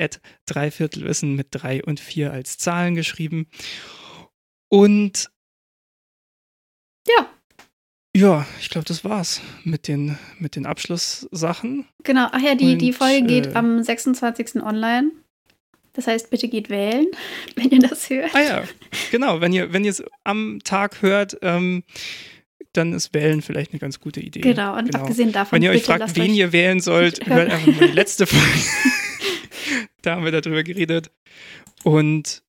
dreiviertelwissen 0.45 1.35
mit 1.35 1.47
drei 1.51 1.83
und 1.83 1.99
vier 1.99 2.31
als 2.31 2.57
Zahlen 2.57 2.95
geschrieben. 2.95 3.47
Und 4.69 5.29
ja, 7.07 7.34
ja, 8.15 8.45
ich 8.61 8.69
glaube, 8.69 8.85
das 8.85 9.03
war's 9.03 9.41
mit 9.65 9.89
den, 9.89 10.17
mit 10.39 10.55
den 10.55 10.65
Abschlusssachen. 10.65 11.85
Genau, 12.03 12.29
ach 12.31 12.41
ja, 12.41 12.55
die, 12.55 12.73
Und, 12.73 12.79
die 12.79 12.93
Folge 12.93 13.27
geht 13.27 13.47
äh, 13.47 13.55
am 13.55 13.83
26. 13.83 14.63
online. 14.63 15.11
Das 15.91 16.07
heißt, 16.07 16.29
bitte 16.29 16.47
geht 16.47 16.69
wählen, 16.69 17.07
wenn 17.55 17.69
ihr 17.71 17.79
das 17.79 18.09
hört. 18.09 18.33
Ah 18.33 18.41
ja, 18.41 18.63
genau, 19.11 19.41
wenn 19.41 19.51
ihr, 19.51 19.73
wenn 19.73 19.83
ihr 19.83 19.91
es 19.91 20.01
am 20.23 20.59
Tag 20.63 21.01
hört, 21.01 21.37
ähm, 21.41 21.83
dann 22.71 22.93
ist 22.93 23.13
Wählen 23.13 23.41
vielleicht 23.41 23.71
eine 23.71 23.79
ganz 23.79 23.99
gute 23.99 24.21
Idee. 24.21 24.39
Genau, 24.39 24.77
und 24.77 24.85
genau. 24.85 24.99
abgesehen 24.99 25.33
davon. 25.33 25.57
Wenn 25.57 25.63
ihr 25.63 25.71
euch 25.71 25.83
fragt, 25.83 26.15
wen 26.15 26.31
euch 26.31 26.37
ihr 26.37 26.53
wählen 26.53 26.79
sollt, 26.79 27.25
hört 27.27 27.51
einfach 27.51 27.67
mal 27.67 27.87
die 27.89 27.93
letzte 27.95 28.27
Folge. 28.27 28.45
da 30.03 30.15
haben 30.15 30.23
wir 30.23 30.31
darüber 30.31 30.63
geredet. 30.63 31.11
Und 31.83 32.43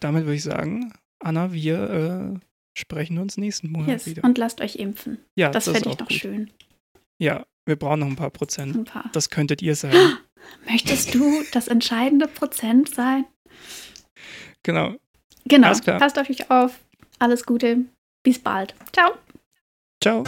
damit 0.00 0.24
würde 0.24 0.34
ich 0.34 0.42
sagen, 0.42 0.92
Anna, 1.20 1.52
wir 1.52 2.34
äh, 2.34 2.38
sprechen 2.74 3.18
uns 3.18 3.36
nächsten 3.36 3.70
Monat 3.70 3.88
yes. 3.88 4.06
wieder. 4.06 4.24
Und 4.24 4.38
lasst 4.38 4.60
euch 4.60 4.76
impfen. 4.76 5.18
Ja, 5.36 5.50
das, 5.50 5.66
das 5.66 5.74
fände 5.74 5.90
ich 5.90 5.96
doch 5.96 6.08
gut. 6.08 6.16
schön. 6.16 6.50
Ja, 7.18 7.46
wir 7.66 7.76
brauchen 7.76 8.00
noch 8.00 8.06
ein 8.08 8.16
paar 8.16 8.30
Prozent. 8.30 8.74
Ein 8.74 8.84
paar. 8.84 9.10
Das 9.12 9.30
könntet 9.30 9.62
ihr 9.62 9.76
sein. 9.76 9.94
Möchtest 10.68 11.14
du 11.14 11.42
das 11.52 11.68
entscheidende 11.68 12.26
Prozent 12.26 12.92
sein? 12.92 13.24
Genau. 14.62 14.96
Genau. 15.44 15.68
Passt 15.68 16.18
auf 16.18 16.28
euch 16.28 16.50
auf. 16.50 16.80
Alles 17.18 17.44
Gute. 17.44 17.84
Bis 18.24 18.38
bald. 18.38 18.74
Ciao. 18.92 19.12
Ciao. 20.02 20.24